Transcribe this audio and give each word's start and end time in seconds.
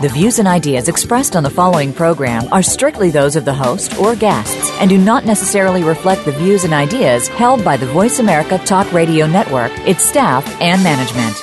The 0.00 0.08
views 0.08 0.38
and 0.38 0.46
ideas 0.46 0.88
expressed 0.88 1.34
on 1.34 1.42
the 1.42 1.50
following 1.50 1.92
program 1.92 2.52
are 2.52 2.62
strictly 2.62 3.10
those 3.10 3.34
of 3.34 3.44
the 3.44 3.52
host 3.52 3.98
or 3.98 4.14
guests 4.14 4.70
and 4.78 4.88
do 4.88 4.96
not 4.96 5.26
necessarily 5.26 5.82
reflect 5.82 6.24
the 6.24 6.30
views 6.30 6.62
and 6.62 6.72
ideas 6.72 7.26
held 7.26 7.64
by 7.64 7.76
the 7.76 7.86
Voice 7.86 8.20
America 8.20 8.58
Talk 8.58 8.92
Radio 8.92 9.26
Network, 9.26 9.72
its 9.88 10.04
staff, 10.04 10.46
and 10.60 10.84
management. 10.84 11.34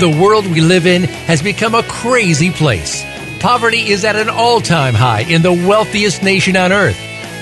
The 0.00 0.18
world 0.18 0.46
we 0.46 0.62
live 0.62 0.86
in 0.86 1.02
has 1.02 1.42
become 1.42 1.74
a 1.74 1.82
crazy 1.82 2.50
place. 2.50 3.04
Poverty 3.40 3.90
is 3.90 4.06
at 4.06 4.16
an 4.16 4.30
all 4.30 4.62
time 4.62 4.94
high 4.94 5.24
in 5.28 5.42
the 5.42 5.52
wealthiest 5.52 6.22
nation 6.22 6.56
on 6.56 6.72
earth. 6.72 6.98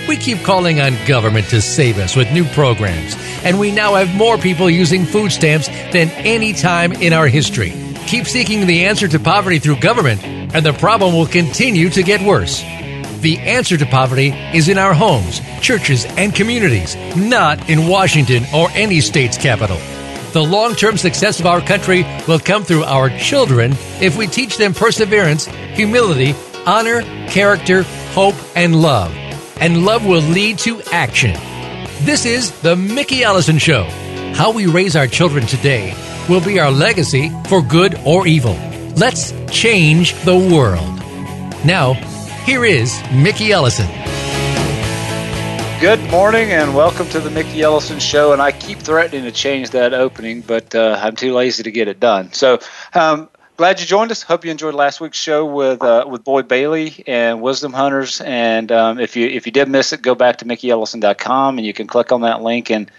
We 0.06 0.16
keep 0.18 0.42
calling 0.42 0.80
on 0.80 0.92
government 1.06 1.48
to 1.48 1.62
save 1.62 1.98
us 1.98 2.14
with 2.14 2.30
new 2.30 2.44
programs, 2.44 3.14
and 3.42 3.58
we 3.58 3.70
now 3.70 3.94
have 3.94 4.14
more 4.14 4.36
people 4.36 4.68
using 4.68 5.06
food 5.06 5.32
stamps 5.32 5.68
than 5.92 6.10
any 6.10 6.52
time 6.52 6.92
in 6.92 7.14
our 7.14 7.26
history. 7.26 7.72
Keep 8.06 8.26
seeking 8.26 8.66
the 8.66 8.84
answer 8.84 9.08
to 9.08 9.18
poverty 9.18 9.58
through 9.58 9.76
government, 9.76 10.22
and 10.22 10.64
the 10.64 10.74
problem 10.74 11.14
will 11.14 11.26
continue 11.26 11.88
to 11.88 12.02
get 12.02 12.20
worse. 12.20 12.60
The 13.20 13.38
answer 13.40 13.78
to 13.78 13.86
poverty 13.86 14.28
is 14.52 14.68
in 14.68 14.76
our 14.76 14.92
homes, 14.92 15.40
churches, 15.62 16.04
and 16.18 16.34
communities, 16.34 16.94
not 17.16 17.70
in 17.70 17.88
Washington 17.88 18.44
or 18.54 18.68
any 18.72 19.00
state's 19.00 19.38
capital. 19.38 19.78
The 20.34 20.44
long 20.44 20.74
term 20.74 20.98
success 20.98 21.40
of 21.40 21.46
our 21.46 21.62
country 21.62 22.04
will 22.28 22.38
come 22.38 22.62
through 22.62 22.84
our 22.84 23.08
children 23.18 23.72
if 24.02 24.18
we 24.18 24.26
teach 24.26 24.58
them 24.58 24.74
perseverance, 24.74 25.46
humility, 25.46 26.34
honor, 26.66 27.00
character, 27.28 27.84
hope, 28.12 28.34
and 28.54 28.82
love. 28.82 29.23
And 29.60 29.84
love 29.84 30.04
will 30.04 30.20
lead 30.20 30.58
to 30.60 30.82
action. 30.92 31.32
This 32.00 32.26
is 32.26 32.50
The 32.60 32.76
Mickey 32.76 33.22
Ellison 33.22 33.58
Show. 33.58 33.84
How 34.34 34.52
we 34.52 34.66
raise 34.66 34.96
our 34.96 35.06
children 35.06 35.46
today 35.46 35.94
will 36.28 36.40
be 36.40 36.58
our 36.58 36.70
legacy 36.70 37.30
for 37.48 37.62
good 37.62 37.94
or 38.04 38.26
evil. 38.26 38.54
Let's 38.96 39.32
change 39.50 40.14
the 40.24 40.36
world. 40.36 40.98
Now, 41.64 41.94
here 42.44 42.64
is 42.64 43.00
Mickey 43.12 43.52
Ellison. 43.52 43.86
Good 45.80 46.00
morning 46.10 46.50
and 46.50 46.74
welcome 46.74 47.08
to 47.10 47.20
the 47.20 47.30
Mickey 47.30 47.62
Ellison 47.62 47.98
Show. 47.98 48.32
And 48.32 48.42
I 48.42 48.52
keep 48.52 48.78
threatening 48.78 49.24
to 49.24 49.32
change 49.32 49.70
that 49.70 49.94
opening, 49.94 50.40
but 50.40 50.74
uh, 50.74 50.98
I'm 51.00 51.14
too 51.14 51.32
lazy 51.34 51.62
to 51.62 51.70
get 51.70 51.88
it 51.88 52.00
done. 52.00 52.32
So, 52.32 52.58
um, 52.94 53.28
glad 53.56 53.80
you 53.80 53.86
joined 53.86 54.10
us. 54.10 54.22
Hope 54.22 54.44
you 54.44 54.50
enjoyed 54.50 54.74
last 54.74 55.00
week's 55.00 55.18
show 55.18 55.44
with 55.46 55.82
uh, 55.82 56.04
with 56.08 56.24
Boyd 56.24 56.48
Bailey 56.48 57.04
and 57.06 57.40
Wisdom 57.40 57.72
Hunters. 57.72 58.20
And 58.20 58.70
um, 58.72 58.98
if 58.98 59.16
you 59.16 59.26
if 59.26 59.46
you 59.46 59.52
did 59.52 59.68
miss 59.68 59.92
it, 59.92 60.02
go 60.02 60.14
back 60.14 60.38
to 60.38 60.44
mickeyellison.com 60.44 61.58
and 61.58 61.66
you 61.66 61.72
can 61.72 61.86
click 61.86 62.12
on 62.12 62.22
that 62.22 62.42
link 62.42 62.70
and 62.70 62.90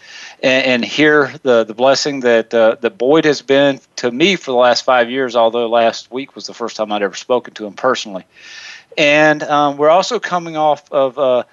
and, 0.41 0.65
and 0.65 0.85
hear 0.85 1.33
the 1.43 1.63
the 1.63 1.73
blessing 1.73 2.21
that 2.21 2.53
uh, 2.53 2.75
that 2.81 2.97
Boyd 2.97 3.25
has 3.25 3.41
been 3.41 3.79
to 3.97 4.11
me 4.11 4.35
for 4.35 4.51
the 4.51 4.57
last 4.57 4.83
five 4.83 5.09
years. 5.09 5.35
Although 5.35 5.67
last 5.67 6.11
week 6.11 6.35
was 6.35 6.47
the 6.47 6.53
first 6.53 6.77
time 6.77 6.91
I'd 6.91 7.01
ever 7.01 7.15
spoken 7.15 7.53
to 7.55 7.65
him 7.65 7.73
personally. 7.73 8.25
And 8.97 9.43
um, 9.43 9.77
we're 9.77 9.89
also 9.89 10.19
coming 10.19 10.55
off 10.55 10.89
of 10.91 11.19
uh, 11.19 11.43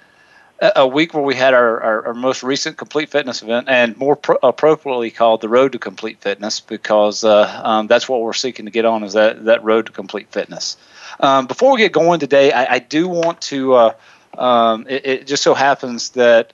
a 0.61 0.87
week 0.87 1.13
where 1.13 1.23
we 1.23 1.35
had 1.35 1.53
our, 1.53 1.81
our, 1.81 2.07
our, 2.07 2.13
most 2.13 2.43
recent 2.43 2.77
complete 2.77 3.09
fitness 3.09 3.41
event 3.41 3.67
and 3.67 3.97
more 3.97 4.15
pro- 4.15 4.37
appropriately 4.43 5.11
called 5.11 5.41
the 5.41 5.49
road 5.49 5.73
to 5.73 5.79
complete 5.79 6.19
fitness 6.21 6.59
because 6.59 7.23
uh, 7.23 7.61
um, 7.63 7.87
that's 7.87 8.07
what 8.07 8.21
we're 8.21 8.33
seeking 8.33 8.65
to 8.65 8.71
get 8.71 8.85
on 8.85 9.03
is 9.03 9.13
that, 9.13 9.43
that 9.45 9.63
road 9.63 9.87
to 9.87 9.91
complete 9.91 10.29
fitness. 10.31 10.77
Um, 11.19 11.47
before 11.47 11.73
we 11.73 11.79
get 11.79 11.91
going 11.91 12.19
today 12.19 12.51
i, 12.51 12.75
I 12.75 12.79
do 12.79 13.07
want 13.07 13.41
to 13.41 13.73
uh, 13.73 13.93
um, 14.37 14.85
it, 14.89 15.05
it, 15.05 15.27
just 15.27 15.43
so 15.43 15.53
happens 15.53 16.11
that 16.11 16.53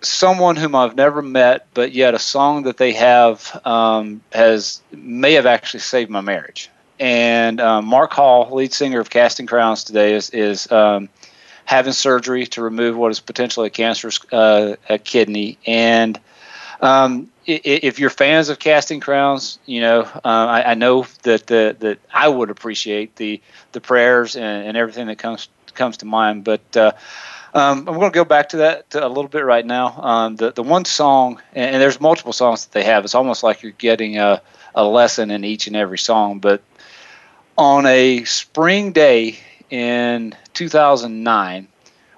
someone 0.00 0.56
whom 0.56 0.74
i've 0.74 0.96
never 0.96 1.22
met 1.22 1.66
but 1.74 1.92
yet 1.92 2.14
a 2.14 2.18
song 2.18 2.64
that 2.64 2.76
they 2.76 2.92
have 2.92 3.60
um, 3.64 4.20
has 4.32 4.82
may 4.92 5.32
have 5.34 5.46
actually 5.46 5.80
saved 5.80 6.10
my 6.10 6.20
marriage. 6.20 6.70
And 7.00 7.60
um, 7.60 7.86
mark 7.86 8.12
hall 8.12 8.48
lead 8.52 8.72
singer 8.72 9.00
of 9.00 9.10
casting 9.10 9.46
crowns 9.46 9.84
today 9.84 10.14
is, 10.14 10.30
is 10.30 10.70
um, 10.72 11.08
having 11.68 11.92
surgery 11.92 12.46
to 12.46 12.62
remove 12.62 12.96
what 12.96 13.10
is 13.10 13.20
potentially 13.20 13.66
a 13.66 13.70
cancerous 13.70 14.18
uh, 14.32 14.76
a 14.88 14.96
kidney. 14.96 15.58
And 15.66 16.18
um, 16.80 17.30
if 17.44 17.98
you're 17.98 18.08
fans 18.08 18.48
of 18.48 18.58
Casting 18.58 19.00
Crowns, 19.00 19.58
you 19.66 19.82
know 19.82 20.00
uh, 20.00 20.20
I, 20.24 20.70
I, 20.70 20.74
know 20.74 21.04
that 21.24 21.46
the, 21.46 21.76
that 21.80 21.98
I 22.10 22.26
would 22.26 22.48
appreciate 22.48 23.16
the 23.16 23.42
the 23.72 23.82
prayers 23.82 24.34
and, 24.34 24.66
and 24.66 24.76
everything 24.78 25.08
that 25.08 25.18
comes 25.18 25.50
comes 25.74 25.98
to 25.98 26.06
mind. 26.06 26.44
But 26.44 26.74
uh, 26.74 26.92
um, 27.52 27.80
I'm 27.80 27.98
going 27.98 28.12
to 28.12 28.14
go 28.14 28.24
back 28.24 28.48
to 28.50 28.56
that 28.58 28.94
a 28.94 29.06
little 29.06 29.28
bit 29.28 29.44
right 29.44 29.66
now. 29.66 29.88
Um, 30.00 30.36
the 30.36 30.52
the 30.52 30.62
one 30.62 30.86
song, 30.86 31.38
and, 31.54 31.74
and, 31.74 31.82
there's 31.82 32.00
multiple 32.00 32.32
songs 32.32 32.64
that 32.64 32.72
they 32.72 32.84
have. 32.84 33.04
It's 33.04 33.14
almost 33.14 33.42
like 33.42 33.62
you're 33.62 33.72
getting 33.72 34.16
a 34.16 34.40
a 34.74 34.84
lesson 34.84 35.30
in 35.30 35.44
each 35.44 35.66
and 35.66 35.76
every 35.76 35.98
song. 35.98 36.38
But 36.38 36.62
on 37.58 37.84
a 37.84 38.24
spring 38.24 38.92
day 38.92 39.38
in 39.68 40.34
2009 40.58 41.68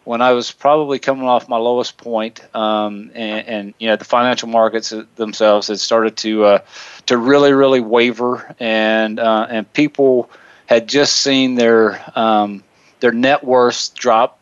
when 0.05 0.23
I 0.23 0.33
was 0.33 0.51
probably 0.51 0.99
coming 0.99 1.25
off 1.25 1.47
my 1.49 1.59
lowest 1.59 1.99
point, 1.99 2.43
um, 2.57 3.11
and, 3.15 3.47
and, 3.47 3.75
you 3.79 3.89
know 3.89 3.97
the 3.97 4.07
financial 4.07 4.49
markets 4.49 4.95
themselves 5.17 5.69
had 5.69 5.79
started 5.79 6.17
to 6.19 6.45
uh, 6.45 6.59
to 7.07 7.19
really 7.19 7.53
really 7.53 7.81
waver, 7.81 8.55
and 8.59 9.21
uh, 9.21 9.47
and 9.51 9.71
people 9.73 10.31
had 10.67 10.89
just 10.89 11.17
seen 11.17 11.55
their 11.55 12.03
um, 12.17 12.65
their 13.01 13.13
net 13.13 13.45
worth 13.45 13.95
drop 13.95 14.39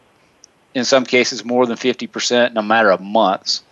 in 0.75 0.85
some 0.85 1.05
cases 1.05 1.45
more 1.45 1.67
than 1.67 1.77
fifty 1.77 2.07
percent 2.07 2.53
in 2.53 2.57
a 2.57 2.63
matter 2.63 2.91
of 2.91 3.01
months, 3.01 3.65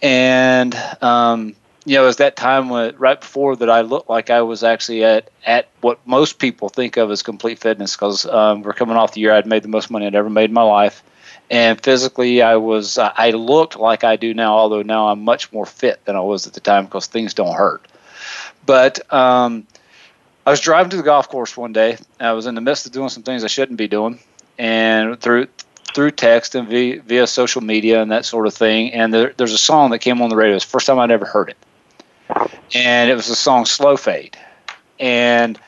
and 0.00 0.74
um, 1.02 1.54
you 1.86 1.96
know, 1.96 2.04
it 2.04 2.06
was 2.06 2.16
that 2.16 2.36
time 2.36 2.70
when, 2.70 2.96
right 2.96 3.20
before 3.20 3.56
that 3.56 3.68
I 3.68 3.82
looked 3.82 4.08
like 4.08 4.30
I 4.30 4.40
was 4.42 4.64
actually 4.64 5.04
at, 5.04 5.30
at 5.44 5.68
what 5.82 5.98
most 6.06 6.38
people 6.38 6.68
think 6.68 6.96
of 6.96 7.10
as 7.10 7.22
complete 7.22 7.58
fitness 7.58 7.94
because 7.94 8.24
um, 8.26 8.62
we're 8.62 8.72
coming 8.72 8.96
off 8.96 9.12
the 9.12 9.20
year 9.20 9.32
I'd 9.32 9.46
made 9.46 9.62
the 9.62 9.68
most 9.68 9.90
money 9.90 10.06
I'd 10.06 10.14
ever 10.14 10.30
made 10.30 10.50
in 10.50 10.54
my 10.54 10.62
life. 10.62 11.02
And 11.50 11.78
physically, 11.78 12.40
I 12.40 12.56
was 12.56 12.96
I 12.96 13.30
looked 13.30 13.78
like 13.78 14.02
I 14.02 14.16
do 14.16 14.32
now, 14.32 14.54
although 14.54 14.80
now 14.80 15.08
I'm 15.08 15.22
much 15.22 15.52
more 15.52 15.66
fit 15.66 16.02
than 16.06 16.16
I 16.16 16.20
was 16.20 16.46
at 16.46 16.54
the 16.54 16.60
time 16.60 16.86
because 16.86 17.06
things 17.06 17.34
don't 17.34 17.54
hurt. 17.54 17.86
But 18.64 19.12
um, 19.12 19.66
I 20.46 20.50
was 20.50 20.60
driving 20.60 20.88
to 20.90 20.96
the 20.96 21.02
golf 21.02 21.28
course 21.28 21.54
one 21.54 21.74
day. 21.74 21.98
I 22.18 22.32
was 22.32 22.46
in 22.46 22.54
the 22.54 22.62
midst 22.62 22.86
of 22.86 22.92
doing 22.92 23.10
some 23.10 23.22
things 23.22 23.44
I 23.44 23.48
shouldn't 23.48 23.76
be 23.76 23.88
doing, 23.88 24.20
and 24.58 25.20
through 25.20 25.48
through 25.94 26.12
text 26.12 26.54
and 26.54 26.66
via, 26.66 27.02
via 27.02 27.26
social 27.26 27.60
media 27.60 28.00
and 28.00 28.10
that 28.10 28.24
sort 28.24 28.46
of 28.46 28.54
thing. 28.54 28.92
And 28.94 29.12
there, 29.12 29.34
there's 29.36 29.52
a 29.52 29.58
song 29.58 29.90
that 29.90 29.98
came 29.98 30.22
on 30.22 30.30
the 30.30 30.36
radio. 30.36 30.56
It's 30.56 30.64
the 30.64 30.70
first 30.70 30.86
time 30.86 30.98
I'd 30.98 31.10
ever 31.10 31.26
heard 31.26 31.50
it 31.50 31.56
and 32.74 33.10
it 33.10 33.14
was 33.14 33.28
the 33.28 33.34
song 33.34 33.66
Slow 33.66 33.96
Fade. 33.96 34.36
And 34.98 35.58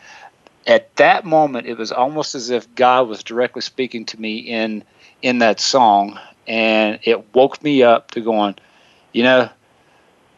at 0.66 0.94
that 0.96 1.24
moment, 1.24 1.66
it 1.66 1.78
was 1.78 1.92
almost 1.92 2.34
as 2.34 2.50
if 2.50 2.72
God 2.74 3.08
was 3.08 3.22
directly 3.22 3.62
speaking 3.62 4.04
to 4.06 4.20
me 4.20 4.38
in 4.38 4.84
in 5.22 5.38
that 5.38 5.60
song, 5.60 6.18
and 6.46 6.98
it 7.02 7.34
woke 7.34 7.62
me 7.62 7.82
up 7.82 8.10
to 8.12 8.20
going, 8.20 8.54
you 9.12 9.22
know, 9.22 9.48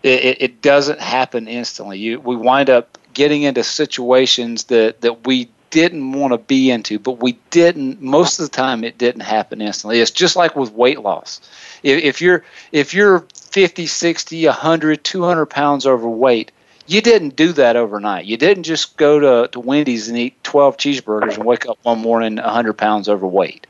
it, 0.02 0.40
it 0.40 0.62
doesn't 0.62 1.00
happen 1.00 1.48
instantly. 1.48 1.98
You, 1.98 2.20
we 2.20 2.36
wind 2.36 2.70
up 2.70 2.96
getting 3.14 3.42
into 3.42 3.64
situations 3.64 4.64
that 4.64 5.00
that 5.00 5.26
we 5.26 5.50
didn't 5.70 6.12
want 6.12 6.32
to 6.32 6.38
be 6.38 6.70
into, 6.70 6.98
but 6.98 7.20
we 7.20 7.38
didn't. 7.50 8.00
Most 8.00 8.38
of 8.38 8.50
the 8.50 8.56
time, 8.56 8.84
it 8.84 8.98
didn't 8.98 9.22
happen 9.22 9.60
instantly. 9.60 10.00
It's 10.00 10.10
just 10.10 10.36
like 10.36 10.56
with 10.56 10.72
weight 10.72 11.00
loss. 11.00 11.40
If, 11.82 12.02
if 12.02 12.20
you're 12.20 12.44
if 12.72 12.94
you're 12.94 13.26
50, 13.34 13.86
60, 13.86 14.46
100, 14.46 15.04
200 15.04 15.46
pounds 15.46 15.86
overweight, 15.86 16.52
you 16.86 17.00
didn't 17.02 17.36
do 17.36 17.52
that 17.52 17.76
overnight. 17.76 18.24
You 18.24 18.36
didn't 18.36 18.64
just 18.64 18.96
go 18.96 19.20
to, 19.20 19.48
to 19.48 19.60
Wendy's 19.60 20.08
and 20.08 20.18
eat 20.18 20.42
12 20.42 20.76
cheeseburgers 20.78 21.34
and 21.34 21.44
wake 21.44 21.66
up 21.66 21.78
one 21.82 22.00
morning 22.00 22.36
100 22.36 22.74
pounds 22.74 23.08
overweight. 23.08 23.66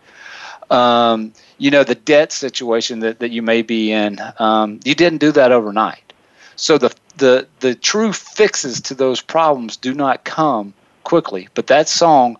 Um, 0.71 1.33
you 1.59 1.71
know, 1.71 1.83
the 1.83 1.95
debt 1.95 2.31
situation 2.33 3.01
that, 3.01 3.19
that 3.21 3.31
you 3.31 3.43
may 3.43 3.63
be 3.63 3.91
in, 3.91 4.19
um, 4.39 4.81
you 4.85 4.95
didn't 4.95 5.19
do 5.19 5.33
that 5.33 5.51
overnight. 5.51 6.13
So 6.57 6.79
the, 6.79 6.95
the, 7.17 7.49
the 7.61 7.75
true 7.75 8.13
fixes 8.13 8.81
to 8.83 8.95
those 8.95 9.21
problems 9.21 9.77
do 9.77 9.95
not 9.95 10.25
come 10.25 10.75
quickly. 11.09 11.49
But 11.55 11.69
that 11.69 11.89
song, 11.89 12.37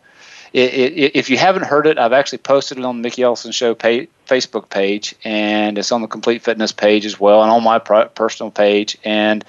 it, 0.53 0.75
it, 0.75 1.17
if 1.17 1.31
you 1.31 1.39
haven't 1.39 1.65
heard 1.65 1.87
it, 1.87 1.99
I've 1.99 2.13
actually 2.13 2.39
posted 2.39 2.79
it 2.79 2.85
on 2.85 2.99
the 2.99 3.03
Mickey 3.03 3.23
Ellison 3.23 3.51
Show 3.51 3.75
Facebook 3.75 4.69
page, 4.69 5.15
and 5.25 5.79
it's 5.79 5.91
on 5.91 6.03
the 6.03 6.07
Complete 6.07 6.43
Fitness 6.43 6.71
page 6.71 7.07
as 7.07 7.19
well, 7.19 7.43
and 7.43 7.51
on 7.51 7.65
my 7.65 7.79
personal 7.79 8.51
page. 8.51 8.99
And 9.05 9.43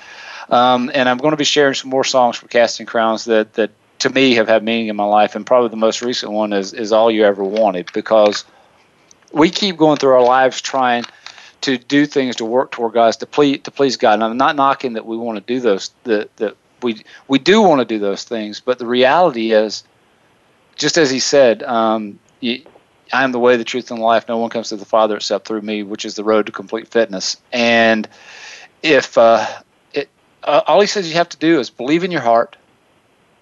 um, 0.50 0.90
and 0.94 1.10
I'm 1.10 1.18
going 1.18 1.32
to 1.32 1.38
be 1.38 1.44
sharing 1.44 1.76
some 1.76 1.90
more 1.90 2.06
songs 2.06 2.38
for 2.38 2.48
Casting 2.48 2.86
Crowns 2.86 3.26
that 3.26 3.54
that 3.54 3.72
to 4.00 4.10
me 4.10 4.36
have 4.36 4.48
had 4.48 4.64
meaning 4.64 4.88
in 4.88 4.96
my 4.96 5.04
life. 5.04 5.36
And 5.36 5.46
probably 5.46 5.70
the 5.70 5.76
most 5.76 6.02
recent 6.02 6.32
one 6.32 6.54
is 6.54 6.74
is 6.74 6.94
All 6.94 7.12
You 7.12 7.26
Ever 7.26 7.44
Wanted 7.44 7.92
because 7.94 8.46
we 9.34 9.50
keep 9.50 9.76
going 9.76 9.98
through 9.98 10.14
our 10.14 10.24
lives 10.24 10.62
trying 10.62 11.04
to 11.62 11.78
do 11.78 12.06
things 12.06 12.38
to 12.38 12.46
work 12.46 12.72
toward 12.72 12.94
God 12.94 13.12
to 13.14 13.26
please 13.26 13.60
to 13.64 13.72
please 13.72 13.98
God. 13.98 14.14
And 14.14 14.24
I'm 14.24 14.38
not 14.38 14.56
knocking 14.56 14.94
that 14.94 15.06
we 15.06 15.18
want 15.18 15.36
to 15.38 15.54
do 15.54 15.60
those 15.60 15.92
that 16.06 16.34
that 16.38 16.56
we 16.84 17.04
we 17.28 17.40
do 17.40 17.62
want 17.62 17.80
to 17.80 17.86
do 17.86 18.00
those 18.00 18.24
things, 18.24 18.60
but 18.60 18.80
the 18.80 18.86
reality 18.86 19.52
is, 19.52 19.84
just 20.76 20.98
as 20.98 21.10
He 21.10 21.20
said, 21.20 21.64
um, 21.64 22.20
I 22.42 22.64
am 23.12 23.32
the 23.32 23.40
way, 23.40 23.58
the 23.58 23.64
truth, 23.64 23.92
and 23.92 24.00
the 24.00 24.04
life. 24.04 24.28
No 24.28 24.38
one 24.38 24.50
comes 24.50 24.70
to 24.70 24.78
the 24.78 24.86
Father 24.86 25.16
except 25.16 25.48
through 25.48 25.62
me, 25.62 25.84
which 25.84 26.06
is 26.06 26.16
the 26.16 26.24
road 26.24 26.46
to 26.46 26.52
complete 26.52 26.88
fitness. 26.88 27.38
And 27.52 28.08
if 28.84 29.18
uh, 29.18 29.46
it, 29.94 30.10
uh, 30.44 30.62
all 30.68 30.82
He 30.82 30.88
says 30.88 31.08
you 31.10 31.16
have 31.16 31.30
to 31.30 31.38
do 31.38 31.60
is 31.60 31.70
believe 31.70 32.04
in 32.04 32.12
your 32.12 32.22
heart 32.22 32.56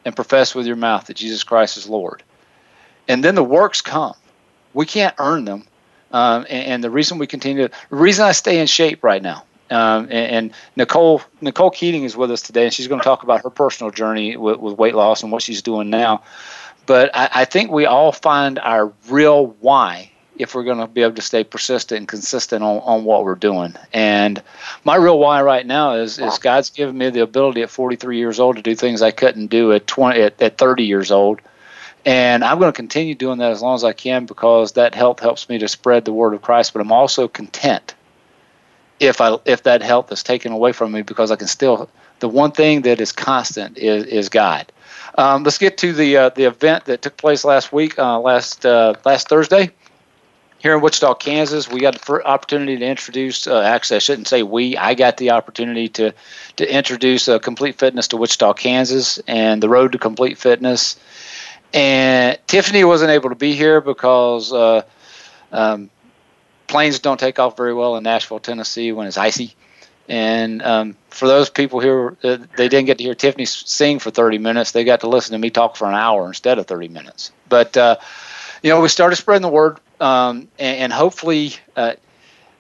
and 0.05 0.15
profess 0.15 0.55
with 0.55 0.65
your 0.65 0.75
mouth 0.75 1.07
that 1.07 1.17
Jesus 1.17 1.43
Christ 1.43 1.77
is 1.77 1.87
Lord, 1.87 2.23
and 3.07 3.23
then 3.23 3.35
the 3.35 3.43
works 3.43 3.81
come. 3.81 4.15
We 4.73 4.85
can't 4.85 5.15
earn 5.17 5.45
them. 5.45 5.67
Um, 6.11 6.45
and, 6.49 6.67
and, 6.67 6.83
the 6.83 6.89
reason 6.89 7.17
we 7.17 7.27
continue, 7.27 7.67
the 7.67 7.95
reason 7.95 8.23
I 8.23 8.31
stay 8.31 8.59
in 8.59 8.67
shape 8.67 9.03
right 9.03 9.21
now, 9.21 9.43
um, 9.69 10.05
and, 10.05 10.11
and, 10.11 10.53
Nicole 10.75 11.21
Nicole 11.41 11.71
Keating 11.71 12.03
is 12.03 12.15
with 12.15 12.31
us 12.31 12.41
today, 12.41 12.65
and 12.65 12.73
she's 12.73 12.87
going 12.87 13.01
to 13.01 13.03
talk 13.03 13.23
about 13.23 13.43
her 13.43 13.49
personal 13.49 13.91
journey 13.91 14.37
with, 14.37 14.59
with 14.59 14.77
weight 14.77 14.95
loss 14.95 15.23
and 15.23 15.31
what 15.31 15.41
she's 15.41 15.61
doing 15.61 15.89
now. 15.89 16.23
But 16.85 17.11
I, 17.13 17.29
I 17.33 17.45
think 17.45 17.71
we 17.71 17.85
all 17.85 18.11
find 18.11 18.59
our 18.59 18.91
real 19.09 19.47
why 19.59 20.11
if 20.37 20.53
we're 20.53 20.63
going 20.63 20.77
to 20.77 20.87
be 20.87 21.01
able 21.01 21.15
to 21.15 21.21
stay 21.21 21.43
persistent 21.43 21.97
and 21.97 22.07
consistent 22.07 22.63
on, 22.63 22.77
on 22.79 23.03
what 23.03 23.23
we're 23.23 23.35
doing. 23.35 23.75
And 23.91 24.41
my 24.83 24.95
real 24.95 25.19
why 25.19 25.41
right 25.41 25.65
now 25.65 25.95
is 25.95 26.19
is 26.19 26.37
God's 26.39 26.69
given 26.69 26.97
me 26.97 27.09
the 27.09 27.21
ability 27.21 27.61
at 27.63 27.69
43 27.69 28.17
years 28.17 28.39
old 28.39 28.55
to 28.55 28.61
do 28.61 28.75
things 28.75 29.01
I 29.01 29.11
couldn't 29.11 29.47
do 29.47 29.73
at 29.73 29.87
20 29.87 30.21
at, 30.21 30.41
at 30.41 30.57
30 30.57 30.85
years 30.85 31.11
old. 31.11 31.41
And 32.05 32.43
I'm 32.43 32.59
going 32.59 32.71
to 32.71 32.75
continue 32.75 33.15
doing 33.15 33.39
that 33.39 33.51
as 33.51 33.61
long 33.61 33.75
as 33.75 33.83
I 33.83 33.91
can 33.91 34.25
because 34.25 34.73
that 34.73 34.95
health 34.95 35.19
helps 35.19 35.49
me 35.49 35.57
to 35.57 35.67
spread 35.67 36.05
the 36.05 36.13
word 36.13 36.33
of 36.33 36.41
Christ. 36.41 36.71
But 36.71 36.81
I'm 36.81 36.91
also 36.91 37.27
content 37.27 37.95
if 38.99 39.21
I 39.21 39.37
if 39.45 39.63
that 39.63 39.81
health 39.81 40.11
is 40.11 40.23
taken 40.23 40.51
away 40.51 40.71
from 40.71 40.91
me 40.91 41.01
because 41.01 41.31
I 41.31 41.35
can 41.35 41.47
still 41.47 41.89
the 42.19 42.29
one 42.29 42.51
thing 42.51 42.81
that 42.81 42.99
is 42.99 43.11
constant 43.11 43.77
is 43.77 44.05
is 44.05 44.29
God. 44.29 44.71
Um, 45.17 45.43
let's 45.43 45.57
get 45.57 45.77
to 45.79 45.93
the 45.93 46.17
uh, 46.17 46.29
the 46.29 46.43
event 46.43 46.85
that 46.85 47.01
took 47.01 47.17
place 47.17 47.43
last 47.43 47.73
week, 47.73 47.97
uh, 47.97 48.19
last 48.19 48.65
uh, 48.65 48.93
last 49.05 49.29
Thursday, 49.29 49.71
here 50.59 50.75
in 50.75 50.81
Wichita, 50.81 51.15
Kansas. 51.15 51.69
We 51.69 51.79
got 51.79 51.99
the 51.99 52.23
opportunity 52.25 52.77
to 52.77 52.85
introduce. 52.85 53.47
Uh, 53.47 53.61
actually, 53.61 53.97
I 53.97 53.99
shouldn't 53.99 54.27
say 54.27 54.43
we. 54.43 54.77
I 54.77 54.93
got 54.93 55.17
the 55.17 55.31
opportunity 55.31 55.89
to 55.89 56.13
to 56.57 56.75
introduce 56.75 57.27
uh, 57.27 57.39
Complete 57.39 57.79
Fitness 57.79 58.07
to 58.09 58.17
Wichita, 58.17 58.53
Kansas, 58.53 59.19
and 59.27 59.61
the 59.61 59.69
road 59.69 59.91
to 59.93 59.97
Complete 59.97 60.37
Fitness. 60.37 60.97
And 61.73 62.37
Tiffany 62.47 62.83
wasn't 62.83 63.11
able 63.11 63.29
to 63.29 63.35
be 63.35 63.53
here 63.53 63.81
because 63.81 64.53
uh, 64.53 64.83
um, 65.51 65.89
planes 66.67 66.99
don't 66.99 67.19
take 67.19 67.39
off 67.39 67.57
very 67.57 67.73
well 67.73 67.95
in 67.95 68.03
Nashville, 68.03 68.39
Tennessee 68.39 68.91
when 68.91 69.07
it's 69.07 69.17
icy. 69.17 69.55
And 70.09 70.61
um, 70.61 70.95
for 71.09 71.27
those 71.27 71.49
people 71.49 71.79
here, 71.79 72.15
uh, 72.23 72.37
they 72.55 72.69
didn't 72.69 72.85
get 72.85 72.97
to 72.99 73.03
hear 73.03 73.15
Tiffany 73.15 73.45
sing 73.45 73.99
for 73.99 74.09
30 74.11 74.37
minutes. 74.37 74.71
They 74.71 74.83
got 74.83 75.01
to 75.01 75.09
listen 75.09 75.33
to 75.33 75.37
me 75.37 75.49
talk 75.49 75.75
for 75.75 75.87
an 75.87 75.95
hour 75.95 76.27
instead 76.27 76.59
of 76.59 76.67
30 76.67 76.87
minutes. 76.87 77.31
But, 77.49 77.75
uh, 77.75 77.97
you 78.63 78.69
know, 78.69 78.79
we 78.79 78.87
started 78.87 79.17
spreading 79.17 79.41
the 79.41 79.49
word, 79.49 79.79
um, 79.99 80.47
and, 80.57 80.77
and, 80.77 80.93
hopefully 80.93 81.55
uh, 81.75 81.93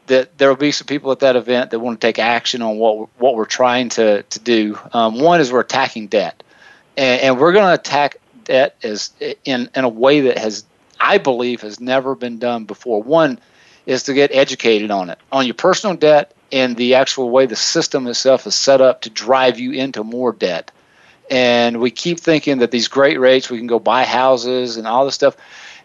that 0.07 0.37
there 0.37 0.49
will 0.49 0.57
be 0.57 0.71
some 0.71 0.87
people 0.87 1.11
at 1.11 1.19
that 1.19 1.35
event 1.35 1.71
that 1.71 1.79
want 1.79 2.01
to 2.01 2.07
take 2.07 2.19
action 2.19 2.61
on 2.61 2.77
what, 2.77 3.09
what 3.17 3.35
we're 3.35 3.45
trying 3.45 3.89
to, 3.89 4.23
to 4.23 4.39
do. 4.39 4.77
Um, 4.91 5.19
one 5.19 5.39
is 5.39 5.51
we're 5.51 5.61
attacking 5.61 6.07
debt, 6.07 6.43
and, 6.97 7.21
and 7.21 7.39
we're 7.39 7.53
going 7.53 7.67
to 7.67 7.73
attack 7.73 8.17
debt 8.43 8.75
as 8.83 9.11
in, 9.45 9.69
in 9.75 9.83
a 9.83 9.89
way 9.89 10.21
that 10.21 10.37
has, 10.37 10.65
I 10.99 11.17
believe, 11.17 11.61
has 11.61 11.79
never 11.79 12.15
been 12.15 12.39
done 12.39 12.65
before. 12.65 13.03
One 13.03 13.39
is 13.87 14.03
to 14.03 14.13
get 14.13 14.35
educated 14.35 14.91
on 14.91 15.09
it, 15.09 15.17
on 15.31 15.47
your 15.47 15.55
personal 15.55 15.95
debt 15.95 16.33
and 16.51 16.75
the 16.75 16.95
actual 16.95 17.29
way 17.29 17.45
the 17.45 17.55
system 17.55 18.05
itself 18.05 18.45
is 18.45 18.53
set 18.53 18.81
up 18.81 19.01
to 19.01 19.09
drive 19.09 19.59
you 19.59 19.71
into 19.71 20.03
more 20.03 20.31
debt. 20.33 20.71
And 21.31 21.81
we 21.81 21.89
keep 21.89 22.19
thinking 22.19 22.59
that 22.59 22.71
these 22.71 22.87
great 22.87 23.19
rates, 23.19 23.49
we 23.49 23.57
can 23.57 23.67
go 23.67 23.79
buy 23.79 24.05
houses 24.05 24.77
and 24.77 24.85
all 24.85 25.05
this 25.05 25.15
stuff. 25.15 25.35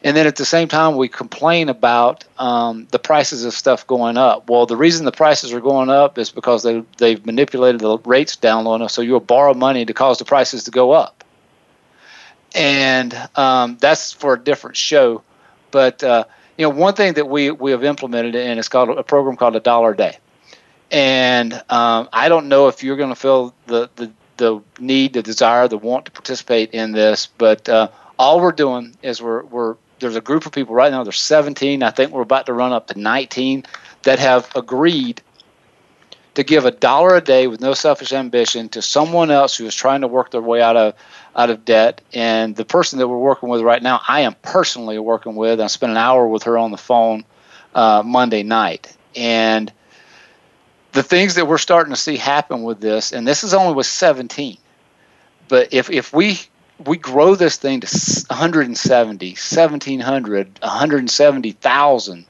And 0.04 0.16
then 0.16 0.26
at 0.26 0.36
the 0.36 0.44
same 0.44 0.66
time, 0.66 0.96
we 0.96 1.08
complain 1.08 1.68
about 1.68 2.24
um, 2.38 2.88
the 2.90 2.98
prices 2.98 3.44
of 3.44 3.54
stuff 3.54 3.86
going 3.86 4.16
up. 4.16 4.50
Well, 4.50 4.66
the 4.66 4.76
reason 4.76 5.04
the 5.04 5.12
prices 5.12 5.52
are 5.52 5.60
going 5.60 5.90
up 5.90 6.18
is 6.18 6.30
because 6.30 6.64
they, 6.64 6.82
they've 6.98 7.24
manipulated 7.24 7.80
the 7.80 7.98
rates 7.98 8.34
down 8.34 8.64
low 8.64 8.74
enough 8.74 8.90
so 8.90 9.02
you'll 9.02 9.20
borrow 9.20 9.54
money 9.54 9.84
to 9.84 9.94
cause 9.94 10.18
the 10.18 10.24
prices 10.24 10.64
to 10.64 10.72
go 10.72 10.90
up. 10.90 11.22
And 12.54 13.14
um, 13.36 13.78
that's 13.80 14.12
for 14.12 14.34
a 14.34 14.38
different 14.42 14.76
show. 14.76 15.22
But, 15.70 16.02
uh, 16.02 16.24
you 16.58 16.66
know, 16.66 16.70
one 16.70 16.94
thing 16.94 17.14
that 17.14 17.28
we, 17.28 17.50
we 17.50 17.70
have 17.70 17.84
implemented, 17.84 18.36
and 18.36 18.58
it's 18.58 18.68
called 18.68 18.90
a 18.90 19.02
program 19.02 19.36
called 19.36 19.56
a 19.56 19.60
dollar 19.60 19.92
a 19.92 19.96
day 19.96 20.16
and 20.92 21.54
um, 21.70 22.08
I 22.12 22.28
don't 22.28 22.48
know 22.48 22.68
if 22.68 22.84
you're 22.84 22.98
going 22.98 23.08
to 23.08 23.16
feel 23.16 23.54
the, 23.66 23.88
the, 23.96 24.12
the 24.36 24.60
need, 24.78 25.14
the 25.14 25.22
desire, 25.22 25.66
the 25.66 25.78
want 25.78 26.04
to 26.04 26.10
participate 26.10 26.72
in 26.72 26.92
this, 26.92 27.26
but 27.26 27.66
uh, 27.68 27.88
all 28.18 28.40
we're 28.40 28.52
doing 28.52 28.94
is 29.02 29.22
we're, 29.22 29.42
we're 29.44 29.76
there's 30.00 30.16
a 30.16 30.20
group 30.20 30.46
of 30.46 30.52
people 30.52 30.74
right 30.74 30.90
now. 30.90 31.04
There's 31.04 31.20
17. 31.20 31.82
I 31.82 31.90
think 31.90 32.10
we're 32.10 32.22
about 32.22 32.46
to 32.46 32.52
run 32.52 32.72
up 32.72 32.88
to 32.88 32.98
19 32.98 33.64
that 34.02 34.18
have 34.18 34.50
agreed 34.56 35.22
to 36.34 36.42
give 36.42 36.64
a 36.64 36.70
dollar 36.70 37.16
a 37.16 37.20
day 37.20 37.46
with 37.46 37.60
no 37.60 37.74
selfish 37.74 38.12
ambition 38.12 38.68
to 38.70 38.82
someone 38.82 39.30
else 39.30 39.56
who 39.56 39.66
is 39.66 39.74
trying 39.74 40.00
to 40.00 40.06
work 40.06 40.30
their 40.30 40.40
way 40.40 40.62
out 40.62 40.76
of 40.76 40.94
out 41.36 41.50
of 41.50 41.64
debt. 41.64 42.00
And 42.12 42.56
the 42.56 42.64
person 42.64 42.98
that 42.98 43.08
we're 43.08 43.18
working 43.18 43.48
with 43.48 43.62
right 43.62 43.82
now, 43.82 44.00
I 44.08 44.20
am 44.20 44.34
personally 44.42 44.98
working 44.98 45.36
with. 45.36 45.60
I 45.60 45.66
spent 45.66 45.92
an 45.92 45.98
hour 45.98 46.26
with 46.26 46.42
her 46.44 46.58
on 46.58 46.70
the 46.70 46.78
phone 46.78 47.24
uh, 47.74 48.02
Monday 48.04 48.42
night, 48.42 48.96
and 49.16 49.72
the 50.92 51.02
things 51.02 51.34
that 51.34 51.46
we're 51.46 51.58
starting 51.58 51.92
to 51.92 52.00
see 52.00 52.16
happen 52.16 52.62
with 52.62 52.80
this, 52.80 53.12
and 53.12 53.26
this 53.26 53.42
is 53.44 53.54
only 53.54 53.74
with 53.74 53.86
17, 53.86 54.58
but 55.48 55.72
if, 55.72 55.90
if 55.90 56.12
we 56.12 56.40
we 56.86 56.96
grow 56.96 57.34
this 57.34 57.56
thing 57.56 57.80
to 57.80 57.86
170, 58.28 59.28
1700, 59.30 60.58
170,000, 60.60 62.24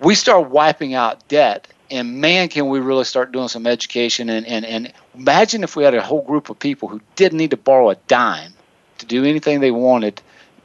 we 0.00 0.14
start 0.14 0.48
wiping 0.48 0.94
out 0.94 1.26
debt. 1.28 1.68
And 1.90 2.20
man, 2.20 2.48
can 2.48 2.68
we 2.68 2.78
really 2.78 3.04
start 3.04 3.32
doing 3.32 3.48
some 3.48 3.66
education? 3.66 4.28
And, 4.28 4.46
and, 4.46 4.64
and 4.64 4.92
imagine 5.14 5.64
if 5.64 5.76
we 5.76 5.84
had 5.84 5.94
a 5.94 6.02
whole 6.02 6.22
group 6.22 6.50
of 6.50 6.58
people 6.58 6.88
who 6.88 7.00
didn't 7.16 7.38
need 7.38 7.50
to 7.50 7.56
borrow 7.56 7.90
a 7.90 7.96
dime 8.06 8.52
to 8.98 9.06
do 9.06 9.24
anything 9.24 9.60
they 9.60 9.70
wanted 9.70 10.20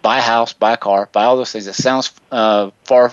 buy 0.06 0.20
a 0.20 0.22
house, 0.22 0.54
buy 0.54 0.74
a 0.74 0.78
car, 0.78 1.10
buy 1.12 1.24
all 1.24 1.36
those 1.36 1.52
things. 1.52 1.66
It 1.66 1.74
sounds 1.74 2.14
uh, 2.32 2.70
far 2.84 3.12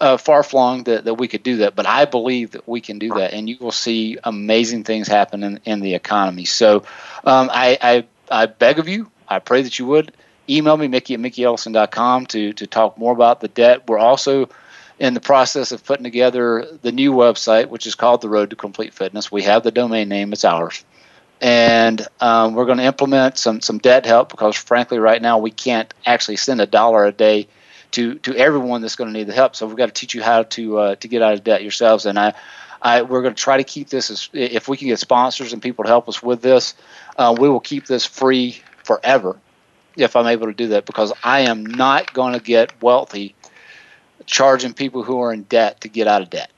uh, 0.00 0.16
far 0.16 0.44
flung 0.44 0.84
that, 0.84 1.04
that 1.04 1.14
we 1.14 1.26
could 1.26 1.42
do 1.42 1.56
that, 1.56 1.74
but 1.74 1.84
I 1.84 2.04
believe 2.04 2.52
that 2.52 2.68
we 2.68 2.80
can 2.80 3.00
do 3.00 3.12
that, 3.14 3.34
and 3.34 3.48
you 3.48 3.56
will 3.60 3.72
see 3.72 4.16
amazing 4.22 4.84
things 4.84 5.08
happen 5.08 5.42
in, 5.42 5.60
in 5.64 5.80
the 5.80 5.94
economy. 5.94 6.44
So 6.44 6.84
um, 7.24 7.50
I, 7.52 7.76
I, 7.82 8.06
I 8.30 8.46
beg 8.46 8.78
of 8.78 8.88
you, 8.88 9.10
I 9.28 9.40
pray 9.40 9.62
that 9.62 9.80
you 9.80 9.86
would 9.86 10.12
email 10.48 10.76
me, 10.76 10.86
Mickey 10.86 11.14
at 11.14 11.20
MickeyEllison.com, 11.20 12.26
to, 12.26 12.52
to 12.52 12.66
talk 12.68 12.96
more 12.96 13.12
about 13.12 13.40
the 13.40 13.48
debt. 13.48 13.88
We're 13.88 13.98
also 13.98 14.48
in 15.00 15.14
the 15.14 15.20
process 15.20 15.72
of 15.72 15.82
putting 15.82 16.04
together 16.04 16.78
the 16.82 16.92
new 16.92 17.12
website, 17.12 17.68
which 17.68 17.86
is 17.86 17.94
called 17.94 18.20
The 18.20 18.28
Road 18.28 18.50
to 18.50 18.56
Complete 18.56 18.92
Fitness. 18.92 19.32
We 19.32 19.42
have 19.42 19.64
the 19.64 19.70
domain 19.72 20.10
name, 20.10 20.32
it's 20.34 20.44
ours. 20.44 20.84
And 21.40 22.06
um, 22.20 22.54
we're 22.54 22.66
going 22.66 22.78
to 22.78 22.84
implement 22.84 23.38
some, 23.38 23.62
some 23.62 23.78
debt 23.78 24.04
help 24.04 24.28
because, 24.28 24.56
frankly, 24.56 24.98
right 24.98 25.22
now 25.22 25.38
we 25.38 25.50
can't 25.50 25.92
actually 26.04 26.36
send 26.36 26.60
a 26.60 26.66
dollar 26.66 27.06
a 27.06 27.12
day 27.12 27.48
to 27.92 28.16
to 28.20 28.36
everyone 28.36 28.82
that's 28.82 28.94
going 28.94 29.12
to 29.12 29.18
need 29.18 29.26
the 29.26 29.32
help. 29.32 29.56
So 29.56 29.66
we've 29.66 29.76
got 29.76 29.86
to 29.86 29.92
teach 29.92 30.14
you 30.14 30.22
how 30.22 30.44
to 30.44 30.78
uh, 30.78 30.94
to 30.96 31.08
get 31.08 31.22
out 31.22 31.32
of 31.32 31.42
debt 31.42 31.62
yourselves. 31.62 32.04
And 32.04 32.18
I, 32.18 32.34
I 32.80 33.02
we're 33.02 33.22
going 33.22 33.34
to 33.34 33.42
try 33.42 33.56
to 33.56 33.64
keep 33.64 33.88
this 33.88 34.10
as 34.10 34.28
if 34.34 34.68
we 34.68 34.76
can 34.76 34.88
get 34.88 34.98
sponsors 34.98 35.54
and 35.54 35.62
people 35.62 35.84
to 35.84 35.88
help 35.88 36.08
us 36.08 36.22
with 36.22 36.42
this, 36.42 36.74
uh, 37.16 37.34
we 37.36 37.48
will 37.48 37.58
keep 37.58 37.86
this 37.86 38.04
free 38.04 38.60
forever 38.84 39.38
if 39.96 40.14
I'm 40.14 40.26
able 40.26 40.46
to 40.46 40.52
do 40.52 40.68
that 40.68 40.86
because 40.86 41.12
I 41.24 41.40
am 41.40 41.64
not 41.64 42.12
going 42.12 42.34
to 42.34 42.40
get 42.40 42.80
wealthy 42.82 43.34
charging 44.30 44.72
people 44.72 45.02
who 45.02 45.20
are 45.20 45.32
in 45.32 45.42
debt 45.44 45.80
to 45.82 45.88
get 45.88 46.06
out 46.06 46.22
of 46.22 46.30
debt. 46.30 46.50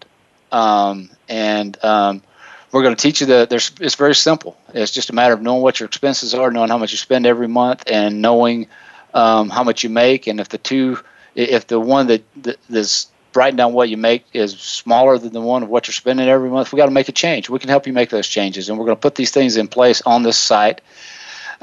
Um, 0.53 1.11
and 1.29 1.83
um, 1.83 2.23
we're 2.71 2.83
going 2.83 2.95
to 2.95 3.01
teach 3.01 3.21
you 3.21 3.27
that 3.29 3.51
there's 3.51 3.73
it's 3.81 3.95
very 3.95 4.15
simple. 4.15 4.57
It's 4.75 4.93
just 4.93 5.11
a 5.11 5.15
matter 5.15 5.35
of 5.35 5.43
knowing 5.43 5.63
what 5.63 5.81
your 5.81 5.87
expenses 5.87 6.35
are, 6.35 6.51
knowing 6.51 6.69
how 6.69 6.79
much 6.79 6.93
you 6.93 6.99
spend 6.99 7.27
every 7.27 7.49
month, 7.49 7.85
and 7.87 8.21
knowing 8.23 8.69
um, 9.15 9.51
how 9.51 9.65
much 9.65 9.83
you 9.83 9.91
make. 9.91 10.27
And 10.27 10.39
if 10.39 10.51
the 10.51 10.59
two 10.59 10.99
if 11.35 11.67
the 11.67 11.81
one 11.81 12.07
that, 12.09 12.23
that 12.43 12.59
that's 12.69 13.09
writing 13.35 13.57
down 13.57 13.73
what 13.73 13.89
you 13.89 13.97
make 13.97 14.27
is 14.35 14.59
smaller 14.59 15.17
than 15.17 15.33
the 15.33 15.41
one 15.41 15.63
of 15.63 15.71
what 15.71 15.89
you're 15.89 15.95
spending 15.95 16.29
every 16.29 16.51
month, 16.51 16.73
we 16.73 16.77
got 16.77 16.87
to 16.87 16.93
make 16.93 17.09
a 17.09 17.13
change. 17.13 17.49
We 17.49 17.59
can 17.59 17.71
help 17.71 17.87
you 17.87 17.95
make 17.95 18.11
those 18.11 18.29
changes, 18.29 18.69
and 18.69 18.79
we're 18.79 18.85
going 18.85 18.97
to 18.97 19.01
put 19.01 19.15
these 19.15 19.31
things 19.31 19.57
in 19.57 19.69
place 19.69 20.03
on 20.03 20.23
this 20.23 20.39
site. 20.39 20.83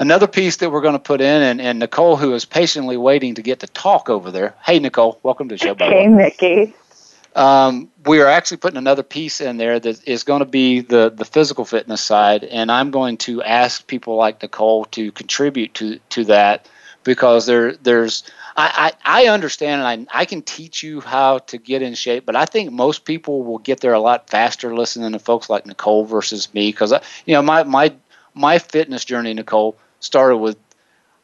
Another 0.00 0.26
piece 0.26 0.56
that 0.56 0.72
we're 0.72 0.80
going 0.80 0.94
to 0.94 0.98
put 0.98 1.20
in, 1.20 1.42
and, 1.42 1.60
and 1.60 1.78
Nicole, 1.78 2.16
who 2.16 2.32
is 2.32 2.46
patiently 2.46 2.96
waiting 2.96 3.34
to 3.34 3.42
get 3.42 3.60
to 3.60 3.66
talk 3.66 4.08
over 4.08 4.30
there. 4.30 4.54
Hey, 4.64 4.78
Nicole, 4.78 5.20
welcome 5.22 5.50
to 5.50 5.56
the 5.56 5.58
show. 5.58 5.74
Hey, 5.74 6.08
Mickey. 6.08 6.74
Um, 7.36 7.90
we 8.06 8.22
are 8.22 8.26
actually 8.26 8.56
putting 8.56 8.78
another 8.78 9.02
piece 9.02 9.42
in 9.42 9.58
there 9.58 9.78
that 9.78 10.08
is 10.08 10.24
going 10.24 10.38
to 10.38 10.46
be 10.46 10.80
the, 10.80 11.10
the 11.10 11.26
physical 11.26 11.66
fitness 11.66 12.00
side, 12.00 12.44
and 12.44 12.72
I'm 12.72 12.90
going 12.90 13.18
to 13.18 13.42
ask 13.42 13.86
people 13.86 14.16
like 14.16 14.40
Nicole 14.40 14.86
to 14.86 15.12
contribute 15.12 15.74
to, 15.74 15.98
to 16.08 16.24
that 16.24 16.66
because 17.04 17.44
there 17.44 17.76
there's 17.76 18.24
I, 18.56 18.94
I, 19.04 19.24
I 19.24 19.28
understand 19.28 19.82
and 19.82 20.08
I, 20.10 20.20
I 20.20 20.24
can 20.24 20.40
teach 20.40 20.82
you 20.82 21.02
how 21.02 21.38
to 21.38 21.58
get 21.58 21.82
in 21.82 21.94
shape, 21.94 22.24
but 22.24 22.36
I 22.36 22.46
think 22.46 22.72
most 22.72 23.04
people 23.04 23.42
will 23.42 23.58
get 23.58 23.80
there 23.80 23.92
a 23.92 24.00
lot 24.00 24.30
faster 24.30 24.74
listening 24.74 25.12
to 25.12 25.18
folks 25.18 25.50
like 25.50 25.66
Nicole 25.66 26.06
versus 26.06 26.52
me 26.54 26.70
because 26.70 26.92
you 27.26 27.34
know 27.34 27.42
my 27.42 27.64
my 27.64 27.92
my 28.34 28.58
fitness 28.58 29.04
journey, 29.04 29.34
Nicole, 29.34 29.76
started 30.00 30.38
with 30.38 30.56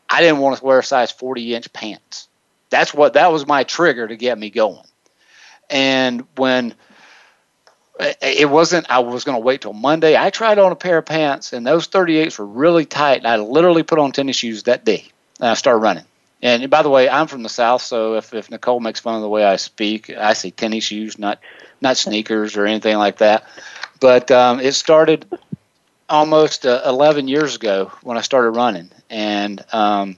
I 0.08 0.20
didn't 0.20 0.38
want 0.38 0.58
to 0.58 0.64
wear 0.64 0.78
a 0.78 0.84
size 0.84 1.10
40 1.10 1.54
inch 1.54 1.72
pants. 1.72 2.28
That's 2.70 2.94
what 2.94 3.14
that 3.14 3.32
was 3.32 3.46
my 3.46 3.64
trigger 3.64 4.06
to 4.06 4.16
get 4.16 4.38
me 4.38 4.50
going. 4.50 4.84
And 5.68 6.24
when 6.36 6.74
it 7.98 8.48
wasn't 8.48 8.90
I 8.90 9.00
was 9.00 9.24
going 9.24 9.36
to 9.36 9.44
wait 9.44 9.62
till 9.62 9.72
Monday, 9.72 10.16
I 10.16 10.30
tried 10.30 10.58
on 10.58 10.72
a 10.72 10.76
pair 10.76 10.98
of 10.98 11.06
pants 11.06 11.52
and 11.52 11.66
those 11.66 11.88
38s 11.88 12.38
were 12.38 12.46
really 12.46 12.84
tight. 12.84 13.18
And 13.18 13.26
I 13.26 13.36
literally 13.36 13.82
put 13.82 13.98
on 13.98 14.12
tennis 14.12 14.36
shoes 14.36 14.64
that 14.64 14.84
day 14.84 15.06
and 15.40 15.50
I 15.50 15.54
started 15.54 15.80
running. 15.80 16.04
And 16.42 16.68
by 16.68 16.82
the 16.82 16.90
way, 16.90 17.08
I'm 17.08 17.26
from 17.26 17.42
the 17.42 17.48
South, 17.48 17.80
so 17.82 18.14
if, 18.14 18.34
if 18.34 18.50
Nicole 18.50 18.78
makes 18.80 19.00
fun 19.00 19.16
of 19.16 19.22
the 19.22 19.28
way 19.28 19.44
I 19.44 19.56
speak, 19.56 20.10
I 20.10 20.34
say 20.34 20.50
tennis 20.50 20.84
shoes, 20.84 21.18
not 21.18 21.40
not 21.80 21.96
sneakers 21.96 22.56
or 22.56 22.66
anything 22.66 22.96
like 22.96 23.18
that. 23.18 23.44
But 24.00 24.30
um, 24.30 24.60
it 24.60 24.72
started 24.74 25.26
almost 26.08 26.66
uh, 26.66 26.82
11 26.86 27.28
years 27.28 27.56
ago 27.56 27.92
when 28.02 28.16
I 28.16 28.20
started 28.20 28.50
running, 28.50 28.90
and 29.10 29.64
um, 29.72 30.16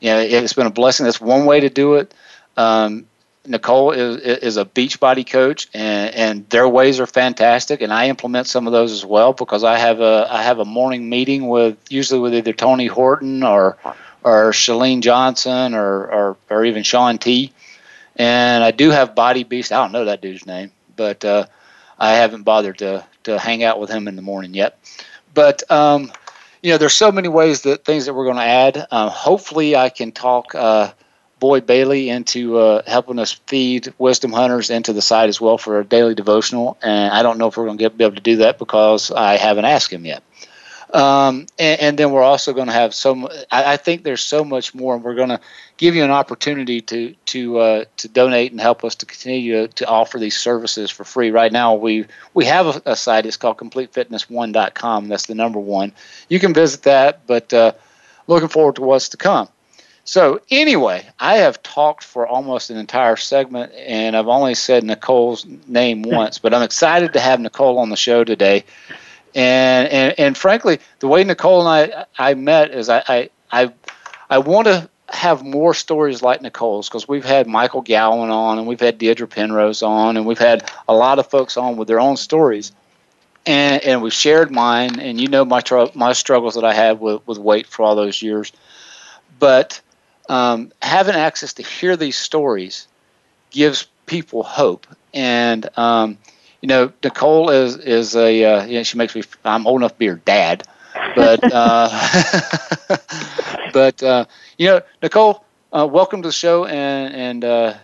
you 0.00 0.10
know 0.10 0.20
it's 0.20 0.52
been 0.52 0.66
a 0.66 0.70
blessing. 0.70 1.04
That's 1.04 1.20
one 1.20 1.46
way 1.46 1.60
to 1.60 1.68
do 1.68 1.94
it. 1.94 2.14
Um, 2.56 3.06
Nicole 3.46 3.90
is 3.90 4.18
is 4.18 4.56
a 4.56 4.64
Beachbody 4.64 5.28
coach, 5.28 5.68
and, 5.74 6.14
and 6.14 6.48
their 6.50 6.68
ways 6.68 7.00
are 7.00 7.06
fantastic, 7.06 7.80
and 7.80 7.92
I 7.92 8.08
implement 8.08 8.46
some 8.46 8.66
of 8.66 8.72
those 8.72 8.92
as 8.92 9.04
well 9.04 9.32
because 9.32 9.64
I 9.64 9.78
have 9.78 10.00
a 10.00 10.28
I 10.30 10.42
have 10.42 10.58
a 10.58 10.64
morning 10.64 11.08
meeting 11.08 11.48
with 11.48 11.76
usually 11.88 12.20
with 12.20 12.34
either 12.34 12.52
Tony 12.52 12.86
Horton 12.86 13.42
or 13.42 13.76
or 14.22 14.52
Chalene 14.52 15.00
Johnson 15.00 15.74
or, 15.74 16.06
or 16.06 16.36
or 16.50 16.64
even 16.64 16.84
Shaun 16.84 17.18
T, 17.18 17.52
and 18.16 18.62
I 18.62 18.70
do 18.70 18.90
have 18.90 19.14
Body 19.14 19.42
Beast. 19.42 19.72
I 19.72 19.82
don't 19.82 19.92
know 19.92 20.04
that 20.04 20.20
dude's 20.20 20.46
name, 20.46 20.70
but 20.94 21.24
uh, 21.24 21.46
I 21.98 22.12
haven't 22.12 22.44
bothered 22.44 22.78
to 22.78 23.04
to 23.24 23.38
hang 23.38 23.62
out 23.62 23.80
with 23.80 23.90
him 23.90 24.08
in 24.08 24.16
the 24.16 24.22
morning 24.22 24.54
yet. 24.54 24.78
But 25.34 25.68
um, 25.70 26.12
you 26.62 26.70
know, 26.70 26.78
there's 26.78 26.94
so 26.94 27.10
many 27.10 27.28
ways 27.28 27.62
that 27.62 27.84
things 27.84 28.06
that 28.06 28.14
we're 28.14 28.24
going 28.24 28.36
to 28.36 28.42
add. 28.42 28.86
Um, 28.90 29.08
hopefully, 29.10 29.74
I 29.76 29.88
can 29.88 30.12
talk 30.12 30.54
uh, 30.54 30.92
Bailey 31.40 32.08
into 32.08 32.56
uh, 32.56 32.82
helping 32.86 33.18
us 33.18 33.32
feed 33.32 33.92
Wisdom 33.98 34.32
Hunters 34.32 34.70
into 34.70 34.92
the 34.92 35.02
site 35.02 35.28
as 35.28 35.40
well 35.40 35.58
for 35.58 35.80
a 35.80 35.84
daily 35.84 36.14
devotional. 36.14 36.78
And 36.80 37.12
I 37.12 37.22
don't 37.22 37.36
know 37.38 37.48
if 37.48 37.56
we're 37.56 37.64
going 37.66 37.78
to 37.78 37.90
be 37.90 38.04
able 38.04 38.14
to 38.14 38.22
do 38.22 38.36
that 38.36 38.58
because 38.58 39.10
I 39.10 39.36
haven't 39.36 39.64
asked 39.64 39.92
him 39.92 40.04
yet. 40.04 40.22
Um, 40.92 41.46
and, 41.58 41.80
and, 41.80 41.98
then 41.98 42.12
we're 42.12 42.22
also 42.22 42.52
going 42.52 42.66
to 42.66 42.72
have 42.72 42.94
some. 42.94 43.26
I, 43.50 43.72
I, 43.72 43.76
think 43.78 44.04
there's 44.04 44.20
so 44.20 44.44
much 44.44 44.74
more, 44.74 44.94
and 44.94 45.02
we're 45.02 45.14
going 45.14 45.30
to 45.30 45.40
give 45.78 45.94
you 45.94 46.04
an 46.04 46.10
opportunity 46.10 46.82
to 46.82 47.14
to 47.26 47.58
uh, 47.58 47.84
to 47.96 48.08
donate 48.08 48.52
and 48.52 48.60
help 48.60 48.84
us 48.84 48.94
to 48.96 49.06
continue 49.06 49.66
to, 49.66 49.68
to, 49.68 49.86
offer 49.86 50.18
these 50.18 50.36
services 50.36 50.90
for 50.90 51.04
free. 51.04 51.30
Right 51.30 51.50
now, 51.50 51.74
we 51.74 52.04
we 52.34 52.44
have 52.44 52.66
a, 52.66 52.82
a 52.92 52.96
site. 52.96 53.24
It's 53.24 53.38
called 53.38 53.56
CompleteFitness1.com. 53.56 55.08
That's 55.08 55.26
the 55.26 55.34
number 55.34 55.58
one. 55.58 55.92
You 56.28 56.38
can 56.38 56.52
visit 56.52 56.82
that, 56.82 57.26
but 57.26 57.54
uh, 57.54 57.72
looking 58.26 58.48
forward 58.48 58.76
to 58.76 58.82
what's 58.82 59.08
to 59.10 59.16
come. 59.16 59.48
So 60.04 60.40
anyway, 60.50 61.06
I 61.18 61.36
have 61.36 61.62
talked 61.62 62.04
for 62.04 62.26
almost 62.26 62.68
an 62.68 62.76
entire 62.76 63.16
segment, 63.16 63.72
and 63.72 64.14
I've 64.14 64.28
only 64.28 64.54
said 64.54 64.84
Nicole's 64.84 65.46
name 65.66 66.02
once, 66.06 66.38
but 66.38 66.52
I'm 66.52 66.62
excited 66.62 67.14
to 67.14 67.20
have 67.20 67.40
Nicole 67.40 67.78
on 67.78 67.88
the 67.88 67.96
show 67.96 68.24
today 68.24 68.64
and 69.34 69.88
and, 69.88 70.14
and 70.18 70.36
frankly, 70.36 70.78
the 71.00 71.08
way 71.08 71.24
Nicole 71.24 71.66
and 71.66 71.92
I 71.92 72.06
I 72.18 72.34
met 72.34 72.70
is 72.70 72.88
I 72.88 73.02
I 73.08 73.30
I, 73.52 73.72
I 74.30 74.38
want 74.38 74.66
to 74.66 74.88
have 75.08 75.44
more 75.44 75.74
stories 75.74 76.22
like 76.22 76.40
Nicole's 76.40 76.88
because 76.88 77.06
we've 77.06 77.24
had 77.24 77.46
Michael 77.46 77.82
Gowan 77.82 78.30
on 78.30 78.58
and 78.58 78.66
we've 78.66 78.80
had 78.80 78.98
Deidre 78.98 79.28
Penrose 79.28 79.82
on 79.82 80.16
and 80.16 80.24
we've 80.24 80.38
had 80.38 80.70
a 80.88 80.94
lot 80.94 81.18
of 81.18 81.28
folks 81.28 81.56
on 81.56 81.76
with 81.76 81.86
their 81.86 82.00
own 82.00 82.16
stories. 82.16 82.72
And, 83.44 83.82
and 83.82 84.02
we've 84.02 84.12
shared 84.12 84.52
mine, 84.52 85.00
and 85.00 85.20
you 85.20 85.26
know 85.26 85.44
my 85.44 85.60
tr- 85.60 85.90
my 85.96 86.12
struggles 86.12 86.54
that 86.54 86.64
I 86.64 86.72
had 86.72 87.00
with, 87.00 87.26
with 87.26 87.38
weight 87.38 87.66
for 87.66 87.82
all 87.82 87.96
those 87.96 88.22
years. 88.22 88.52
But 89.40 89.80
um, 90.28 90.70
having 90.80 91.16
access 91.16 91.54
to 91.54 91.64
hear 91.64 91.96
these 91.96 92.16
stories 92.16 92.86
gives 93.50 93.88
people 94.06 94.44
hope. 94.44 94.86
And 95.12 95.68
um, 95.76 96.18
you 96.62 96.68
know, 96.68 96.92
Nicole 97.02 97.50
is 97.50 97.76
is 97.76 98.16
a 98.16 98.44
uh, 98.44 98.64
you 98.64 98.78
know, 98.78 98.82
she 98.84 98.96
makes 98.96 99.14
me 99.14 99.22
I'm 99.44 99.66
old 99.66 99.80
enough 99.80 99.92
to 99.92 99.98
be 99.98 100.06
her 100.06 100.14
dad, 100.14 100.62
but 101.14 101.40
uh, 101.52 101.90
but 103.72 104.02
uh, 104.02 104.24
you 104.58 104.68
know, 104.68 104.80
Nicole, 105.02 105.44
uh, 105.72 105.86
welcome 105.90 106.22
to 106.22 106.28
the 106.28 106.32
show 106.32 106.64
and 106.64 107.14
and 107.14 107.44
uh, 107.44 107.74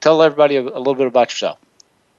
tell 0.00 0.22
everybody 0.22 0.56
a, 0.56 0.62
a, 0.62 0.78
little 0.78 0.94
bit 0.94 1.08
about 1.08 1.32
yourself. 1.32 1.58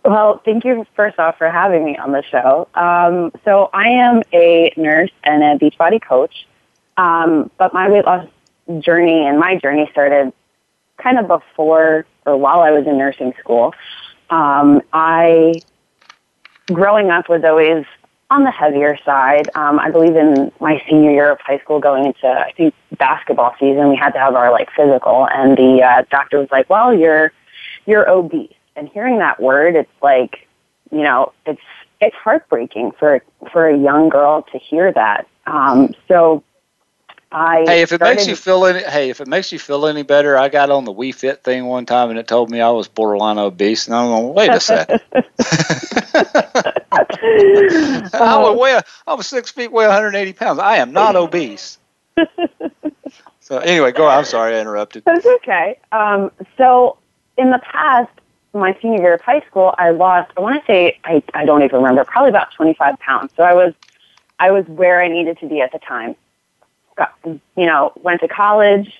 Well, 0.03 0.41
thank 0.43 0.65
you 0.65 0.85
first 0.95 1.17
off 1.17 1.37
for 1.37 1.49
having 1.49 1.85
me 1.85 1.97
on 1.97 2.11
the 2.11 2.23
show. 2.23 2.67
Um, 2.75 3.31
so 3.45 3.69
I 3.73 3.87
am 3.87 4.21
a 4.33 4.73
nurse 4.75 5.11
and 5.23 5.43
a 5.43 5.57
Beachbody 5.63 6.01
coach, 6.01 6.45
um, 6.97 7.49
but 7.57 7.73
my 7.73 7.89
weight 7.89 8.05
loss 8.05 8.27
journey 8.79 9.25
and 9.25 9.39
my 9.39 9.57
journey 9.57 9.87
started 9.91 10.33
kind 10.97 11.17
of 11.19 11.27
before 11.27 12.05
or 12.25 12.35
while 12.35 12.59
I 12.61 12.71
was 12.71 12.85
in 12.85 12.97
nursing 12.97 13.33
school. 13.39 13.73
Um, 14.29 14.81
I 14.91 15.61
growing 16.67 17.09
up 17.09 17.29
was 17.29 17.43
always 17.43 17.85
on 18.29 18.43
the 18.43 18.51
heavier 18.51 18.97
side. 19.03 19.49
Um, 19.55 19.77
I 19.79 19.91
believe 19.91 20.15
in 20.15 20.51
my 20.59 20.81
senior 20.89 21.11
year 21.11 21.31
of 21.31 21.39
high 21.41 21.59
school, 21.59 21.79
going 21.79 22.05
into 22.05 22.27
I 22.27 22.51
think 22.53 22.73
basketball 22.97 23.53
season, 23.59 23.89
we 23.89 23.97
had 23.97 24.11
to 24.11 24.19
have 24.19 24.35
our 24.35 24.51
like 24.51 24.69
physical, 24.71 25.27
and 25.27 25.57
the 25.57 25.83
uh, 25.83 26.03
doctor 26.09 26.39
was 26.39 26.49
like, 26.51 26.69
"Well, 26.69 26.93
you're 26.93 27.31
you're 27.85 28.09
obese." 28.09 28.53
And 28.75 28.87
hearing 28.87 29.19
that 29.19 29.41
word, 29.41 29.75
it's 29.75 29.91
like, 30.01 30.47
you 30.91 31.01
know, 31.03 31.33
it's 31.45 31.61
it's 31.99 32.15
heartbreaking 32.15 32.93
for 32.97 33.21
for 33.51 33.67
a 33.67 33.77
young 33.77 34.09
girl 34.09 34.43
to 34.51 34.57
hear 34.57 34.91
that. 34.93 35.27
Um, 35.45 35.93
so 36.07 36.43
I 37.31 37.63
hey, 37.65 37.81
if 37.81 37.93
it 37.93 37.95
started, 37.97 38.15
makes 38.15 38.27
you 38.27 38.35
feel 38.35 38.65
any 38.65 38.83
hey, 38.83 39.09
if 39.09 39.21
it 39.21 39.27
makes 39.27 39.51
you 39.51 39.59
feel 39.59 39.85
any 39.87 40.03
better, 40.03 40.37
I 40.37 40.49
got 40.49 40.69
on 40.69 40.83
the 40.83 40.93
Wii 40.93 41.15
Fit 41.15 41.43
thing 41.43 41.65
one 41.65 41.85
time 41.85 42.09
and 42.09 42.19
it 42.19 42.27
told 42.27 42.51
me 42.51 42.59
I 42.59 42.69
was 42.69 42.89
borderline 42.89 43.37
obese, 43.37 43.87
and 43.87 43.95
I'm 43.95 44.07
going, 44.07 44.33
wait 44.33 44.51
a 44.51 44.59
second. 44.59 44.99
I'm 48.13 48.43
a 48.43 48.53
weigh, 48.53 48.81
I'm 49.07 49.21
six 49.21 49.51
feet, 49.51 49.71
weigh 49.71 49.85
180 49.85 50.33
pounds. 50.33 50.59
I 50.59 50.77
am 50.77 50.91
not 50.91 51.15
obese. 51.15 51.77
so 53.39 53.59
anyway, 53.59 53.93
go. 53.93 54.07
On. 54.07 54.17
I'm 54.17 54.25
sorry, 54.25 54.55
I 54.55 54.59
interrupted. 54.59 55.03
That's 55.05 55.25
okay. 55.25 55.79
Um, 55.93 56.31
so 56.57 56.97
in 57.37 57.51
the 57.51 57.59
past, 57.59 58.11
my 58.53 58.77
senior 58.81 59.01
year 59.01 59.13
of 59.13 59.21
high 59.21 59.41
school, 59.47 59.73
I 59.77 59.91
lost. 59.91 60.31
I 60.35 60.41
want 60.41 60.59
to 60.59 60.65
say 60.65 60.99
I 61.05 61.23
I 61.33 61.45
don't 61.45 61.63
even 61.63 61.77
remember. 61.77 62.03
Probably 62.03 62.29
about 62.29 62.51
25 62.53 62.99
pounds. 62.99 63.31
So 63.37 63.43
I 63.43 63.53
was 63.53 63.73
I 64.37 64.51
was 64.51 64.65
where 64.67 65.01
I 65.01 65.07
needed 65.07 65.39
to 65.39 65.47
be 65.47 65.61
at 65.61 65.71
the 65.71 65.79
time 65.79 66.17
got, 66.95 67.13
you 67.23 67.65
know, 67.65 67.93
went 68.01 68.21
to 68.21 68.27
college, 68.27 68.91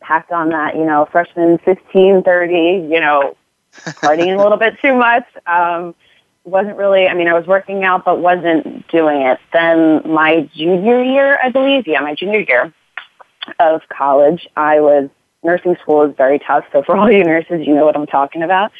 packed 0.00 0.32
on 0.32 0.50
that, 0.50 0.76
you 0.76 0.84
know, 0.84 1.08
freshman 1.10 1.58
15, 1.58 2.22
30, 2.22 2.54
you 2.90 3.00
know, 3.00 3.36
partying 3.72 4.38
a 4.38 4.42
little 4.42 4.58
bit 4.58 4.78
too 4.80 4.94
much. 4.94 5.24
Um, 5.46 5.94
wasn't 6.44 6.76
really, 6.76 7.08
I 7.08 7.14
mean, 7.14 7.28
I 7.28 7.34
was 7.34 7.46
working 7.46 7.82
out, 7.82 8.04
but 8.04 8.20
wasn't 8.20 8.86
doing 8.88 9.22
it. 9.22 9.38
Then 9.52 10.02
my 10.04 10.48
junior 10.54 11.02
year, 11.02 11.38
I 11.42 11.50
believe, 11.50 11.86
yeah, 11.86 12.00
my 12.00 12.14
junior 12.14 12.40
year 12.40 12.72
of 13.58 13.82
college, 13.88 14.46
I 14.56 14.80
was, 14.80 15.10
nursing 15.42 15.76
school 15.82 16.02
is 16.02 16.16
very 16.16 16.38
tough. 16.38 16.64
So 16.72 16.82
for 16.82 16.96
all 16.96 17.10
you 17.10 17.24
nurses, 17.24 17.66
you 17.66 17.74
know 17.74 17.84
what 17.84 17.96
I'm 17.96 18.06
talking 18.06 18.42
about. 18.42 18.72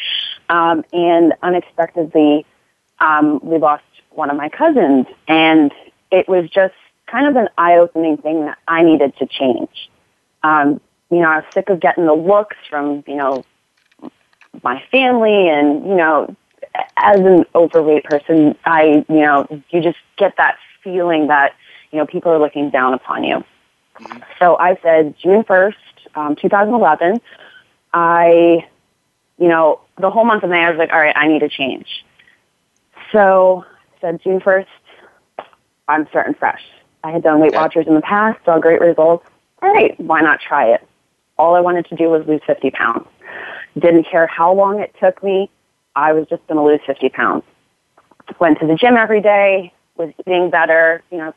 Um, 0.48 0.84
and 0.92 1.34
unexpectedly, 1.42 2.46
um, 2.98 3.40
we 3.42 3.58
lost 3.58 3.84
one 4.10 4.30
of 4.30 4.36
my 4.36 4.48
cousins 4.48 5.06
and 5.28 5.72
it 6.10 6.28
was 6.28 6.48
just 6.48 6.74
kind 7.06 7.26
of 7.26 7.36
an 7.36 7.48
eye-opening 7.56 8.16
thing 8.18 8.46
that 8.46 8.58
I 8.66 8.82
needed 8.82 9.16
to 9.18 9.26
change. 9.26 9.90
Um, 10.42 10.80
you 11.10 11.18
know, 11.18 11.28
I 11.28 11.36
was 11.36 11.44
sick 11.52 11.68
of 11.68 11.80
getting 11.80 12.06
the 12.06 12.14
looks 12.14 12.56
from, 12.68 13.04
you 13.06 13.16
know, 13.16 13.44
my 14.62 14.82
family 14.90 15.48
and, 15.48 15.86
you 15.86 15.94
know, 15.94 16.34
as 16.96 17.20
an 17.20 17.44
overweight 17.54 18.04
person, 18.04 18.56
I, 18.64 19.04
you 19.08 19.20
know, 19.22 19.46
you 19.70 19.82
just 19.82 19.98
get 20.16 20.36
that 20.38 20.56
feeling 20.82 21.28
that, 21.28 21.54
you 21.92 21.98
know, 21.98 22.06
people 22.06 22.32
are 22.32 22.38
looking 22.38 22.70
down 22.70 22.94
upon 22.94 23.24
you. 23.24 23.44
Mm-hmm. 24.00 24.18
So 24.38 24.56
I 24.58 24.78
said 24.82 25.14
June 25.22 25.44
1st, 25.44 25.74
um, 26.14 26.36
2011, 26.36 27.20
I, 27.92 28.66
you 29.38 29.48
know, 29.48 29.80
the 29.98 30.10
whole 30.10 30.24
month 30.24 30.42
of 30.42 30.50
May, 30.50 30.64
I 30.64 30.70
was 30.70 30.78
like, 30.78 30.92
all 30.92 30.98
right, 30.98 31.16
I 31.16 31.28
need 31.28 31.40
to 31.40 31.48
change. 31.48 31.86
So 33.12 33.64
I 33.96 34.00
said 34.00 34.22
June 34.22 34.40
1st, 34.40 34.66
I'm 35.88 36.06
starting 36.08 36.34
fresh. 36.34 36.62
I 37.06 37.12
had 37.12 37.22
done 37.22 37.38
Weight 37.38 37.54
Watchers 37.54 37.86
in 37.86 37.94
the 37.94 38.00
past, 38.00 38.44
saw 38.44 38.58
great 38.58 38.80
results. 38.80 39.24
All 39.62 39.72
right, 39.72 39.98
why 40.00 40.22
not 40.22 40.40
try 40.40 40.70
it? 40.74 40.84
All 41.38 41.54
I 41.54 41.60
wanted 41.60 41.86
to 41.86 41.94
do 41.94 42.10
was 42.10 42.26
lose 42.26 42.40
50 42.44 42.72
pounds. 42.72 43.06
Didn't 43.78 44.08
care 44.10 44.26
how 44.26 44.52
long 44.52 44.80
it 44.80 44.92
took 44.98 45.22
me. 45.22 45.48
I 45.94 46.12
was 46.14 46.26
just 46.26 46.44
going 46.48 46.56
to 46.58 46.64
lose 46.64 46.80
50 46.84 47.08
pounds. 47.10 47.44
Went 48.40 48.58
to 48.58 48.66
the 48.66 48.74
gym 48.74 48.96
every 48.96 49.20
day, 49.20 49.72
was 49.96 50.12
eating 50.26 50.50
better. 50.50 51.00
You 51.12 51.18
know, 51.18 51.34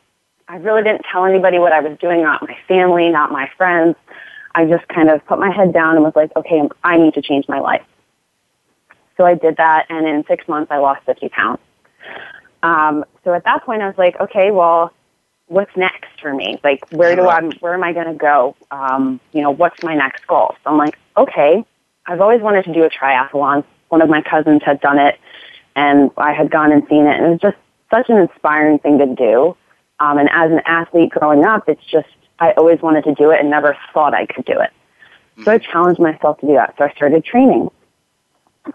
I 0.48 0.56
really 0.56 0.82
didn't 0.82 1.06
tell 1.12 1.26
anybody 1.26 1.60
what 1.60 1.72
I 1.72 1.82
was 1.82 2.00
doing, 2.00 2.24
not 2.24 2.42
my 2.42 2.58
family, 2.68 3.10
not 3.10 3.32
my 3.32 3.48
friends. 3.56 3.96
I 4.56 4.66
just 4.66 4.88
kind 4.88 5.12
of 5.12 5.24
put 5.28 5.38
my 5.38 5.52
head 5.52 5.72
down 5.72 5.94
and 5.94 6.04
was 6.04 6.16
like, 6.16 6.32
okay, 6.36 6.68
I 6.84 6.98
need 6.98 7.14
to 7.14 7.22
change 7.22 7.48
my 7.48 7.60
life. 7.60 7.86
So 9.18 9.26
I 9.26 9.36
did 9.36 9.58
that, 9.58 9.86
and 9.90 10.08
in 10.08 10.26
six 10.26 10.48
months, 10.48 10.72
I 10.72 10.78
lost 10.78 11.06
50 11.06 11.30
pounds. 11.30 11.60
Um, 12.64 13.06
so 13.24 13.36
at 13.36 13.44
that 13.44 13.64
point, 13.66 13.84
I 13.84 13.88
was 13.88 13.98
like, 14.00 14.20
okay, 14.20 14.50
well, 14.50 14.92
what's 15.50 15.76
next 15.76 16.22
for 16.22 16.34
me? 16.34 16.60
Like, 16.64 16.88
where 16.92 17.16
do 17.16 17.28
I, 17.28 17.42
where 17.60 17.74
am 17.74 17.84
I 17.84 17.92
going 17.92 18.08
to 18.08 18.14
go? 18.14 18.56
Um, 18.72 19.20
you 19.34 19.42
know, 19.42 19.52
what's 19.52 19.84
my 19.84 19.96
next 19.96 20.26
goal? 20.28 20.56
So 20.64 20.70
I'm 20.70 20.78
like, 20.78 20.98
okay, 21.18 21.66
I've 22.06 22.22
always 22.22 22.42
wanted 22.42 22.66
to 22.66 22.74
do 22.74 22.84
a 22.84 22.90
triathlon. 22.90 23.66
One 23.90 24.02
of 24.02 24.10
my 24.10 24.22
cousins 24.22 24.62
had 24.64 24.80
done 24.80 25.00
it, 25.00 25.20
and 25.76 26.12
I 26.18 26.34
had 26.34 26.52
gone 26.52 26.72
and 26.72 26.88
seen 26.88 27.06
it, 27.06 27.18
and 27.18 27.26
it 27.26 27.30
was 27.30 27.40
just 27.42 27.58
such 27.90 28.10
an 28.10 28.18
inspiring 28.18 28.80
thing 28.80 29.00
to 29.00 29.08
do. 29.08 29.58
Um, 30.00 30.18
and 30.18 30.30
as 30.32 30.52
an 30.52 30.62
athlete 30.66 31.10
growing 31.10 31.44
up, 31.44 31.68
it's 31.68 31.84
just 31.84 32.08
I 32.40 32.52
always 32.52 32.82
wanted 32.82 33.04
to 33.06 33.14
do 33.16 33.32
it 33.32 33.40
and 33.40 33.50
never 33.50 33.76
thought 33.94 34.14
I 34.14 34.26
could 34.26 34.46
do 34.46 34.60
it. 34.60 34.72
So 35.44 35.52
I 35.52 35.58
challenged 35.58 36.00
myself 36.00 36.40
to 36.40 36.48
do 36.48 36.54
that. 36.54 36.76
So 36.78 36.86
I 36.86 36.92
started 36.92 37.24
training, 37.24 37.70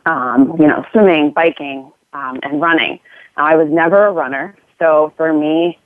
um, 0.07 0.57
you 0.59 0.67
know, 0.67 0.85
swimming, 0.93 1.31
biking, 1.31 1.93
um, 2.13 2.41
and 2.43 2.61
running. 2.61 3.01
Now, 3.37 3.47
I 3.47 3.57
was 3.57 3.69
never 3.71 4.07
a 4.07 4.13
runner, 4.13 4.57
so 4.79 5.13
for 5.17 5.33
me, 5.33 5.79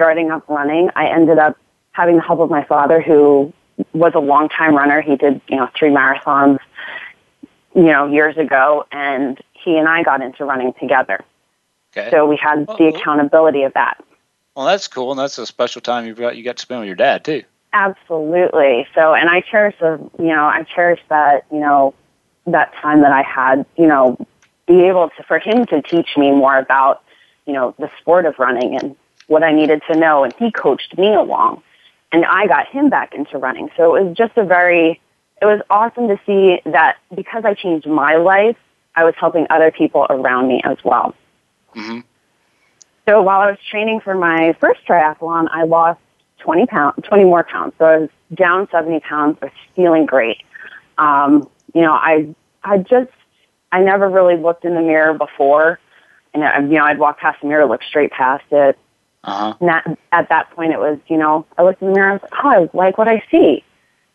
starting 0.00 0.30
up 0.30 0.48
running, 0.48 0.88
I 0.96 1.08
ended 1.08 1.38
up 1.38 1.58
having 1.92 2.16
the 2.16 2.22
help 2.22 2.40
of 2.40 2.48
my 2.48 2.64
father, 2.64 3.02
who 3.02 3.52
was 3.92 4.12
a 4.14 4.18
long 4.18 4.48
time 4.48 4.74
runner. 4.74 5.02
He 5.02 5.14
did, 5.14 5.42
you 5.46 5.56
know, 5.56 5.68
three 5.78 5.90
marathons, 5.90 6.58
you 7.74 7.82
know, 7.82 8.06
years 8.06 8.38
ago, 8.38 8.86
and 8.90 9.38
he 9.52 9.76
and 9.76 9.86
I 9.86 10.02
got 10.02 10.22
into 10.22 10.46
running 10.46 10.72
together. 10.80 11.22
Okay. 11.94 12.10
So 12.10 12.26
we 12.26 12.38
had 12.38 12.66
the 12.66 12.94
accountability 12.94 13.64
of 13.64 13.74
that. 13.74 14.02
Well, 14.56 14.64
that's 14.64 14.88
cool, 14.88 15.10
and 15.10 15.18
that's 15.18 15.36
a 15.36 15.44
special 15.44 15.82
time 15.82 16.06
you've 16.06 16.16
got 16.16 16.34
you 16.34 16.44
got 16.44 16.56
to 16.56 16.62
spend 16.62 16.80
with 16.80 16.86
your 16.86 16.96
dad 16.96 17.22
too. 17.22 17.42
Absolutely. 17.74 18.86
So, 18.94 19.12
and 19.12 19.28
I 19.28 19.42
cherish 19.42 19.76
the, 19.80 20.00
you 20.18 20.28
know, 20.28 20.44
I 20.46 20.64
cherish 20.74 21.00
that, 21.10 21.44
you 21.52 21.60
know, 21.60 21.92
that 22.46 22.72
time 22.80 23.02
that 23.02 23.12
I 23.12 23.22
had, 23.22 23.66
you 23.76 23.86
know, 23.86 24.16
be 24.66 24.84
able 24.84 25.10
to 25.10 25.22
for 25.24 25.38
him 25.38 25.66
to 25.66 25.82
teach 25.82 26.16
me 26.16 26.30
more 26.30 26.56
about, 26.56 27.02
you 27.44 27.52
know, 27.52 27.74
the 27.78 27.90
sport 28.00 28.24
of 28.24 28.38
running 28.38 28.76
and 28.76 28.96
what 29.30 29.44
I 29.44 29.52
needed 29.52 29.80
to 29.88 29.96
know, 29.96 30.24
and 30.24 30.34
he 30.40 30.50
coached 30.50 30.98
me 30.98 31.14
along, 31.14 31.62
and 32.10 32.24
I 32.24 32.48
got 32.48 32.66
him 32.66 32.90
back 32.90 33.14
into 33.14 33.38
running. 33.38 33.70
So 33.76 33.94
it 33.94 34.02
was 34.02 34.16
just 34.16 34.36
a 34.36 34.44
very, 34.44 35.00
it 35.40 35.44
was 35.44 35.60
awesome 35.70 36.08
to 36.08 36.18
see 36.26 36.60
that 36.68 36.96
because 37.14 37.44
I 37.44 37.54
changed 37.54 37.86
my 37.86 38.16
life, 38.16 38.56
I 38.96 39.04
was 39.04 39.14
helping 39.16 39.46
other 39.48 39.70
people 39.70 40.04
around 40.10 40.48
me 40.48 40.60
as 40.64 40.78
well. 40.84 41.14
Mm-hmm. 41.76 42.00
So 43.08 43.22
while 43.22 43.38
I 43.38 43.50
was 43.50 43.58
training 43.70 44.00
for 44.00 44.16
my 44.16 44.56
first 44.60 44.84
triathlon, 44.84 45.46
I 45.52 45.62
lost 45.62 46.00
20 46.40 46.66
pounds, 46.66 46.96
20 47.04 47.22
more 47.22 47.44
pounds. 47.44 47.74
So 47.78 47.84
I 47.84 47.98
was 47.98 48.10
down 48.34 48.66
70 48.72 48.98
pounds, 48.98 49.38
but 49.40 49.52
feeling 49.76 50.06
great. 50.06 50.38
Um, 50.98 51.48
you 51.72 51.82
know, 51.82 51.92
I, 51.92 52.34
I 52.64 52.78
just, 52.78 53.12
I 53.70 53.80
never 53.80 54.08
really 54.08 54.36
looked 54.36 54.64
in 54.64 54.74
the 54.74 54.82
mirror 54.82 55.14
before. 55.14 55.78
And, 56.34 56.42
uh, 56.42 56.50
you 56.62 56.78
know, 56.78 56.84
I'd 56.84 56.98
walk 56.98 57.20
past 57.20 57.40
the 57.42 57.46
mirror, 57.46 57.66
look 57.66 57.84
straight 57.84 58.10
past 58.10 58.44
it. 58.50 58.76
Uh-huh. 59.24 59.54
And 59.60 59.68
that, 59.68 59.98
at 60.12 60.28
that 60.30 60.50
point, 60.52 60.72
it 60.72 60.78
was, 60.78 60.98
you 61.06 61.18
know, 61.18 61.46
I 61.58 61.62
looked 61.62 61.82
in 61.82 61.88
the 61.88 61.94
mirror, 61.94 62.10
I 62.10 62.12
was 62.14 62.22
like, 62.22 62.44
oh, 62.44 62.48
I 62.48 62.76
like 62.76 62.98
what 62.98 63.08
I 63.08 63.22
see. 63.30 63.64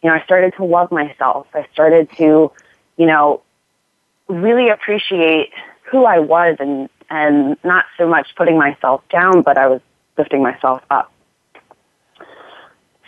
You 0.01 0.09
know, 0.09 0.15
I 0.15 0.23
started 0.23 0.53
to 0.57 0.65
love 0.65 0.91
myself. 0.91 1.47
I 1.53 1.67
started 1.73 2.09
to, 2.17 2.51
you 2.97 3.05
know, 3.05 3.41
really 4.27 4.69
appreciate 4.69 5.51
who 5.83 6.05
I 6.05 6.19
was 6.19 6.57
and 6.59 6.89
and 7.09 7.57
not 7.63 7.85
so 7.97 8.07
much 8.07 8.35
putting 8.35 8.57
myself 8.57 9.07
down, 9.09 9.43
but 9.43 9.57
I 9.57 9.67
was 9.67 9.81
lifting 10.17 10.41
myself 10.41 10.81
up. 10.89 11.11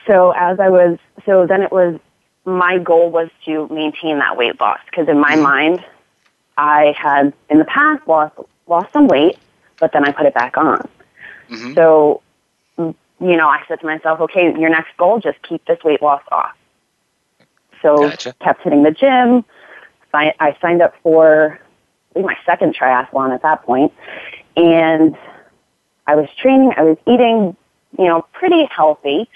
So 0.06 0.32
as 0.32 0.60
I 0.60 0.70
was, 0.70 1.00
so 1.25 1.46
then 1.48 1.62
it 1.62 1.72
was, 1.72 2.00
my 2.46 2.77
goal 2.77 3.10
was 3.10 3.30
to 3.46 3.68
maintain 3.70 4.20
that 4.20 4.38
weight 4.38 4.60
loss 4.60 4.80
because 4.89 5.08
in 5.10 5.20
my 5.20 5.34
mm-hmm. 5.34 5.44
mind, 5.44 5.86
I 6.58 6.96
had 6.98 7.34
in 7.50 7.60
the 7.60 7.66
past 7.66 8.08
lost 8.08 8.36
lost 8.68 8.92
some 8.94 9.07
weight, 9.07 9.38
but 9.79 9.92
then 9.92 10.05
I 10.05 10.12
put 10.12 10.25
it 10.25 10.33
back 10.33 10.57
on. 10.57 10.88
Mm-hmm. 11.50 11.74
So, 11.74 12.22
you 12.77 12.96
know, 13.20 13.48
I 13.48 13.64
said 13.68 13.79
to 13.79 13.86
myself, 13.86 14.20
okay, 14.22 14.53
your 14.60 14.70
next 14.70 14.96
goal, 14.98 15.20
just 15.20 15.42
keep 15.44 15.66
this 15.66 15.79
weight 15.83 16.01
loss 16.01 16.22
off. 16.31 16.55
So 17.81 18.10
gotcha. 18.10 18.36
kept 18.42 18.64
hitting 18.64 18.83
the 18.83 18.92
gym. 18.92 19.46
I 20.14 20.57
signed 20.62 20.81
up 20.81 20.96
for 21.03 21.60
my 22.16 22.36
second 22.46 22.75
triathlon 22.75 23.33
at 23.33 23.44
that 23.44 23.64
point, 23.64 23.94
and 24.55 25.16
I 26.07 26.16
was 26.16 26.27
training. 26.42 26.74
I 26.75 26.83
was 26.83 26.98
eating, 27.05 27.55
you 27.98 28.05
know, 28.05 28.25
pretty 28.33 28.66
healthy, 28.66 29.29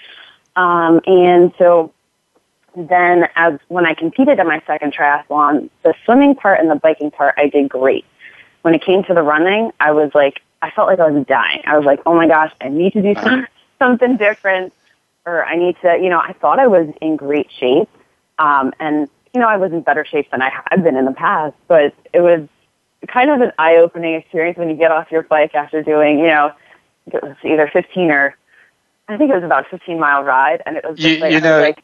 um, 0.56 1.00
and 1.06 1.52
so 1.56 1.92
then 2.74 3.28
as 3.36 3.58
when 3.68 3.86
I 3.86 3.94
competed 3.94 4.38
in 4.38 4.46
my 4.46 4.62
second 4.66 4.94
triathlon, 4.94 5.70
the 5.82 5.94
swimming 6.04 6.34
part 6.34 6.58
and 6.58 6.70
the 6.70 6.76
biking 6.76 7.10
part, 7.10 7.34
I 7.36 7.48
did 7.48 7.68
great. 7.68 8.04
When 8.62 8.74
it 8.74 8.82
came 8.82 9.04
to 9.04 9.14
the 9.14 9.22
running, 9.22 9.72
I 9.78 9.92
was 9.92 10.10
like, 10.14 10.42
I 10.62 10.70
felt 10.70 10.86
like 10.86 11.00
I 11.00 11.10
was 11.10 11.26
dying. 11.26 11.60
I 11.66 11.76
was 11.76 11.84
like, 11.84 12.00
oh 12.06 12.14
my 12.14 12.28
gosh, 12.28 12.52
I 12.60 12.68
need 12.68 12.92
to 12.94 13.02
do 13.02 13.14
some, 13.20 13.46
something 13.78 14.16
different, 14.16 14.72
or 15.26 15.44
I 15.44 15.56
need 15.56 15.76
to, 15.82 15.98
you 16.00 16.08
know, 16.08 16.20
I 16.20 16.32
thought 16.32 16.58
I 16.58 16.68
was 16.68 16.88
in 17.02 17.16
great 17.16 17.50
shape, 17.50 17.88
um, 18.38 18.72
and 18.80 19.08
you 19.34 19.40
know, 19.40 19.48
I 19.48 19.56
was 19.56 19.72
in 19.72 19.80
better 19.80 20.04
shape 20.04 20.30
than 20.30 20.42
I 20.42 20.50
had 20.70 20.84
been 20.84 20.96
in 20.96 21.04
the 21.04 21.12
past, 21.12 21.56
but 21.66 21.94
it 22.12 22.20
was 22.20 22.48
kind 23.08 23.30
of 23.30 23.40
an 23.40 23.52
eye-opening 23.58 24.14
experience 24.14 24.58
when 24.58 24.68
you 24.68 24.76
get 24.76 24.92
off 24.92 25.10
your 25.10 25.22
bike 25.22 25.54
after 25.54 25.82
doing, 25.82 26.18
you 26.18 26.26
know, 26.26 26.52
it 27.06 27.22
was 27.22 27.36
either 27.42 27.68
15 27.72 28.10
or 28.10 28.36
I 29.08 29.16
think 29.16 29.30
it 29.30 29.34
was 29.34 29.44
about 29.44 29.66
a 29.66 29.68
15 29.68 29.98
mile 29.98 30.22
ride, 30.22 30.62
and 30.64 30.76
it 30.76 30.84
was 30.88 30.98
you, 30.98 31.18
like, 31.18 31.32
you 31.32 31.40
know, 31.40 31.60
like, 31.60 31.82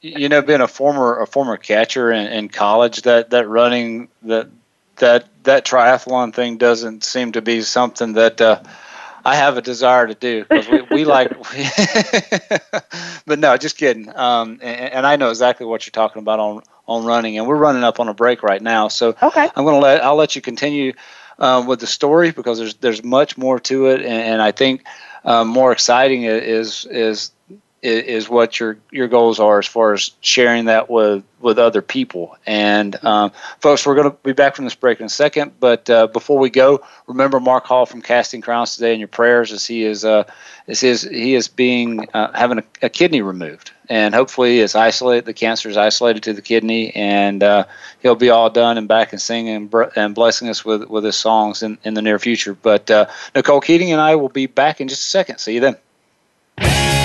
you 0.00 0.28
know, 0.28 0.40
being 0.40 0.60
a 0.60 0.68
former 0.68 1.20
a 1.20 1.26
former 1.26 1.56
catcher 1.56 2.10
in, 2.10 2.26
in 2.28 2.48
college, 2.48 3.02
that 3.02 3.30
that 3.30 3.48
running 3.48 4.08
that 4.22 4.48
that 4.96 5.28
that 5.44 5.64
triathlon 5.64 6.34
thing 6.34 6.58
doesn't 6.58 7.04
seem 7.04 7.32
to 7.32 7.42
be 7.42 7.62
something 7.62 8.14
that. 8.14 8.40
Uh, 8.40 8.62
I 9.24 9.34
have 9.34 9.56
a 9.56 9.60
desire 9.60 10.06
to 10.06 10.14
do 10.14 10.44
because 10.44 10.68
we, 10.68 10.82
we 10.82 11.04
like, 11.04 11.30
but 13.26 13.40
no, 13.40 13.56
just 13.56 13.76
kidding. 13.76 14.08
Um, 14.16 14.60
and, 14.62 14.92
and, 14.92 15.04
I 15.04 15.16
know 15.16 15.30
exactly 15.30 15.66
what 15.66 15.84
you're 15.84 15.90
talking 15.90 16.22
about 16.22 16.38
on 16.38 16.62
on 16.86 17.04
running, 17.04 17.36
and 17.36 17.48
we're 17.48 17.56
running 17.56 17.82
up 17.82 17.98
on 17.98 18.06
a 18.06 18.14
break 18.14 18.44
right 18.44 18.62
now. 18.62 18.86
So 18.86 19.16
okay. 19.20 19.50
I'm 19.56 19.64
to 19.64 19.78
let 19.78 20.04
I'll 20.04 20.14
let 20.14 20.36
you 20.36 20.42
continue 20.42 20.92
um, 21.40 21.66
with 21.66 21.80
the 21.80 21.88
story 21.88 22.30
because 22.30 22.58
there's 22.58 22.74
there's 22.74 23.02
much 23.02 23.36
more 23.36 23.58
to 23.60 23.86
it, 23.86 24.00
and, 24.00 24.22
and 24.22 24.42
I 24.42 24.52
think 24.52 24.84
um, 25.24 25.48
more 25.48 25.72
exciting 25.72 26.22
is 26.22 26.86
is 26.88 27.32
is 27.86 28.28
what 28.28 28.58
your 28.58 28.78
your 28.90 29.08
goals 29.08 29.38
are 29.38 29.58
as 29.58 29.66
far 29.66 29.92
as 29.92 30.10
sharing 30.20 30.66
that 30.66 30.90
with 30.90 31.24
with 31.40 31.58
other 31.58 31.82
people. 31.82 32.36
And 32.46 33.02
um, 33.04 33.30
folks, 33.60 33.86
we're 33.86 33.94
going 33.94 34.10
to 34.10 34.16
be 34.22 34.32
back 34.32 34.56
from 34.56 34.64
this 34.64 34.74
break 34.74 35.00
in 35.00 35.06
a 35.06 35.10
second. 35.10 35.52
But 35.60 35.88
uh, 35.88 36.08
before 36.08 36.38
we 36.38 36.50
go, 36.50 36.82
remember 37.06 37.38
Mark 37.38 37.64
Hall 37.64 37.86
from 37.86 38.02
Casting 38.02 38.40
Crowns 38.40 38.74
today 38.74 38.94
in 38.94 38.98
your 38.98 39.08
prayers 39.08 39.52
as 39.52 39.66
he 39.66 39.84
is 39.84 40.04
uh, 40.04 40.24
as 40.66 40.80
he 40.80 40.88
is 40.88 41.02
he 41.02 41.34
is 41.34 41.48
being 41.48 42.08
uh, 42.14 42.32
having 42.32 42.58
a, 42.58 42.64
a, 42.82 42.88
kidney 42.88 43.22
removed, 43.22 43.70
and 43.88 44.14
hopefully 44.14 44.60
it's 44.60 44.74
isolated. 44.74 45.24
The 45.24 45.34
cancer 45.34 45.68
is 45.68 45.76
isolated 45.76 46.24
to 46.24 46.32
the 46.32 46.42
kidney, 46.42 46.94
and 46.96 47.42
uh, 47.42 47.64
he'll 48.02 48.16
be 48.16 48.30
all 48.30 48.50
done 48.50 48.78
and 48.78 48.88
back 48.88 49.12
and 49.12 49.22
singing 49.22 49.70
and 49.94 50.14
blessing 50.14 50.48
us 50.48 50.64
with 50.64 50.84
with 50.88 51.04
his 51.04 51.16
songs 51.16 51.62
in 51.62 51.78
in 51.84 51.94
the 51.94 52.02
near 52.02 52.18
future. 52.18 52.54
But 52.54 52.90
uh, 52.90 53.06
Nicole 53.34 53.60
Keating 53.60 53.92
and 53.92 54.00
I 54.00 54.16
will 54.16 54.28
be 54.28 54.46
back 54.46 54.80
in 54.80 54.88
just 54.88 55.02
a 55.02 55.06
second. 55.06 55.38
See 55.38 55.54
you 55.54 55.60
then. 55.60 56.95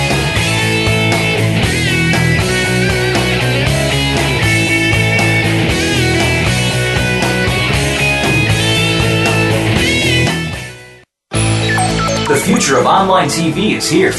Future 12.42 12.78
of 12.78 12.86
online 12.86 13.28
TV 13.28 13.76
is 13.76 13.88
here. 13.90 14.12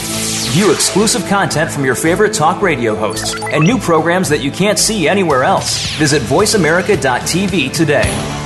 View 0.53 0.73
exclusive 0.73 1.27
content 1.27 1.71
from 1.71 1.85
your 1.85 1.97
favorite 1.97 2.33
talk 2.33 2.63
radio 2.63 2.95
hosts 2.95 3.35
and 3.35 3.65
new 3.65 3.79
programs 3.79 4.29
that 4.29 4.41
you 4.43 4.51
can't 4.51 4.79
see 4.79 5.09
anywhere 5.09 5.43
else. 5.43 5.91
Visit 5.97 6.23
VoiceAmerica.tv 6.23 7.73
today. 7.73 8.39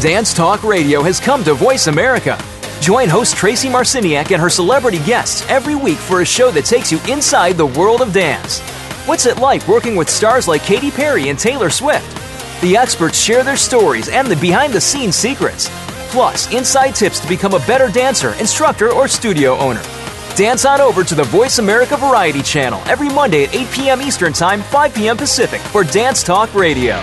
Dance 0.00 0.34
Talk 0.34 0.64
Radio 0.64 1.02
has 1.02 1.20
come 1.20 1.44
to 1.44 1.54
Voice 1.54 1.86
America. 1.86 2.38
Join 2.80 3.08
host 3.08 3.36
Tracy 3.36 3.68
Marciniak 3.68 4.32
and 4.32 4.42
her 4.42 4.50
celebrity 4.50 4.98
guests 4.98 5.48
every 5.48 5.76
week 5.76 5.96
for 5.96 6.20
a 6.20 6.26
show 6.26 6.50
that 6.50 6.64
takes 6.64 6.90
you 6.90 6.98
inside 7.08 7.52
the 7.52 7.66
world 7.66 8.02
of 8.02 8.12
dance. 8.12 8.60
What's 9.06 9.26
it 9.26 9.38
like 9.38 9.66
working 9.68 9.96
with 9.96 10.10
stars 10.10 10.48
like 10.48 10.62
Katy 10.62 10.90
Perry 10.90 11.28
and 11.28 11.38
Taylor 11.38 11.70
Swift? 11.70 12.10
The 12.60 12.76
experts 12.76 13.18
share 13.18 13.44
their 13.44 13.56
stories 13.56 14.08
and 14.08 14.28
the 14.28 14.36
behind 14.36 14.72
the 14.72 14.80
scenes 14.80 15.14
secrets 15.14 15.68
plus 16.14 16.50
inside 16.54 16.92
tips 16.92 17.18
to 17.18 17.28
become 17.28 17.54
a 17.54 17.58
better 17.66 17.88
dancer, 17.88 18.34
instructor, 18.34 18.92
or 18.92 19.08
studio 19.08 19.58
owner. 19.58 19.82
Dance 20.36 20.64
on 20.64 20.80
over 20.80 21.02
to 21.02 21.14
the 21.16 21.24
Voice 21.24 21.58
America 21.58 21.96
Variety 21.96 22.40
channel 22.40 22.80
every 22.86 23.08
Monday 23.08 23.44
at 23.44 23.54
8 23.54 23.70
p.m. 23.72 24.00
Eastern 24.00 24.32
Time, 24.32 24.62
5 24.62 24.94
p.m. 24.94 25.16
Pacific 25.16 25.60
for 25.60 25.82
Dance 25.82 26.22
Talk 26.22 26.54
Radio. 26.54 27.02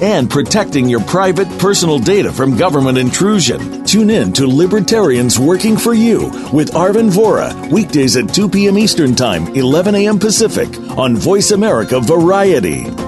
and 0.00 0.30
protecting 0.30 0.88
your 0.88 1.00
private 1.00 1.48
personal 1.58 1.98
data 1.98 2.32
from 2.32 2.56
government 2.56 2.98
intrusion. 2.98 3.84
Tune 3.84 4.10
in 4.10 4.32
to 4.34 4.46
Libertarians 4.46 5.38
Working 5.38 5.76
for 5.76 5.94
You 5.94 6.28
with 6.52 6.72
Arvin 6.72 7.10
Vohra, 7.10 7.70
weekdays 7.70 8.16
at 8.16 8.32
2 8.32 8.48
p.m. 8.48 8.78
Eastern 8.78 9.14
Time, 9.14 9.48
11 9.54 9.94
a.m. 9.94 10.18
Pacific, 10.18 10.68
on 10.98 11.16
Voice 11.16 11.50
America 11.50 12.00
Variety. 12.00 13.07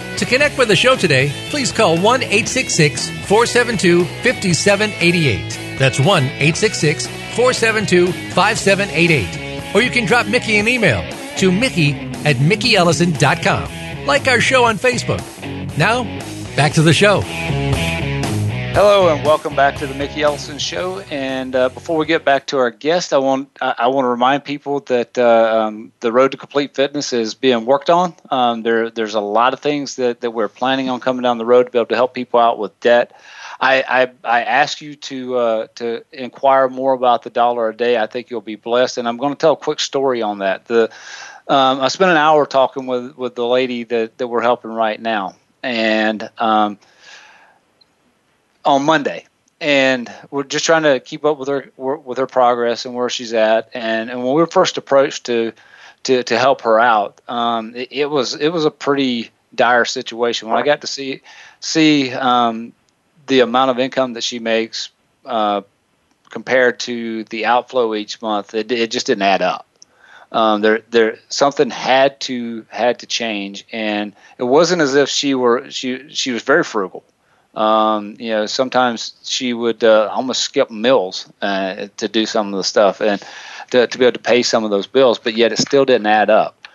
To 0.21 0.27
connect 0.27 0.55
with 0.59 0.67
the 0.67 0.75
show 0.75 0.95
today, 0.95 1.31
please 1.49 1.71
call 1.71 1.97
1 1.97 2.21
866 2.21 3.09
472 3.09 4.05
5788. 4.05 5.79
That's 5.79 5.99
1 5.99 6.23
866 6.25 7.07
472 7.07 8.11
5788. 8.31 9.75
Or 9.75 9.81
you 9.81 9.89
can 9.89 10.05
drop 10.05 10.27
Mickey 10.27 10.57
an 10.57 10.67
email 10.67 11.01
to 11.37 11.51
Mickey 11.51 11.93
at 12.23 12.35
MickeyEllison.com. 12.35 14.05
Like 14.05 14.27
our 14.27 14.39
show 14.39 14.65
on 14.65 14.77
Facebook. 14.77 15.25
Now, 15.75 16.03
back 16.55 16.73
to 16.73 16.83
the 16.83 16.93
show. 16.93 17.23
Hello 18.73 19.13
and 19.13 19.25
welcome 19.25 19.53
back 19.53 19.75
to 19.75 19.85
the 19.85 19.93
Mickey 19.93 20.21
Ellison 20.21 20.57
Show. 20.57 20.99
And 21.11 21.53
uh, 21.57 21.67
before 21.67 21.97
we 21.97 22.05
get 22.05 22.23
back 22.23 22.47
to 22.47 22.57
our 22.57 22.71
guest, 22.71 23.11
I 23.11 23.17
want 23.17 23.49
I, 23.59 23.75
I 23.79 23.87
want 23.87 24.05
to 24.05 24.09
remind 24.09 24.45
people 24.45 24.79
that 24.81 25.17
uh, 25.17 25.65
um, 25.65 25.91
the 25.99 26.09
road 26.09 26.31
to 26.31 26.37
complete 26.37 26.73
fitness 26.73 27.11
is 27.11 27.33
being 27.33 27.65
worked 27.65 27.89
on. 27.89 28.15
Um, 28.29 28.63
there 28.63 28.89
there's 28.89 29.13
a 29.13 29.19
lot 29.19 29.51
of 29.51 29.59
things 29.59 29.97
that, 29.97 30.21
that 30.21 30.31
we're 30.31 30.47
planning 30.47 30.87
on 30.87 31.01
coming 31.01 31.21
down 31.21 31.37
the 31.37 31.45
road 31.45 31.65
to 31.65 31.69
be 31.69 31.79
able 31.79 31.87
to 31.87 31.95
help 31.95 32.13
people 32.13 32.39
out 32.39 32.59
with 32.59 32.79
debt. 32.79 33.11
I 33.59 33.83
I, 33.85 34.11
I 34.23 34.43
ask 34.43 34.79
you 34.79 34.95
to 34.95 35.35
uh, 35.35 35.67
to 35.75 36.05
inquire 36.13 36.69
more 36.69 36.93
about 36.93 37.23
the 37.23 37.29
dollar 37.29 37.67
a 37.67 37.75
day. 37.75 37.97
I 37.97 38.07
think 38.07 38.29
you'll 38.29 38.39
be 38.39 38.55
blessed. 38.55 38.97
And 38.97 39.05
I'm 39.05 39.17
going 39.17 39.33
to 39.33 39.37
tell 39.37 39.53
a 39.53 39.57
quick 39.57 39.81
story 39.81 40.21
on 40.21 40.39
that. 40.39 40.65
The 40.65 40.89
um, 41.49 41.81
I 41.81 41.89
spent 41.89 42.11
an 42.11 42.17
hour 42.17 42.45
talking 42.45 42.87
with, 42.87 43.17
with 43.17 43.35
the 43.35 43.45
lady 43.45 43.83
that, 43.83 44.17
that 44.17 44.27
we're 44.27 44.41
helping 44.41 44.71
right 44.71 44.99
now, 44.99 45.35
and 45.61 46.29
um, 46.37 46.79
on 48.65 48.83
Monday, 48.83 49.25
and 49.59 50.11
we're 50.29 50.43
just 50.43 50.65
trying 50.65 50.83
to 50.83 50.99
keep 50.99 51.25
up 51.25 51.37
with 51.37 51.47
her 51.47 51.71
with 51.77 52.17
her 52.17 52.27
progress 52.27 52.85
and 52.85 52.95
where 52.95 53.09
she's 53.09 53.33
at. 53.33 53.69
And, 53.73 54.09
and 54.09 54.19
when 54.23 54.33
we 54.33 54.41
were 54.41 54.47
first 54.47 54.77
approached 54.77 55.25
to 55.27 55.53
to, 56.03 56.23
to 56.23 56.39
help 56.39 56.61
her 56.61 56.79
out, 56.79 57.21
um, 57.27 57.75
it, 57.75 57.89
it, 57.91 58.09
was 58.09 58.33
it 58.35 58.49
was 58.49 58.65
a 58.65 58.71
pretty 58.71 59.29
dire 59.53 59.85
situation. 59.85 60.49
When 60.49 60.57
I 60.57 60.63
got 60.63 60.81
to 60.81 60.87
see 60.87 61.21
see 61.59 62.11
um, 62.11 62.73
the 63.27 63.41
amount 63.41 63.71
of 63.71 63.79
income 63.79 64.13
that 64.13 64.23
she 64.23 64.39
makes 64.39 64.89
uh, 65.25 65.61
compared 66.29 66.79
to 66.81 67.23
the 67.25 67.45
outflow 67.45 67.93
each 67.93 68.21
month, 68.21 68.53
it, 68.55 68.71
it 68.71 68.91
just 68.91 69.05
didn't 69.05 69.23
add 69.23 69.41
up. 69.41 69.67
Um, 70.31 70.61
there, 70.61 70.81
there, 70.89 71.19
something 71.27 71.69
had 71.69 72.19
to 72.21 72.65
had 72.69 72.99
to 72.99 73.05
change, 73.05 73.65
and 73.71 74.15
it 74.37 74.43
wasn't 74.43 74.81
as 74.81 74.95
if 74.95 75.09
she 75.09 75.35
were 75.35 75.69
she 75.69 76.09
she 76.09 76.31
was 76.31 76.41
very 76.41 76.63
frugal. 76.63 77.03
Um, 77.53 78.15
you 78.17 78.29
know, 78.29 78.45
sometimes 78.45 79.13
she 79.23 79.53
would 79.53 79.83
uh, 79.83 80.09
almost 80.11 80.41
skip 80.41 80.71
meals 80.71 81.31
uh, 81.41 81.87
to 81.97 82.07
do 82.07 82.25
some 82.25 82.53
of 82.53 82.57
the 82.57 82.63
stuff 82.63 83.01
and 83.01 83.21
to, 83.71 83.87
to 83.87 83.97
be 83.97 84.05
able 84.05 84.13
to 84.13 84.19
pay 84.19 84.41
some 84.41 84.63
of 84.63 84.71
those 84.71 84.87
bills, 84.87 85.19
but 85.19 85.35
yet 85.35 85.51
it 85.51 85.57
still 85.57 85.83
didn't 85.83 86.07
add 86.07 86.29
up. 86.29 86.67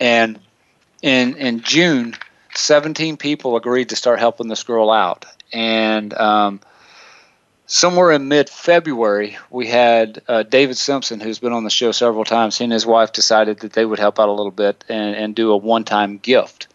And 0.00 0.40
in 1.02 1.36
in 1.36 1.60
June, 1.60 2.14
17 2.54 3.16
people 3.16 3.56
agreed 3.56 3.90
to 3.90 3.96
start 3.96 4.18
helping 4.18 4.48
this 4.48 4.64
girl 4.64 4.90
out, 4.90 5.24
and 5.52 6.12
um, 6.14 6.60
somewhere 7.66 8.12
in 8.12 8.28
mid 8.28 8.48
February, 8.48 9.36
we 9.50 9.66
had 9.66 10.22
uh, 10.28 10.42
David 10.42 10.76
Simpson, 10.76 11.20
who's 11.20 11.38
been 11.38 11.52
on 11.52 11.64
the 11.64 11.70
show 11.70 11.92
several 11.92 12.24
times. 12.24 12.58
He 12.58 12.64
and 12.64 12.72
his 12.72 12.86
wife 12.86 13.12
decided 13.12 13.60
that 13.60 13.72
they 13.72 13.84
would 13.84 13.98
help 13.98 14.18
out 14.18 14.28
a 14.28 14.32
little 14.32 14.52
bit 14.52 14.84
and, 14.88 15.14
and 15.14 15.34
do 15.34 15.52
a 15.52 15.56
one 15.56 15.84
time 15.84 16.18
gift. 16.18 16.68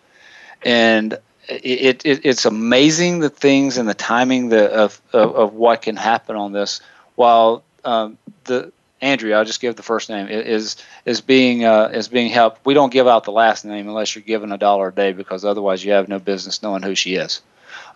And 0.61 1.17
it, 1.49 2.05
it, 2.05 2.25
it's 2.25 2.45
amazing 2.45 3.19
the 3.19 3.29
things 3.29 3.77
and 3.77 3.89
the 3.89 3.93
timing 3.93 4.49
the, 4.49 4.71
of, 4.71 5.01
of, 5.13 5.35
of 5.35 5.53
what 5.53 5.81
can 5.81 5.95
happen 5.95 6.35
on 6.35 6.51
this. 6.51 6.81
While 7.15 7.63
um, 7.83 8.17
the 8.45 8.71
Andrea, 9.01 9.37
I'll 9.37 9.45
just 9.45 9.61
give 9.61 9.75
the 9.75 9.83
first 9.83 10.09
name 10.09 10.27
is 10.27 10.75
is 11.05 11.21
being 11.21 11.63
uh, 11.63 11.89
is 11.93 12.07
being 12.07 12.29
helped. 12.29 12.65
We 12.65 12.73
don't 12.73 12.91
give 12.91 13.07
out 13.07 13.23
the 13.23 13.31
last 13.31 13.65
name 13.65 13.87
unless 13.87 14.15
you're 14.15 14.23
given 14.23 14.51
a 14.51 14.57
dollar 14.57 14.89
a 14.89 14.93
day 14.93 15.13
because 15.13 15.45
otherwise 15.45 15.83
you 15.83 15.91
have 15.93 16.07
no 16.09 16.19
business 16.19 16.61
knowing 16.61 16.83
who 16.83 16.95
she 16.95 17.15
is. 17.15 17.41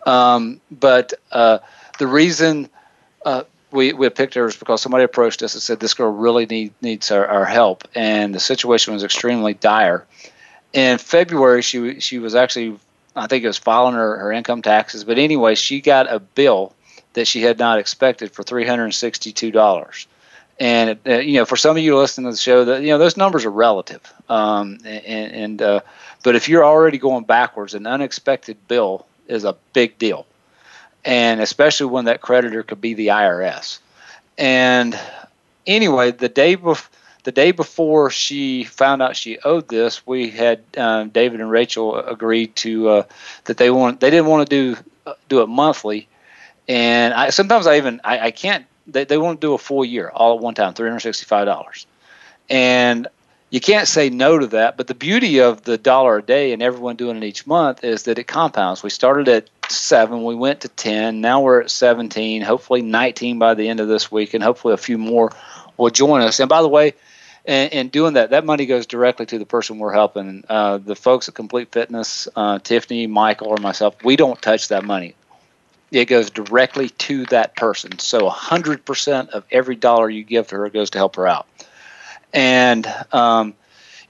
Um, 0.06 0.62
but 0.72 1.14
uh, 1.32 1.60
the 2.00 2.08
reason 2.08 2.70
uh, 3.26 3.44
we, 3.72 3.94
we 3.94 4.10
picked 4.10 4.34
her 4.36 4.46
is 4.48 4.56
because 4.56 4.82
somebody 4.82 5.04
approached 5.04 5.42
us 5.44 5.54
and 5.56 5.62
said 5.62 5.80
this 5.80 5.94
girl 5.94 6.12
really 6.12 6.46
need, 6.46 6.74
needs 6.82 7.12
our, 7.12 7.26
our 7.26 7.46
help, 7.46 7.88
and 7.96 8.34
the 8.34 8.40
situation 8.40 8.94
was 8.94 9.04
extremely 9.04 9.54
dire. 9.56 10.06
In 10.74 10.98
February, 10.98 11.62
she 11.62 12.00
she 12.00 12.18
was 12.18 12.34
actually 12.34 12.80
I 13.16 13.28
think 13.28 13.44
it 13.44 13.48
was 13.48 13.58
filing 13.58 13.96
her, 13.96 14.18
her 14.18 14.32
income 14.32 14.62
taxes. 14.62 15.04
But 15.04 15.18
anyway, 15.20 15.56
she 15.56 15.82
got 15.82 16.12
a 16.12 16.20
bill 16.20 16.74
that 17.14 17.26
she 17.26 17.42
had 17.42 17.60
not 17.60 17.80
expected 17.80 18.32
for 18.32 18.44
three 18.44 18.66
hundred 18.66 18.86
and 18.86 18.96
sixty-two 18.96 19.52
dollars. 19.52 20.08
And 20.60 21.00
uh, 21.08 21.20
you 21.20 21.40
know, 21.40 21.46
for 21.46 21.58
some 21.58 21.78
of 21.78 21.84
you 21.84 21.98
listening 21.98 22.26
to 22.26 22.32
the 22.32 22.38
show, 22.38 22.66
that 22.66 22.82
you 22.82 22.90
know 22.90 22.98
those 22.98 23.18
numbers 23.18 23.46
are 23.46 23.52
relative. 23.52 24.02
Um, 24.30 24.80
and, 24.86 25.32
and 25.32 25.62
uh, 25.62 25.80
but 26.24 26.36
if 26.36 26.48
you're 26.48 26.66
already 26.66 26.98
going 26.98 27.26
backwards, 27.26 27.74
an 27.74 27.88
unexpected 27.88 28.58
bill 28.68 29.06
is 29.28 29.44
a 29.44 29.56
big 29.74 29.98
deal, 29.98 30.26
and 31.06 31.42
especially 31.42 31.88
when 31.88 32.06
that 32.06 32.22
creditor 32.22 32.64
could 32.64 32.82
be 32.82 32.94
the 32.94 33.08
IRS. 33.08 33.80
And 34.38 35.00
anyway, 35.68 36.12
the 36.12 36.30
day 36.30 36.56
before 36.56 36.90
the 37.24 37.32
day 37.32 37.52
before 37.52 38.10
she 38.10 38.66
found 38.66 39.02
out 39.02 39.16
she 39.16 39.40
owed 39.40 39.68
this, 39.68 40.06
we 40.06 40.30
had 40.30 40.62
um, 40.78 41.10
David 41.10 41.40
and 41.40 41.50
Rachel 41.50 41.96
agreed 41.96 42.56
to 42.58 42.90
uh, 42.90 43.04
that 43.46 43.58
they 43.58 43.70
want 43.70 44.00
they 44.00 44.10
didn't 44.10 44.28
want 44.28 44.50
to 44.50 44.56
do 44.76 44.82
uh, 45.06 45.14
do 45.30 45.42
it 45.42 45.48
monthly, 45.48 46.08
and 46.68 47.14
I 47.14 47.30
sometimes 47.30 47.66
I 47.68 47.78
even 47.78 48.02
I, 48.04 48.20
I 48.20 48.32
can't 48.32 48.66
they 48.88 49.06
they 49.06 49.18
want 49.18 49.40
to 49.40 49.48
do 49.48 49.54
a 49.54 49.58
full 49.58 49.86
year 49.86 50.10
all 50.10 50.36
at 50.36 50.44
one 50.44 50.54
time, 50.54 50.74
three 50.74 50.90
hundred 50.90 51.00
sixty 51.02 51.26
five 51.26 51.46
dollars, 51.46 51.86
and 52.50 53.08
you 53.50 53.62
can't 53.62 53.88
say 53.88 54.10
no 54.10 54.40
to 54.40 54.48
that. 54.48 54.76
But 54.78 54.88
the 54.88 54.96
beauty 54.96 55.40
of 55.40 55.64
the 55.64 55.78
dollar 55.78 56.18
a 56.18 56.24
day 56.24 56.54
and 56.54 56.62
everyone 56.62 56.96
doing 56.96 57.18
it 57.18 57.24
each 57.24 57.48
month 57.48 57.84
is 57.84 58.04
that 58.04 58.20
it 58.20 58.26
compounds. 58.26 58.84
We 58.84 58.90
started 58.90 59.30
at 59.30 59.50
seven, 59.70 60.24
we 60.24 60.36
went 60.36 60.62
to 60.62 60.68
ten, 60.68 61.22
now 61.22 61.40
we're 61.42 61.62
at 61.62 61.72
seventeen, 61.72 62.42
hopefully 62.42 62.82
nineteen 62.82 63.40
by 63.40 63.54
the 63.54 63.70
end 63.70 63.80
of 63.80 63.88
this 63.88 64.12
week, 64.12 64.34
and 64.34 64.44
hopefully 64.44 64.74
a 64.74 64.78
few 64.78 64.98
more 64.98 65.32
will 65.78 65.90
join 65.90 66.22
us. 66.22 66.42
And 66.42 66.50
by 66.50 66.62
the 66.62 66.68
way 66.68 66.96
and, 67.46 67.74
and, 67.74 67.92
doing 67.92 68.14
that, 68.14 68.30
that 68.30 68.46
money 68.46 68.66
goes 68.66 68.86
directly 68.86 69.26
to 69.28 69.38
the 69.38 69.46
person 69.46 69.78
we're 69.78 69.94
helping. 69.94 70.44
Uh, 70.48 70.78
the 70.78 70.96
folks 70.96 71.28
at 71.28 71.36
Complete 71.36 71.72
Fitness, 71.72 72.28
uh, 72.36 72.60
Tiffany, 72.60 73.08
Michael, 73.08 73.48
or 73.48 73.58
myself, 73.58 73.96
we 74.04 74.16
don't 74.16 74.42
touch 74.42 74.70
that 74.70 74.86
money. 74.86 75.16
It 75.92 76.06
goes 76.06 76.30
directly 76.30 76.90
to 76.90 77.26
that 77.28 77.56
person. 77.56 78.00
So 78.00 78.30
100% 78.30 79.30
of 79.30 79.44
every 79.52 79.76
dollar 79.76 80.10
you 80.10 80.24
give 80.24 80.48
to 80.48 80.56
her 80.56 80.70
goes 80.70 80.90
to 80.92 80.98
help 80.98 81.18
her 81.18 81.28
out. 81.28 81.48
And 82.34 82.92
um, 83.12 83.54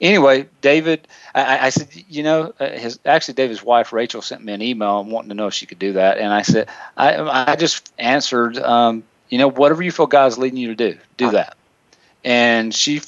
anyway, 0.00 0.48
David, 0.60 1.06
I, 1.34 1.66
I, 1.66 1.68
said, 1.70 1.88
you 2.08 2.22
know, 2.22 2.54
uh, 2.58 2.70
his 2.70 2.98
actually 3.04 3.34
David's 3.34 3.62
wife 3.62 3.92
Rachel 3.92 4.22
sent 4.22 4.44
me 4.44 4.52
an 4.52 4.62
email 4.62 5.04
wanting 5.04 5.28
to 5.28 5.34
know 5.34 5.46
if 5.46 5.54
she 5.54 5.66
could 5.66 5.78
do 5.78 5.92
that, 5.94 6.18
and 6.18 6.32
I 6.32 6.42
said, 6.42 6.68
I, 6.96 7.50
I 7.52 7.56
just 7.56 7.92
answered, 7.98 8.56
um, 8.58 9.04
you 9.28 9.38
know, 9.38 9.48
whatever 9.48 9.82
you 9.82 9.92
feel 9.92 10.06
God's 10.06 10.38
leading 10.38 10.58
you 10.58 10.68
to 10.68 10.74
do, 10.74 10.98
do 11.16 11.30
that. 11.32 11.56
And 12.24 12.74
she 12.74 13.02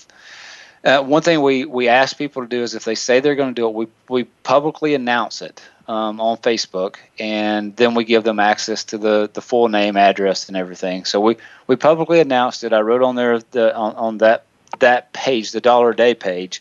uh, 0.87 1.03
one 1.03 1.21
thing 1.21 1.43
we, 1.43 1.65
we 1.65 1.89
ask 1.89 2.17
people 2.17 2.43
to 2.43 2.49
do 2.49 2.63
is 2.63 2.77
if 2.77 2.85
they 2.85 2.95
say 2.95 3.19
they're 3.19 3.35
going 3.35 3.53
to 3.53 3.61
do 3.61 3.67
it, 3.67 3.75
we, 3.75 3.89
we 4.09 4.25
publicly 4.45 4.95
announce 4.95 5.43
it 5.43 5.61
um, 5.89 6.21
on 6.21 6.37
Facebook, 6.37 6.97
and 7.19 7.75
then 7.75 7.95
we 7.95 8.05
give 8.05 8.23
them 8.23 8.39
access 8.39 8.85
to 8.85 8.99
the, 8.99 9.29
the 9.33 9.43
full 9.43 9.69
name, 9.69 9.97
address, 9.97 10.47
and 10.47 10.57
everything. 10.57 11.05
So 11.05 11.21
we, 11.21 11.39
we 11.67 11.75
publicly 11.75 12.21
announced 12.21 12.63
it. 12.63 12.73
I 12.73 12.81
wrote 12.81 13.03
on 13.03 13.17
there 13.17 13.41
the, 13.41 13.75
on, 13.77 13.97
on 13.97 14.19
that 14.19 14.45
that 14.79 15.13
page, 15.13 15.53
the 15.53 15.61
dollar 15.61 15.91
a 15.91 15.97
day 15.97 16.15
page, 16.15 16.61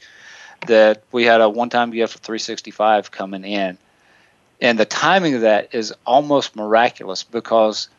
that 0.67 1.03
we 1.11 1.25
had 1.25 1.41
a 1.41 1.49
one-time 1.49 1.91
gift 1.91 2.15
of 2.15 2.21
365 2.21 3.11
coming 3.11 3.43
in, 3.43 3.77
and 4.61 4.79
the 4.79 4.85
timing 4.85 5.35
of 5.35 5.41
that 5.41 5.75
is 5.75 5.93
almost 6.05 6.55
miraculous 6.55 7.23
because 7.23 7.89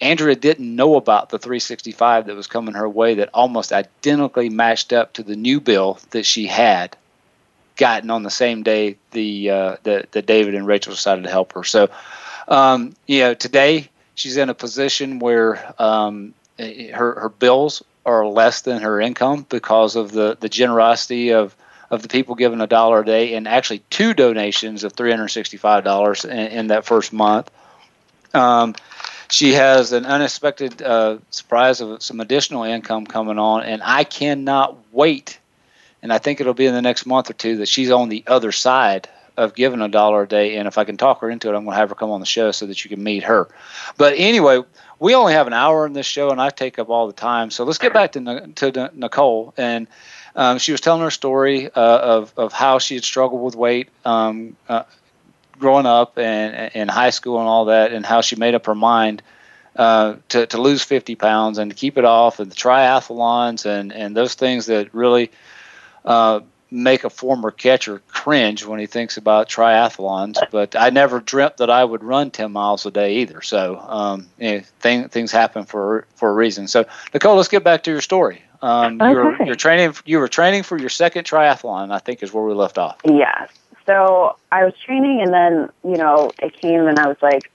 Andrea 0.00 0.36
didn't 0.36 0.74
know 0.74 0.96
about 0.96 1.30
the 1.30 1.38
365 1.38 2.26
that 2.26 2.36
was 2.36 2.46
coming 2.46 2.74
her 2.74 2.88
way 2.88 3.14
that 3.14 3.30
almost 3.32 3.72
identically 3.72 4.48
matched 4.48 4.92
up 4.92 5.14
to 5.14 5.22
the 5.22 5.36
new 5.36 5.60
bill 5.60 5.98
that 6.10 6.24
she 6.24 6.46
had 6.46 6.96
gotten 7.76 8.10
on 8.10 8.22
the 8.22 8.30
same 8.30 8.62
day 8.62 8.96
the 9.12 9.50
uh, 9.50 9.76
that, 9.84 10.12
that 10.12 10.26
David 10.26 10.54
and 10.54 10.66
Rachel 10.66 10.92
decided 10.92 11.24
to 11.24 11.30
help 11.30 11.52
her. 11.52 11.64
So, 11.64 11.88
um, 12.48 12.94
you 13.06 13.20
know, 13.20 13.34
today 13.34 13.88
she's 14.14 14.36
in 14.36 14.48
a 14.48 14.54
position 14.54 15.18
where 15.18 15.74
um, 15.80 16.34
her 16.58 17.20
her 17.20 17.28
bills 17.28 17.82
are 18.04 18.26
less 18.26 18.62
than 18.62 18.82
her 18.82 19.00
income 19.00 19.46
because 19.48 19.96
of 19.96 20.12
the 20.12 20.36
the 20.38 20.48
generosity 20.48 21.32
of 21.32 21.56
of 21.90 22.02
the 22.02 22.08
people 22.08 22.34
giving 22.34 22.60
a 22.60 22.66
dollar 22.66 23.00
a 23.00 23.04
day 23.04 23.34
and 23.34 23.46
actually 23.46 23.78
two 23.90 24.12
donations 24.12 24.84
of 24.84 24.92
$365 24.94 26.24
in, 26.24 26.30
in 26.30 26.66
that 26.68 26.84
first 26.84 27.12
month. 27.12 27.50
Um, 28.34 28.74
she 29.28 29.52
has 29.54 29.92
an 29.92 30.06
unexpected 30.06 30.82
uh, 30.82 31.18
surprise 31.30 31.80
of 31.80 32.02
some 32.02 32.20
additional 32.20 32.64
income 32.64 33.06
coming 33.06 33.38
on, 33.38 33.62
and 33.62 33.82
I 33.84 34.04
cannot 34.04 34.76
wait. 34.92 35.38
And 36.02 36.12
I 36.12 36.18
think 36.18 36.40
it'll 36.40 36.54
be 36.54 36.66
in 36.66 36.74
the 36.74 36.82
next 36.82 37.06
month 37.06 37.30
or 37.30 37.34
two 37.34 37.56
that 37.58 37.68
she's 37.68 37.90
on 37.90 38.08
the 38.08 38.22
other 38.26 38.52
side 38.52 39.08
of 39.36 39.54
giving 39.54 39.80
a 39.80 39.88
dollar 39.88 40.22
a 40.22 40.28
day. 40.28 40.56
And 40.56 40.68
if 40.68 40.78
I 40.78 40.84
can 40.84 40.96
talk 40.96 41.20
her 41.20 41.30
into 41.30 41.48
it, 41.48 41.56
I'm 41.56 41.64
going 41.64 41.74
to 41.74 41.80
have 41.80 41.88
her 41.88 41.94
come 41.94 42.10
on 42.10 42.20
the 42.20 42.26
show 42.26 42.52
so 42.52 42.66
that 42.66 42.84
you 42.84 42.88
can 42.88 43.02
meet 43.02 43.24
her. 43.24 43.48
But 43.96 44.14
anyway, 44.16 44.62
we 44.98 45.14
only 45.14 45.32
have 45.34 45.46
an 45.46 45.52
hour 45.52 45.86
in 45.86 45.92
this 45.92 46.06
show, 46.06 46.30
and 46.30 46.40
I 46.40 46.50
take 46.50 46.78
up 46.78 46.88
all 46.88 47.06
the 47.06 47.12
time. 47.12 47.50
So 47.50 47.64
let's 47.64 47.78
get 47.78 47.92
back 47.92 48.12
to 48.12 48.52
to 48.54 48.90
Nicole. 48.94 49.52
And 49.56 49.88
um, 50.34 50.58
she 50.58 50.72
was 50.72 50.80
telling 50.80 51.02
her 51.02 51.10
story 51.10 51.66
uh, 51.66 51.98
of 51.98 52.32
of 52.36 52.52
how 52.52 52.78
she 52.78 52.94
had 52.94 53.04
struggled 53.04 53.42
with 53.42 53.56
weight. 53.56 53.88
Um, 54.04 54.56
uh, 54.68 54.84
growing 55.58 55.86
up 55.86 56.18
and 56.18 56.72
in 56.74 56.88
high 56.88 57.10
school 57.10 57.38
and 57.38 57.48
all 57.48 57.66
that, 57.66 57.92
and 57.92 58.04
how 58.04 58.20
she 58.20 58.36
made 58.36 58.54
up 58.54 58.66
her 58.66 58.74
mind 58.74 59.22
uh, 59.76 60.16
to 60.30 60.46
to 60.46 60.60
lose 60.60 60.82
50 60.82 61.14
pounds 61.16 61.58
and 61.58 61.70
to 61.70 61.76
keep 61.76 61.98
it 61.98 62.04
off, 62.04 62.40
and 62.40 62.50
the 62.50 62.54
triathlons 62.54 63.66
and 63.66 63.92
and 63.92 64.16
those 64.16 64.34
things 64.34 64.66
that 64.66 64.94
really 64.94 65.30
uh, 66.04 66.40
make 66.70 67.04
a 67.04 67.10
former 67.10 67.50
catcher 67.50 68.00
cringe 68.08 68.64
when 68.64 68.80
he 68.80 68.86
thinks 68.86 69.16
about 69.16 69.48
triathlons. 69.48 70.38
But 70.50 70.76
I 70.76 70.90
never 70.90 71.20
dreamt 71.20 71.58
that 71.58 71.70
I 71.70 71.84
would 71.84 72.02
run 72.02 72.30
10 72.30 72.52
miles 72.52 72.86
a 72.86 72.90
day 72.90 73.16
either. 73.16 73.42
So 73.42 73.78
um, 73.78 74.26
you 74.38 74.50
know, 74.50 74.60
thing, 74.80 75.08
things 75.08 75.32
happen 75.32 75.64
for 75.64 76.06
for 76.14 76.30
a 76.30 76.34
reason. 76.34 76.68
So 76.68 76.86
Nicole, 77.12 77.36
let's 77.36 77.48
get 77.48 77.64
back 77.64 77.84
to 77.84 77.90
your 77.90 78.00
story. 78.00 78.42
Um, 78.62 79.00
okay. 79.00 79.12
you're, 79.12 79.44
you're 79.44 79.54
training. 79.54 79.94
You 80.06 80.18
were 80.18 80.28
training 80.28 80.62
for 80.62 80.78
your 80.78 80.88
second 80.88 81.24
triathlon. 81.24 81.92
I 81.92 81.98
think 81.98 82.22
is 82.22 82.32
where 82.32 82.44
we 82.44 82.54
left 82.54 82.78
off. 82.78 82.98
Yes 83.04 83.50
so 83.86 84.36
I 84.50 84.64
was 84.64 84.74
training, 84.84 85.22
and 85.22 85.32
then 85.32 85.70
you 85.84 85.96
know 85.96 86.30
it 86.40 86.60
came, 86.60 86.86
and 86.86 86.98
I 86.98 87.08
was 87.08 87.16
like, 87.22 87.50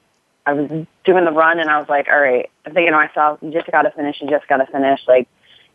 I 0.45 0.53
was 0.53 0.69
doing 1.03 1.25
the 1.25 1.31
run, 1.31 1.59
and 1.59 1.69
I 1.69 1.79
was 1.79 1.89
like, 1.89 2.07
all 2.07 2.19
right, 2.19 2.49
I'm 2.65 2.73
thinking 2.73 2.91
to 2.91 2.97
myself, 2.97 3.39
you 3.41 3.51
just 3.51 3.69
got 3.71 3.83
to 3.83 3.91
finish, 3.91 4.21
you 4.21 4.29
just 4.29 4.47
got 4.47 4.57
to 4.57 4.65
finish, 4.65 5.01
like, 5.07 5.27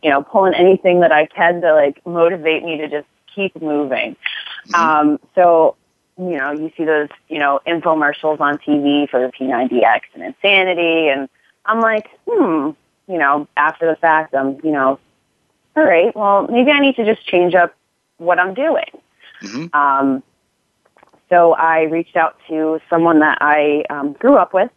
you 0.02 0.10
know, 0.10 0.22
pulling 0.22 0.54
anything 0.54 1.00
that 1.00 1.12
I 1.12 1.26
can 1.26 1.60
to 1.60 1.74
like 1.74 2.04
motivate 2.06 2.64
me 2.64 2.78
to 2.78 2.88
just 2.88 3.06
keep 3.34 3.60
moving. 3.60 4.16
Mm-hmm. 4.68 4.74
Um, 4.74 5.20
so 5.34 5.76
you 6.18 6.38
know, 6.38 6.50
you 6.52 6.72
see 6.76 6.84
those, 6.84 7.08
you 7.28 7.38
know, 7.38 7.60
infomercials 7.66 8.40
on 8.40 8.58
TV 8.58 9.08
for 9.08 9.20
the 9.20 9.30
P90X 9.32 10.00
and 10.14 10.22
Insanity, 10.22 11.08
and 11.08 11.28
I'm 11.64 11.80
like, 11.80 12.08
hmm, 12.26 12.70
you 13.06 13.18
know, 13.18 13.46
after 13.56 13.86
the 13.86 13.96
fact, 13.96 14.34
I'm, 14.34 14.58
you 14.64 14.72
know, 14.72 14.98
all 15.76 15.84
right, 15.84 16.14
well, 16.16 16.46
maybe 16.48 16.70
I 16.70 16.80
need 16.80 16.96
to 16.96 17.04
just 17.04 17.26
change 17.26 17.54
up 17.54 17.74
what 18.16 18.38
I'm 18.38 18.54
doing. 18.54 18.84
Mm-hmm. 19.42 19.76
Um, 19.76 20.22
so 21.28 21.52
I 21.52 21.82
reached 21.82 22.16
out 22.16 22.36
to 22.48 22.80
someone 22.88 23.20
that 23.20 23.38
I 23.40 23.84
um, 23.90 24.12
grew 24.12 24.36
up 24.36 24.54
with, 24.54 24.70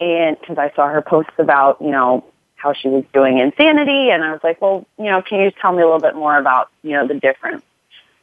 and 0.00 0.38
because 0.40 0.58
I 0.58 0.72
saw 0.74 0.88
her 0.88 1.02
posts 1.02 1.32
about, 1.38 1.80
you 1.80 1.90
know, 1.90 2.24
how 2.56 2.72
she 2.72 2.88
was 2.88 3.04
doing 3.12 3.38
insanity, 3.38 4.10
and 4.10 4.22
I 4.22 4.32
was 4.32 4.40
like, 4.44 4.60
well, 4.60 4.86
you 4.98 5.06
know, 5.06 5.22
can 5.22 5.40
you 5.40 5.50
just 5.50 5.60
tell 5.60 5.72
me 5.72 5.82
a 5.82 5.84
little 5.84 6.00
bit 6.00 6.14
more 6.14 6.36
about, 6.38 6.70
you 6.82 6.92
know, 6.92 7.06
the 7.06 7.14
difference? 7.14 7.62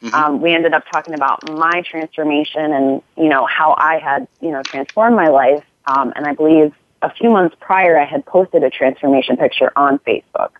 Mm-hmm. 0.01 0.13
Um, 0.13 0.41
we 0.41 0.53
ended 0.53 0.73
up 0.73 0.84
talking 0.91 1.15
about 1.15 1.49
my 1.49 1.82
transformation 1.82 2.71
and, 2.71 3.01
you 3.17 3.30
know, 3.30 3.47
how 3.47 3.73
I 3.77 3.97
had, 3.97 4.27
you 4.41 4.51
know, 4.51 4.62
transformed 4.62 5.15
my 5.15 5.27
life. 5.27 5.63
Um, 5.88 6.13
and 6.15 6.25
I 6.25 6.34
believe 6.34 6.73
a 7.01 7.12
few 7.12 7.32
months 7.32 7.56
prior, 7.60 7.99
I 7.99 8.06
had 8.06 8.25
posted 8.25 8.63
a 8.63 8.69
transformation 8.69 9.38
picture 9.38 9.71
on 9.75 9.97
Facebook. 9.99 10.51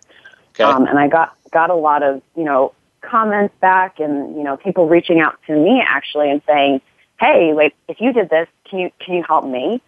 Okay. 0.50 0.64
Um, 0.64 0.86
and 0.86 0.98
I 0.98 1.06
got, 1.06 1.36
got 1.52 1.70
a 1.70 1.74
lot 1.74 2.02
of, 2.02 2.20
you 2.36 2.42
know, 2.42 2.72
comments 3.00 3.54
back 3.60 4.00
and, 4.00 4.36
you 4.36 4.42
know, 4.42 4.56
people 4.56 4.88
reaching 4.88 5.20
out 5.20 5.38
to 5.46 5.54
me 5.54 5.80
actually 5.86 6.30
and 6.32 6.42
saying, 6.44 6.80
hey, 7.20 7.52
like 7.54 7.74
if 7.88 8.00
you 8.00 8.12
did 8.12 8.30
this, 8.30 8.48
can 8.68 8.78
you 8.78 8.90
can 9.00 9.14
you 9.14 9.24
help 9.26 9.44
me? 9.44 9.80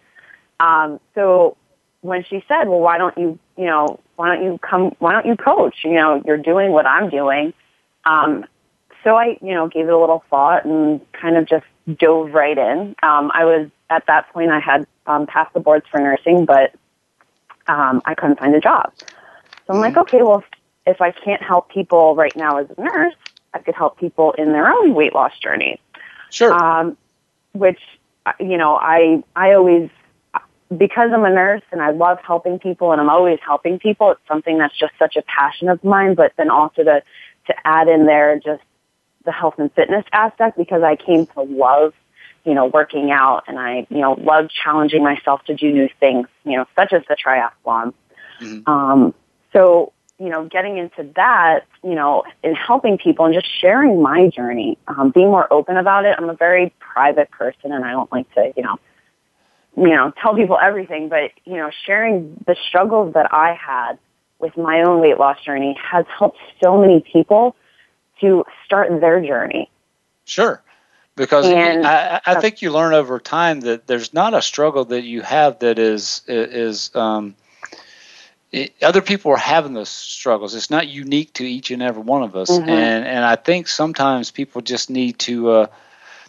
Um, 0.59 0.99
so 1.15 1.57
when 2.01 2.23
she 2.23 2.43
said, 2.47 2.67
well, 2.67 2.79
why 2.79 2.97
don't 2.97 3.17
you, 3.17 3.39
you 3.57 3.65
know, 3.65 3.99
why 4.15 4.33
don't 4.33 4.43
you 4.43 4.59
come, 4.59 4.95
why 4.99 5.13
don't 5.13 5.25
you 5.25 5.35
coach? 5.35 5.77
You 5.83 5.93
know, 5.93 6.21
you're 6.25 6.37
doing 6.37 6.71
what 6.71 6.85
I'm 6.85 7.09
doing. 7.09 7.53
Um, 8.05 8.45
so 9.03 9.15
I, 9.15 9.37
you 9.41 9.53
know, 9.53 9.67
gave 9.67 9.87
it 9.87 9.93
a 9.93 9.97
little 9.97 10.23
thought 10.29 10.65
and 10.65 11.01
kind 11.13 11.37
of 11.37 11.47
just 11.47 11.65
dove 11.97 12.33
right 12.33 12.57
in. 12.57 12.95
Um, 13.03 13.31
I 13.33 13.45
was 13.45 13.69
at 13.89 14.05
that 14.07 14.31
point, 14.33 14.51
I 14.51 14.59
had 14.59 14.85
um, 15.05 15.27
passed 15.27 15.53
the 15.53 15.59
boards 15.59 15.85
for 15.89 15.99
nursing, 15.99 16.45
but 16.45 16.73
um, 17.67 18.01
I 18.05 18.15
couldn't 18.15 18.39
find 18.39 18.55
a 18.55 18.61
job. 18.61 18.91
So 19.67 19.73
I'm 19.73 19.79
like, 19.79 19.93
mm-hmm. 19.93 20.01
okay, 20.01 20.21
well, 20.21 20.39
if, 20.39 20.95
if 20.95 21.01
I 21.01 21.11
can't 21.11 21.41
help 21.41 21.69
people 21.69 22.15
right 22.15 22.35
now 22.35 22.57
as 22.57 22.67
a 22.75 22.81
nurse, 22.81 23.15
I 23.53 23.59
could 23.59 23.75
help 23.75 23.99
people 23.99 24.31
in 24.33 24.53
their 24.53 24.71
own 24.71 24.93
weight 24.93 25.13
loss 25.13 25.37
journey. 25.39 25.79
Sure. 26.29 26.53
Um, 26.53 26.97
which 27.53 27.79
you 28.39 28.57
know 28.57 28.75
I 28.75 29.23
I 29.35 29.53
always 29.53 29.89
because 30.75 31.11
I'm 31.13 31.25
a 31.25 31.29
nurse 31.29 31.63
and 31.71 31.81
I 31.81 31.91
love 31.91 32.19
helping 32.25 32.59
people 32.59 32.91
and 32.91 33.01
I'm 33.01 33.09
always 33.09 33.39
helping 33.45 33.79
people. 33.79 34.11
It's 34.11 34.21
something 34.27 34.57
that's 34.57 34.77
just 34.77 34.93
such 34.97 35.17
a 35.17 35.21
passion 35.23 35.67
of 35.69 35.83
mine. 35.83 36.15
But 36.15 36.33
then 36.37 36.49
also 36.49 36.83
to 36.83 37.03
to 37.47 37.53
add 37.65 37.87
in 37.87 38.05
there 38.05 38.39
just 38.39 38.63
the 39.25 39.31
health 39.31 39.55
and 39.57 39.71
fitness 39.73 40.05
aspect 40.13 40.57
because 40.57 40.83
I 40.83 40.95
came 40.95 41.25
to 41.27 41.41
love 41.41 41.93
you 42.45 42.53
know 42.53 42.67
working 42.67 43.11
out 43.11 43.43
and 43.47 43.59
I 43.59 43.85
you 43.89 43.99
know 43.99 44.13
love 44.13 44.49
challenging 44.49 45.03
myself 45.03 45.43
to 45.45 45.55
do 45.55 45.71
new 45.71 45.89
things. 45.99 46.27
You 46.45 46.57
know 46.57 46.65
such 46.75 46.93
as 46.93 47.03
the 47.07 47.15
triathlon. 47.15 47.93
Mm-hmm. 48.39 48.71
Um, 48.71 49.13
so 49.53 49.93
you 50.21 50.29
know, 50.29 50.45
getting 50.45 50.77
into 50.77 51.11
that, 51.15 51.61
you 51.83 51.95
know, 51.95 52.23
and 52.43 52.55
helping 52.55 52.95
people 52.97 53.25
and 53.25 53.33
just 53.33 53.47
sharing 53.59 54.01
my 54.03 54.27
journey, 54.27 54.77
um, 54.87 55.09
being 55.09 55.29
more 55.29 55.51
open 55.51 55.77
about 55.77 56.05
it. 56.05 56.15
I'm 56.17 56.29
a 56.29 56.35
very 56.35 56.71
private 56.79 57.31
person 57.31 57.71
and 57.71 57.83
I 57.83 57.91
don't 57.91 58.11
like 58.11 58.31
to, 58.35 58.53
you 58.55 58.61
know, 58.61 58.79
you 59.75 59.89
know, 59.89 60.13
tell 60.21 60.35
people 60.35 60.59
everything, 60.61 61.09
but, 61.09 61.31
you 61.45 61.55
know, 61.55 61.71
sharing 61.85 62.35
the 62.45 62.55
struggles 62.67 63.15
that 63.15 63.33
I 63.33 63.53
had 63.53 63.97
with 64.37 64.55
my 64.57 64.83
own 64.83 65.01
weight 65.01 65.17
loss 65.17 65.41
journey 65.43 65.75
has 65.81 66.05
helped 66.19 66.37
so 66.61 66.79
many 66.79 66.99
people 66.99 67.55
to 68.19 68.45
start 68.63 69.01
their 69.01 69.25
journey. 69.25 69.71
Sure. 70.25 70.61
Because 71.15 71.47
and, 71.47 71.85
I, 71.85 72.21
I 72.25 72.35
think 72.35 72.61
you 72.61 72.71
learn 72.71 72.93
over 72.93 73.19
time 73.19 73.61
that 73.61 73.87
there's 73.87 74.13
not 74.13 74.35
a 74.35 74.41
struggle 74.41 74.85
that 74.85 75.03
you 75.03 75.21
have 75.21 75.59
that 75.59 75.79
is 75.79 76.21
is 76.27 76.95
um, 76.95 77.35
it, 78.51 78.73
other 78.81 79.01
people 79.01 79.31
are 79.31 79.37
having 79.37 79.73
those 79.73 79.89
struggles. 79.89 80.55
It's 80.55 80.69
not 80.69 80.87
unique 80.87 81.33
to 81.33 81.45
each 81.45 81.71
and 81.71 81.81
every 81.81 82.03
one 82.03 82.23
of 82.23 82.35
us, 82.35 82.49
mm-hmm. 82.49 82.69
and 82.69 83.05
and 83.05 83.23
I 83.23 83.35
think 83.35 83.67
sometimes 83.67 84.31
people 84.31 84.61
just 84.61 84.89
need 84.89 85.19
to 85.19 85.49
uh, 85.51 85.67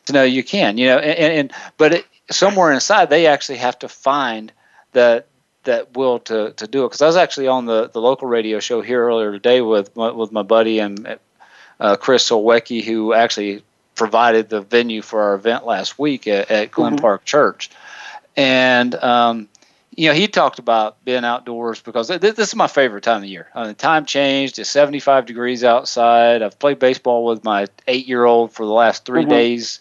to 0.07 0.13
know 0.13 0.23
you 0.23 0.45
can, 0.45 0.79
you 0.79 0.87
know, 0.87 0.99
and, 0.99 1.33
and 1.33 1.53
but 1.77 1.93
it, 1.93 2.07
somewhere 2.31 2.73
inside 2.73 3.11
they 3.11 3.27
actually 3.27 3.59
have 3.59 3.79
to 3.81 3.89
find 3.89 4.53
that 4.93 5.27
that 5.65 5.97
will 5.97 6.21
to 6.21 6.53
to 6.53 6.67
do 6.67 6.85
it. 6.85 6.89
Because 6.89 7.03
I 7.03 7.07
was 7.07 7.17
actually 7.17 7.49
on 7.49 7.67
the 7.67 7.89
the 7.89 8.01
local 8.01 8.29
radio 8.29 8.61
show 8.61 8.83
here 8.83 9.05
earlier 9.05 9.33
today 9.33 9.61
with 9.61 9.95
my, 9.97 10.11
with 10.11 10.31
my 10.31 10.43
buddy 10.43 10.79
and 10.79 11.19
uh, 11.81 11.97
Chris 11.97 12.29
Solwecki, 12.29 12.85
who 12.85 13.13
actually 13.13 13.65
provided 13.95 14.49
the 14.49 14.61
venue 14.61 15.03
for 15.03 15.21
our 15.21 15.35
event 15.35 15.67
last 15.67 15.99
week 15.99 16.27
at, 16.27 16.51
at 16.51 16.71
Glen 16.71 16.95
mm-hmm. 16.95 17.03
Park 17.03 17.25
Church, 17.25 17.69
and 18.37 18.95
um, 18.95 19.49
you 19.95 20.09
know, 20.09 20.15
he 20.15 20.27
talked 20.27 20.59
about 20.59 21.05
being 21.05 21.25
outdoors 21.25 21.81
because 21.81 22.09
this, 22.09 22.35
this 22.35 22.49
is 22.49 22.57
my 22.57 22.67
favorite 22.67 23.05
time 23.05 23.23
of 23.23 23.29
year. 23.29 23.49
I 23.55 23.61
mean, 23.61 23.69
the 23.69 23.75
time 23.75 24.07
changed. 24.07 24.59
It's 24.59 24.71
75 24.71 25.27
degrees 25.27 25.65
outside. 25.65 26.43
I've 26.43 26.59
played 26.59 26.79
baseball 26.79 27.27
with 27.27 27.45
my 27.45 27.67
eight 27.87 28.09
year 28.09 28.25
old 28.25 28.53
for 28.53 28.65
the 28.65 28.73
last 28.73 29.05
3 29.05 29.23
mm-hmm. 29.23 29.31
days 29.31 29.81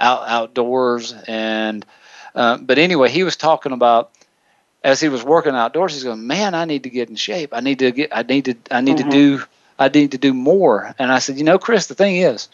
out 0.00 0.28
outdoors. 0.28 1.12
And, 1.26 1.84
uh, 2.34 2.58
but 2.58 2.78
anyway, 2.78 3.10
he 3.10 3.24
was 3.24 3.36
talking 3.36 3.72
about 3.72 4.12
as 4.84 5.00
he 5.00 5.08
was 5.08 5.24
working 5.24 5.56
outdoors, 5.56 5.94
he's 5.94 6.04
going, 6.04 6.24
man, 6.24 6.54
I 6.54 6.64
need 6.64 6.84
to 6.84 6.90
get 6.90 7.08
in 7.08 7.16
shape. 7.16 7.50
I 7.52 7.60
need 7.60 7.80
to 7.80 7.90
get, 7.90 8.10
I 8.12 8.22
need 8.22 8.44
to, 8.44 8.54
I 8.70 8.80
need 8.80 8.98
mm-hmm. 8.98 9.10
to 9.10 9.16
do, 9.38 9.44
I 9.76 9.88
need 9.88 10.12
to 10.12 10.18
do 10.18 10.32
more. 10.32 10.94
And 11.00 11.10
I 11.10 11.18
said, 11.18 11.36
you 11.36 11.44
know, 11.44 11.58
Chris, 11.58 11.88
the 11.88 11.96
thing 11.96 12.16
is, 12.16 12.48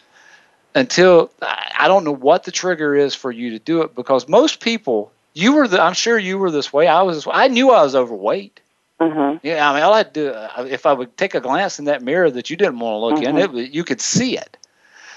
until 0.75 1.31
I 1.43 1.87
don't 1.87 2.05
know 2.05 2.15
what 2.15 2.45
the 2.45 2.51
trigger 2.51 2.97
is 2.97 3.15
for 3.15 3.31
you 3.31 3.51
to 3.51 3.59
do 3.59 3.83
it 3.83 3.95
because 3.95 4.27
most 4.27 4.61
people 4.61 5.13
you 5.35 5.53
were 5.55 5.69
the, 5.69 5.83
I'm 5.83 5.93
sure 5.95 6.19
you 6.19 6.39
were 6.39 6.51
this 6.51 6.73
way. 6.73 6.87
I 6.87 7.03
was 7.03 7.27
I 7.31 7.49
knew 7.49 7.71
I 7.71 7.83
was 7.83 7.95
overweight. 7.95 8.61
Mm-hmm. 9.01 9.47
Yeah, 9.47 9.69
I 9.69 9.75
mean, 9.75 9.83
all 9.83 9.93
I 9.93 10.05
do 10.05 10.29
uh, 10.31 10.67
if 10.71 10.87
I 10.87 10.93
would 10.93 11.17
take 11.17 11.35
a 11.35 11.41
glance 11.41 11.79
in 11.79 11.87
that 11.87 12.03
mirror 12.03 12.31
that 12.31 12.49
you 12.49 12.57
didn't 12.57 12.79
want 12.79 12.95
to 12.95 12.99
look 12.99 13.23
in, 13.23 13.35
Mhm. 13.35 13.65
it 13.65 13.71
you 13.73 13.85
could 13.85 14.01
see 14.01 14.39
it. 14.39 14.57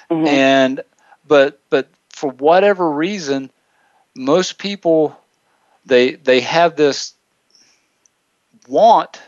Mhm. 0.09 0.27
And 0.27 0.81
but 1.27 1.59
but 1.69 1.87
for 2.09 2.31
whatever 2.31 2.89
reason, 2.89 3.51
most 4.15 4.57
people 4.57 5.15
they 5.85 6.15
they 6.15 6.41
have 6.41 6.75
this 6.75 7.13
want 8.67 9.21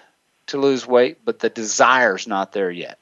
to 0.47 0.57
lose 0.57 0.85
weight, 0.87 1.19
but 1.23 1.39
the 1.39 1.49
desire's 1.49 2.27
not 2.27 2.51
there 2.51 2.71
yet. 2.71 2.97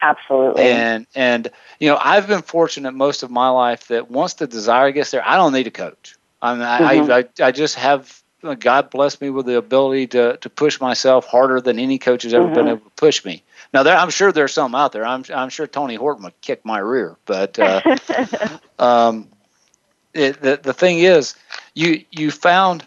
Absolutely. 0.00 0.62
And 0.64 1.06
and 1.14 1.50
you 1.80 1.88
know, 1.88 1.98
I've 2.00 2.28
been 2.28 2.42
fortunate 2.42 2.92
most 2.92 3.22
of 3.24 3.30
my 3.30 3.48
life 3.48 3.88
that 3.88 4.10
once 4.10 4.34
the 4.34 4.46
desire 4.46 4.92
gets 4.92 5.10
there, 5.10 5.26
I 5.26 5.36
don't 5.36 5.52
need 5.52 5.66
a 5.66 5.70
coach. 5.72 6.16
I 6.42 6.54
mean, 6.54 6.62
I, 6.62 6.80
Mhm. 6.80 7.10
I, 7.10 7.18
I 7.20 7.24
I 7.48 7.52
just 7.52 7.76
have 7.76 8.22
God 8.58 8.90
blessed 8.90 9.20
me 9.22 9.30
with 9.30 9.46
the 9.46 9.56
ability 9.56 10.08
to 10.08 10.36
to 10.38 10.50
push 10.50 10.80
myself 10.80 11.26
harder 11.26 11.60
than 11.60 11.78
any 11.78 11.98
coach 11.98 12.24
has 12.24 12.34
ever 12.34 12.48
been 12.48 12.66
Mhm. 12.66 12.68
able 12.68 12.80
to 12.80 12.90
push 12.96 13.24
me. 13.24 13.44
Now, 13.72 13.84
there, 13.84 13.96
I'm 13.96 14.10
sure 14.10 14.32
there's 14.32 14.52
some 14.52 14.74
out 14.74 14.92
there. 14.92 15.06
I'm 15.06 15.24
I'm 15.34 15.48
sure 15.50 15.66
Tony 15.68 15.94
Horton 15.94 16.24
would 16.24 16.40
kick 16.42 16.64
my 16.64 16.78
rear, 16.78 17.16
but 17.26 17.58
uh, 17.58 17.82
um, 18.78 19.28
it, 20.14 20.40
the 20.42 20.60
the 20.62 20.74
thing 20.74 20.98
is, 21.00 21.36
you 21.74 22.04
you 22.10 22.30
found 22.32 22.84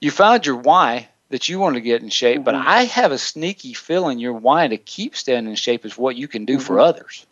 you 0.00 0.10
found 0.10 0.46
your 0.46 0.56
why 0.56 1.08
that 1.30 1.48
you 1.48 1.58
want 1.60 1.74
to 1.76 1.80
get 1.80 2.02
in 2.02 2.08
shape, 2.08 2.44
but 2.44 2.54
Mhm. 2.54 2.64
I 2.66 2.84
have 2.84 3.12
a 3.12 3.18
sneaky 3.18 3.74
feeling 3.74 4.18
your 4.18 4.32
why 4.34 4.66
to 4.68 4.78
keep 4.78 5.16
staying 5.16 5.46
in 5.46 5.54
shape 5.56 5.84
is 5.86 5.96
what 5.98 6.16
you 6.16 6.28
can 6.28 6.44
do 6.46 6.58
for 6.58 6.80
others. 6.80 7.26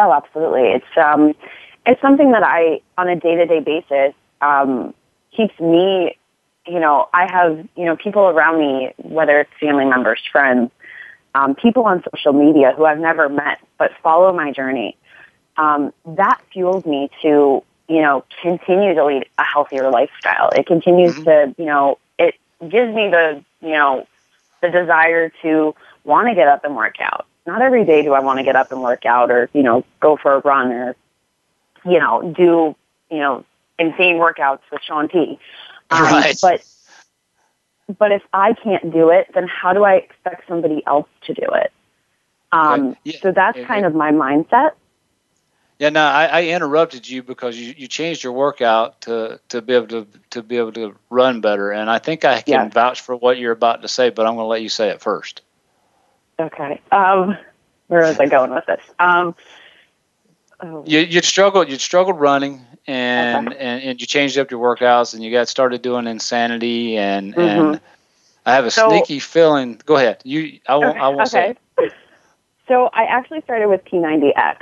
Oh, 0.00 0.12
absolutely. 0.12 0.68
It's 0.72 0.96
um, 0.96 1.34
it's 1.86 2.00
something 2.02 2.32
that 2.32 2.42
I, 2.42 2.80
on 2.98 3.08
a 3.08 3.16
day 3.16 3.34
to 3.36 3.46
day 3.46 3.60
basis, 3.60 4.14
um, 4.40 4.94
keeps 5.36 5.58
me. 5.60 6.16
You 6.66 6.80
know, 6.80 7.08
I 7.12 7.30
have 7.30 7.66
you 7.76 7.84
know 7.84 7.96
people 7.96 8.22
around 8.22 8.58
me, 8.58 8.92
whether 8.98 9.40
it's 9.40 9.50
family 9.60 9.84
members, 9.84 10.20
friends, 10.30 10.70
um, 11.34 11.54
people 11.54 11.84
on 11.84 12.02
social 12.14 12.32
media 12.32 12.72
who 12.76 12.84
I've 12.84 12.98
never 12.98 13.28
met 13.28 13.58
but 13.78 13.92
follow 14.02 14.32
my 14.32 14.52
journey. 14.52 14.96
Um, 15.56 15.92
that 16.04 16.40
fuels 16.52 16.84
me 16.84 17.10
to 17.22 17.62
you 17.88 18.02
know 18.02 18.24
continue 18.42 18.94
to 18.94 19.04
lead 19.04 19.26
a 19.38 19.44
healthier 19.44 19.90
lifestyle. 19.90 20.50
It 20.50 20.66
continues 20.66 21.14
Mhm. 21.16 21.24
to 21.24 21.54
you 21.58 21.66
know 21.66 21.98
it 22.18 22.34
gives 22.60 22.94
me 22.94 23.08
the 23.08 23.42
you 23.60 23.70
know 23.72 24.06
the 24.60 24.70
desire 24.70 25.30
to 25.42 25.74
want 26.04 26.28
to 26.28 26.34
get 26.34 26.48
up 26.48 26.64
and 26.64 26.76
work 26.76 26.96
out. 27.00 27.26
Not 27.46 27.62
every 27.62 27.84
day 27.84 28.02
do 28.02 28.12
I 28.12 28.20
want 28.20 28.38
to 28.38 28.44
get 28.44 28.56
up 28.56 28.72
and 28.72 28.82
work 28.82 29.06
out 29.06 29.30
or, 29.30 29.48
you 29.52 29.62
know, 29.62 29.84
go 30.00 30.16
for 30.16 30.34
a 30.34 30.40
run 30.40 30.72
or, 30.72 30.96
you 31.84 31.98
know, 31.98 32.34
do, 32.36 32.74
you 33.10 33.18
know, 33.18 33.44
insane 33.78 34.16
workouts 34.16 34.60
with 34.70 34.82
Shaun 34.82 35.08
T. 35.08 35.38
Um, 35.90 36.02
Right. 36.02 36.36
But, 36.40 36.64
but 37.98 38.12
if 38.12 38.22
I 38.32 38.52
can't 38.54 38.92
do 38.92 39.10
it, 39.10 39.28
then 39.34 39.48
how 39.48 39.72
do 39.72 39.84
I 39.84 39.94
expect 39.94 40.46
somebody 40.48 40.82
else 40.86 41.08
to 41.22 41.34
do 41.34 41.46
it? 41.54 41.72
Um, 42.52 42.88
Right. 42.88 42.96
Yeah. 43.04 43.20
So 43.22 43.32
that's 43.32 43.58
Yeah, 43.58 43.66
kind 43.66 43.86
of 43.86 43.94
my 43.94 44.12
mindset. 44.12 44.72
Yeah, 45.78 45.90
no, 45.90 46.02
I, 46.02 46.24
I 46.26 46.42
interrupted 46.46 47.08
you 47.08 47.22
because 47.22 47.56
you, 47.56 47.72
you 47.76 47.86
changed 47.86 48.24
your 48.24 48.32
workout 48.32 49.02
to, 49.02 49.38
to 49.50 49.62
be 49.62 49.74
able 49.74 49.86
to 49.88 50.08
to 50.30 50.42
be 50.42 50.56
able 50.56 50.72
to 50.72 50.96
run 51.08 51.40
better, 51.40 51.70
and 51.70 51.88
I 51.88 51.98
think 51.98 52.24
I 52.24 52.40
can 52.40 52.70
vouch 52.70 53.00
for 53.00 53.14
what 53.14 53.38
you're 53.38 53.52
about 53.52 53.82
to 53.82 53.88
say, 53.88 54.10
but 54.10 54.26
I'm 54.26 54.34
going 54.34 54.44
to 54.44 54.48
let 54.48 54.62
you 54.62 54.68
say 54.68 54.88
it 54.88 55.00
first. 55.00 55.42
Okay. 56.40 56.80
Um, 56.90 57.36
where 57.86 58.00
was 58.02 58.18
I 58.18 58.26
going 58.26 58.52
with 58.52 58.66
this? 58.66 58.80
Um, 58.98 59.36
oh, 60.60 60.84
You 60.86 61.00
you 61.00 61.22
struggled 61.22 61.68
you 61.68 61.78
struggled 61.78 62.18
running, 62.20 62.64
and, 62.86 63.48
Okay. 63.48 63.56
and 63.58 63.82
and 63.82 64.00
you 64.00 64.06
changed 64.06 64.38
up 64.38 64.50
your 64.50 64.60
workouts, 64.60 65.14
and 65.14 65.22
you 65.22 65.30
got 65.30 65.48
started 65.48 65.82
doing 65.82 66.06
insanity, 66.06 66.96
and 66.96 67.34
Mhm. 67.34 67.48
and 67.72 67.80
I 68.46 68.54
have 68.54 68.64
a 68.64 68.70
So- 68.70 68.88
sneaky 68.88 69.18
feeling. 69.20 69.80
Go 69.84 69.96
ahead, 69.96 70.20
you 70.24 70.58
I 70.68 70.76
won't 70.76 70.98
I 71.00 71.08
won't 71.08 71.28
say. 71.28 71.50
okay. 71.50 71.58
It. 71.78 71.92
So 72.66 72.90
I 72.92 73.04
actually 73.04 73.40
started 73.42 73.68
with 73.68 73.84
P90X. 73.84 74.58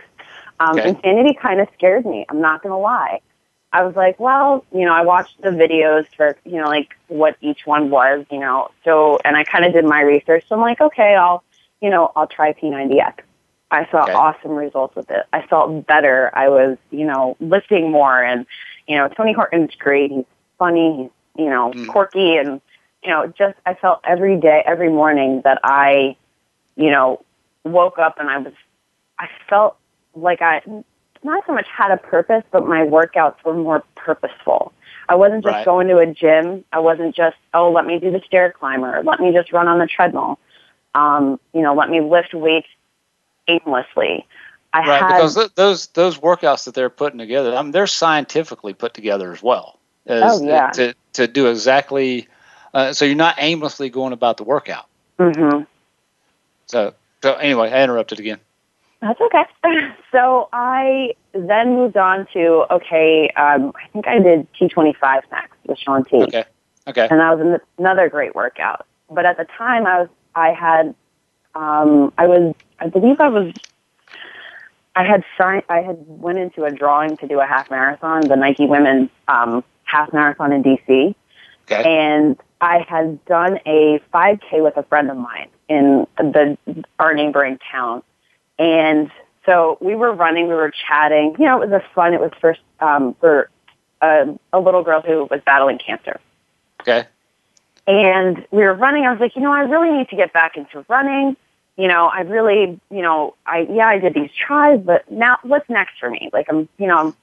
Um, 0.61 0.79
Okay. 0.79 0.89
Insanity 0.89 1.35
kind 1.35 1.61
of 1.61 1.69
scared 1.75 2.07
me. 2.07 2.25
I'm 2.31 2.41
not 2.41 2.63
going 2.63 2.73
to 2.73 2.79
lie. 2.79 3.21
I 3.73 3.83
was 3.83 3.95
like, 3.97 4.19
well, 4.19 4.65
you 4.73 4.87
know, 4.87 4.93
I 4.95 5.03
watched 5.03 5.43
the 5.43 5.51
videos 5.51 6.07
for, 6.17 6.37
you 6.45 6.53
know, 6.61 6.67
like 6.69 6.97
what 7.09 7.37
each 7.43 7.67
one 7.67 7.91
was, 7.91 8.25
you 8.31 8.39
know, 8.39 8.71
so, 8.85 9.19
and 9.25 9.37
I 9.37 9.45
kind 9.45 9.65
of 9.67 9.73
did 9.75 9.85
my 9.85 10.01
research. 10.01 10.45
So 10.49 10.55
I'm 10.55 10.63
like, 10.63 10.81
okay, 10.81 11.15
I'll, 11.15 11.43
you 11.83 11.91
know, 11.91 12.11
I'll 12.17 12.29
try 12.29 12.53
P90X. 12.55 13.19
I 13.71 13.87
saw 13.91 14.05
Okay. 14.05 14.13
awesome 14.13 14.53
results 14.53 14.95
with 14.95 15.11
it. 15.11 15.27
I 15.33 15.43
felt 15.47 15.87
better. 15.87 16.31
I 16.35 16.49
was, 16.49 16.79
you 16.91 17.05
know, 17.07 17.37
lifting 17.41 17.91
more 17.91 18.23
and, 18.23 18.47
you 18.87 18.97
know, 18.97 19.09
Tony 19.09 19.33
Horton's 19.33 19.75
great. 19.77 20.11
He's 20.13 20.25
funny. 20.59 20.97
He's, 21.37 21.45
you 21.45 21.51
know, 21.51 21.73
Mhm. 21.73 21.87
quirky 21.89 22.37
and, 22.37 22.61
you 23.03 23.11
know, 23.11 23.27
just, 23.27 23.57
I 23.67 23.75
felt 23.75 24.01
every 24.05 24.37
day, 24.37 24.63
every 24.65 24.89
morning 24.91 25.41
that 25.43 25.59
I, 25.65 26.17
you 26.77 26.91
know, 26.91 27.23
woke 27.65 27.99
up 27.99 28.19
and 28.19 28.31
I 28.31 28.39
was, 28.39 28.53
I 29.19 29.29
felt 29.49 29.77
like 30.15 30.41
I 30.43 30.63
not 31.25 31.45
so 31.47 31.53
much 31.53 31.67
had 31.69 31.91
a 31.91 31.97
purpose, 31.97 32.45
but 32.53 32.67
my 32.67 32.83
workouts 32.87 33.43
were 33.45 33.55
more 33.55 33.83
purposeful. 33.97 34.73
I 35.09 35.17
wasn't 35.17 35.43
just 35.45 35.55
Right. 35.57 35.65
going 35.65 35.89
to 35.89 35.99
a 35.99 36.07
gym. 36.07 36.65
I 36.73 36.79
wasn't 36.79 37.15
just, 37.15 37.37
oh, 37.53 37.71
let 37.71 37.85
me 37.87 37.99
do 37.99 38.11
the 38.11 38.21
stair 38.27 38.53
climber. 38.53 39.03
Let 39.03 39.21
me 39.21 39.33
just 39.33 39.53
run 39.53 39.67
on 39.67 39.79
the 39.79 39.87
treadmill. 39.87 40.39
Um, 40.95 41.39
you 41.53 41.63
know, 41.63 41.75
let 41.75 41.91
me 41.91 42.01
lift 42.01 42.33
weights 42.33 42.69
aimlessly. 43.49 44.27
I 44.73 44.81
Right, 44.81 44.99
had, 45.01 45.09
because 45.09 45.35
th- 45.35 45.55
those 45.55 45.87
those 45.89 46.19
workouts 46.19 46.65
that 46.65 46.75
they're 46.75 46.91
putting 46.91 47.19
together, 47.19 47.55
I 47.55 47.63
mean, 47.63 47.71
they're 47.71 47.87
scientifically 47.87 48.75
put 48.75 48.95
together 48.95 49.33
as 49.33 49.43
well. 49.43 49.79
As, 50.07 50.41
Oh, 50.41 50.45
yeah. 50.45 50.71
To 50.73 50.95
to 51.15 51.27
do 51.27 51.47
exactly, 51.47 52.29
uh, 52.75 52.93
so 52.93 53.05
you're 53.05 53.15
not 53.15 53.37
aimlessly 53.39 53.89
going 53.91 54.13
about 54.13 54.37
the 54.37 54.45
workout. 54.45 54.87
Mm-hmm. 55.19 55.63
So 56.67 56.95
so 57.23 57.35
anyway, 57.35 57.71
I 57.71 57.83
interrupted 57.83 58.21
again. 58.21 58.39
That's 59.01 59.21
okay. 59.21 59.45
So 60.13 60.49
I 60.53 61.13
then 61.35 61.75
moved 61.75 61.97
on 61.99 62.27
to 62.33 62.65
okay. 62.71 63.29
Um, 63.37 63.73
I 63.77 63.87
think 63.89 64.07
I 64.09 64.19
did 64.19 64.47
T25 64.55 65.23
next 65.31 65.57
with 65.67 65.79
Shaun 65.79 66.05
T. 66.05 66.17
Okay. 66.23 66.45
Okay. 66.89 67.09
and 67.11 67.21
that 67.21 67.37
was 67.37 67.41
an- 67.41 67.61
another 67.79 68.09
great 68.09 68.35
workout. 68.35 68.87
But 69.11 69.27
at 69.27 69.37
the 69.37 69.45
time, 69.59 69.87
I 69.87 70.01
was 70.01 70.09
I 70.35 70.53
had 70.53 70.95
um, 71.55 72.13
I 72.17 72.27
was 72.27 72.55
I 72.79 72.89
believe 72.89 73.21
I 73.21 73.29
was 73.29 73.53
I 74.95 75.05
had 75.05 75.25
signed 75.37 75.63
I 75.69 75.81
had 75.83 75.97
went 76.07 76.39
into 76.39 76.65
a 76.65 76.71
drawing 76.71 77.17
to 77.19 77.27
do 77.29 77.41
a 77.41 77.47
half 77.47 77.71
marathon, 77.71 78.29
the 78.29 78.37
Nike 78.37 78.67
Women's 78.67 79.11
um, 79.29 79.63
half 79.85 80.13
marathon 80.13 80.53
in 80.53 80.63
DC, 80.63 81.15
Okay. 81.71 81.83
and 81.85 82.39
I 82.61 82.85
had 82.89 83.23
done 83.27 83.59
a 83.67 84.01
5K 84.15 84.63
with 84.63 84.77
a 84.77 84.83
friend 84.85 85.11
of 85.11 85.17
mine 85.17 85.49
in 85.69 86.07
the 86.17 86.57
our 86.99 87.13
neighboring 87.15 87.59
town, 87.71 88.03
and 88.59 89.11
so 89.45 89.77
we 89.81 89.95
were 89.95 90.13
running, 90.13 90.49
we 90.49 90.55
were 90.55 90.73
chatting. 90.89 91.37
You 91.39 91.45
know, 91.45 91.63
it 91.63 91.69
was 91.69 91.83
a 91.83 91.95
fun. 91.95 92.15
It 92.15 92.21
was 92.21 92.33
first 92.41 92.61
um, 92.81 93.15
for 93.21 93.49
a, 94.01 94.27
a 94.53 94.59
little 94.61 94.83
girl 94.83 95.03
who 95.03 95.27
was 95.31 95.41
battling 95.45 95.79
cancer. 95.79 96.21
Okay. 96.81 97.07
And 97.87 98.45
we 98.51 98.63
were 98.65 98.75
running. 98.75 99.05
I 99.07 99.13
was 99.13 99.21
like, 99.21 99.37
you 99.37 99.43
know, 99.43 99.53
I 99.53 99.61
really 99.61 99.97
need 99.97 100.09
to 100.09 100.17
get 100.17 100.33
back 100.33 100.57
into 100.57 100.85
running. 100.89 101.37
You 101.77 101.89
know, 101.89 102.07
I 102.07 102.21
really, 102.21 102.81
you 102.91 103.03
know, 103.03 103.35
I 103.47 103.67
yeah, 103.71 103.87
I 103.87 103.99
did 103.99 104.15
these 104.15 104.31
tries, 104.33 104.81
but 104.81 105.11
now 105.11 105.39
what's 105.43 105.69
next 105.69 105.99
for 106.01 106.09
me? 106.09 106.31
Like, 106.33 106.47
I'm, 106.49 106.69
you 106.79 106.87
know, 106.87 106.97
I'm, 106.97 107.15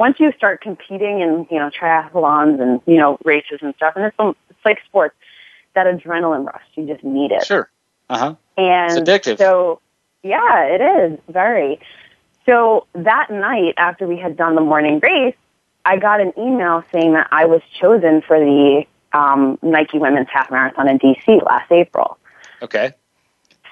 once 0.00 0.18
you 0.18 0.32
start 0.32 0.62
competing 0.62 1.20
in, 1.20 1.46
you 1.50 1.58
know, 1.58 1.70
triathlons 1.70 2.60
and 2.60 2.80
you 2.86 2.96
know 2.96 3.18
races 3.22 3.58
and 3.60 3.74
stuff, 3.76 3.92
and 3.96 4.06
it's 4.06 4.16
it's 4.48 4.64
like 4.64 4.78
sports, 4.86 5.14
that 5.74 5.86
adrenaline 5.86 6.46
rush, 6.46 6.62
you 6.74 6.86
just 6.86 7.04
need 7.04 7.30
it. 7.30 7.44
Sure. 7.44 7.70
Uh 8.08 8.18
huh. 8.18 8.34
And 8.56 8.92
It's 8.92 9.08
addictive. 9.08 9.36
So, 9.36 9.80
yeah, 10.22 10.64
it 10.64 10.80
is 10.80 11.18
very. 11.28 11.78
So 12.46 12.86
that 12.94 13.30
night, 13.30 13.74
after 13.76 14.06
we 14.06 14.16
had 14.16 14.38
done 14.38 14.54
the 14.54 14.62
morning 14.62 15.00
race, 15.02 15.36
I 15.84 15.98
got 15.98 16.20
an 16.22 16.32
email 16.38 16.82
saying 16.92 17.12
that 17.12 17.28
I 17.30 17.44
was 17.44 17.60
chosen 17.78 18.22
for 18.22 18.38
the 18.40 18.84
um, 19.12 19.58
Nike 19.62 19.98
Women's 19.98 20.28
Half 20.32 20.50
Marathon 20.50 20.88
in 20.88 20.98
DC 20.98 21.44
last 21.44 21.70
April. 21.70 22.18
Okay. 22.62 22.94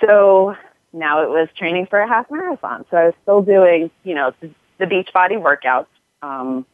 So 0.00 0.56
now 0.92 1.22
it 1.22 1.28
was 1.28 1.48
training 1.56 1.86
for 1.86 1.98
a 2.00 2.08
half 2.08 2.30
marathon. 2.30 2.84
So 2.90 2.96
I 2.96 3.04
was 3.06 3.14
still 3.22 3.42
doing, 3.42 3.90
you 4.04 4.14
know, 4.14 4.32
the, 4.40 4.50
the 4.78 4.84
Beachbody 4.86 5.40
workouts, 5.40 5.86
um, 6.22 6.64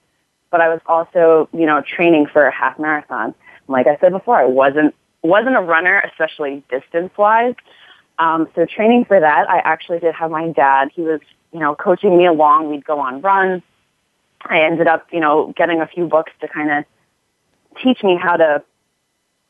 but 0.50 0.60
I 0.60 0.68
was 0.68 0.80
also, 0.86 1.48
you 1.52 1.66
know, 1.66 1.82
training 1.82 2.26
for 2.32 2.46
a 2.46 2.52
half 2.52 2.78
marathon. 2.78 3.34
Like 3.66 3.86
I 3.86 3.96
said 3.98 4.12
before, 4.12 4.36
I 4.36 4.44
wasn't 4.44 4.94
wasn't 5.22 5.56
a 5.56 5.60
runner, 5.60 6.00
especially 6.00 6.62
distance 6.70 7.10
wise. 7.16 7.54
Um, 8.18 8.46
so 8.54 8.66
training 8.66 9.06
for 9.06 9.18
that, 9.18 9.48
I 9.50 9.58
actually 9.58 9.98
did 9.98 10.14
have 10.14 10.30
my 10.30 10.48
dad. 10.48 10.90
He 10.94 11.00
was, 11.00 11.20
you 11.52 11.60
know, 11.60 11.74
coaching 11.74 12.16
me 12.16 12.26
along. 12.26 12.70
We'd 12.70 12.84
go 12.84 13.00
on 13.00 13.22
runs. 13.22 13.62
I 14.42 14.60
ended 14.60 14.86
up, 14.86 15.06
you 15.10 15.20
know, 15.20 15.52
getting 15.56 15.80
a 15.80 15.86
few 15.86 16.06
books 16.06 16.30
to 16.42 16.48
kind 16.48 16.70
of 16.70 16.84
teach 17.82 18.02
me 18.04 18.16
how 18.20 18.36
to 18.36 18.62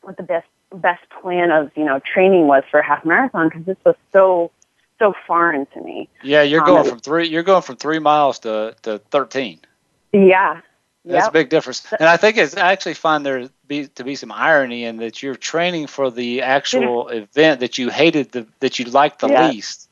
what 0.02 0.16
the 0.16 0.22
best 0.22 0.46
best 0.72 1.02
plan 1.20 1.50
of 1.50 1.70
you 1.76 1.84
know 1.84 2.00
training 2.00 2.46
was 2.46 2.64
for 2.70 2.82
half 2.82 3.04
marathon 3.04 3.48
because 3.48 3.64
this 3.64 3.76
was 3.84 3.96
so 4.12 4.50
so 4.98 5.14
foreign 5.26 5.66
to 5.66 5.80
me. 5.80 6.08
Yeah, 6.22 6.42
you're 6.42 6.60
Um, 6.60 6.66
going 6.66 6.84
from 6.84 7.00
three. 7.00 7.28
You're 7.28 7.42
going 7.42 7.62
from 7.62 7.76
three 7.76 7.98
miles 7.98 8.40
to 8.40 8.74
to 8.82 8.98
thirteen. 9.10 9.60
Yeah, 10.12 10.60
That's 11.04 11.26
a 11.28 11.32
big 11.32 11.48
difference, 11.50 11.92
and 11.92 12.08
I 12.08 12.16
think 12.16 12.38
it's 12.38 12.56
I 12.56 12.72
actually 12.72 12.94
find 12.94 13.24
there 13.26 13.48
be, 13.66 13.88
to 13.88 14.04
be 14.04 14.14
some 14.16 14.32
irony 14.32 14.84
in 14.84 14.98
that 14.98 15.22
you're 15.22 15.34
training 15.36 15.86
for 15.88 16.10
the 16.10 16.42
actual 16.42 17.08
event 17.08 17.60
that 17.60 17.78
you 17.78 17.90
hated 17.90 18.32
the 18.32 18.46
that 18.60 18.78
you 18.78 18.86
liked 18.86 19.20
the 19.20 19.28
Yeah. 19.28 19.48
least. 19.48 19.88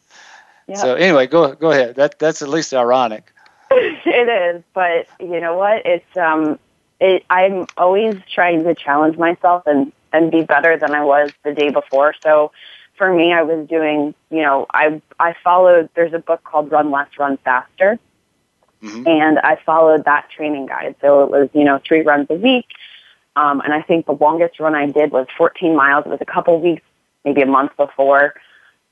So 0.74 0.94
anyway, 0.94 1.26
go 1.26 1.54
go 1.54 1.70
ahead. 1.70 1.96
That 1.96 2.18
that's 2.18 2.42
at 2.42 2.48
least 2.48 2.72
ironic. 2.72 3.32
it 3.70 4.56
is, 4.56 4.62
but 4.74 5.06
you 5.20 5.40
know 5.40 5.56
what? 5.56 5.84
It's 5.84 6.16
um, 6.16 6.58
it. 7.00 7.24
I'm 7.28 7.66
always 7.76 8.16
trying 8.34 8.64
to 8.64 8.74
challenge 8.74 9.16
myself 9.18 9.64
and 9.66 9.92
and 10.12 10.30
be 10.30 10.42
better 10.42 10.76
than 10.76 10.94
I 10.94 11.04
was 11.04 11.30
the 11.44 11.52
day 11.52 11.70
before. 11.70 12.14
So, 12.22 12.52
for 12.96 13.12
me, 13.12 13.32
I 13.32 13.42
was 13.42 13.66
doing. 13.68 14.14
You 14.30 14.42
know, 14.42 14.66
I 14.72 15.00
I 15.18 15.34
followed. 15.42 15.88
There's 15.94 16.12
a 16.12 16.18
book 16.18 16.44
called 16.44 16.70
Run 16.70 16.90
Less, 16.90 17.08
Run 17.18 17.36
Faster, 17.38 17.98
Mhm. 18.82 19.06
and 19.06 19.38
I 19.38 19.56
followed 19.56 20.04
that 20.04 20.28
training 20.30 20.66
guide. 20.66 20.94
So 21.00 21.22
it 21.24 21.30
was 21.30 21.48
you 21.52 21.64
know 21.64 21.80
three 21.86 22.02
runs 22.02 22.28
a 22.30 22.34
week, 22.34 22.66
um, 23.36 23.60
and 23.60 23.72
I 23.72 23.82
think 23.82 24.06
the 24.06 24.12
longest 24.12 24.60
run 24.60 24.74
I 24.74 24.86
did 24.86 25.10
was 25.12 25.26
14 25.36 25.74
miles. 25.74 26.04
It 26.06 26.10
was 26.10 26.20
a 26.20 26.26
couple 26.26 26.60
weeks, 26.60 26.82
maybe 27.24 27.42
a 27.42 27.46
month 27.46 27.76
before. 27.76 28.34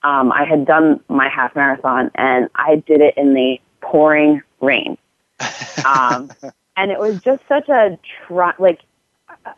Um, 0.03 0.33
I 0.33 0.45
had 0.45 0.65
done 0.65 1.01
my 1.09 1.29
half 1.29 1.55
marathon, 1.55 2.11
and 2.15 2.49
I 2.55 2.77
did 2.77 3.03
it 3.03 3.15
in 3.19 3.35
the 3.35 3.61
pouring 3.83 4.43
rain 4.61 4.97
um, 5.87 6.31
and 6.77 6.91
it 6.91 6.99
was 6.99 7.21
just 7.21 7.43
such 7.49 7.69
a 7.69 7.99
try. 8.27 8.53
Like, 8.59 8.81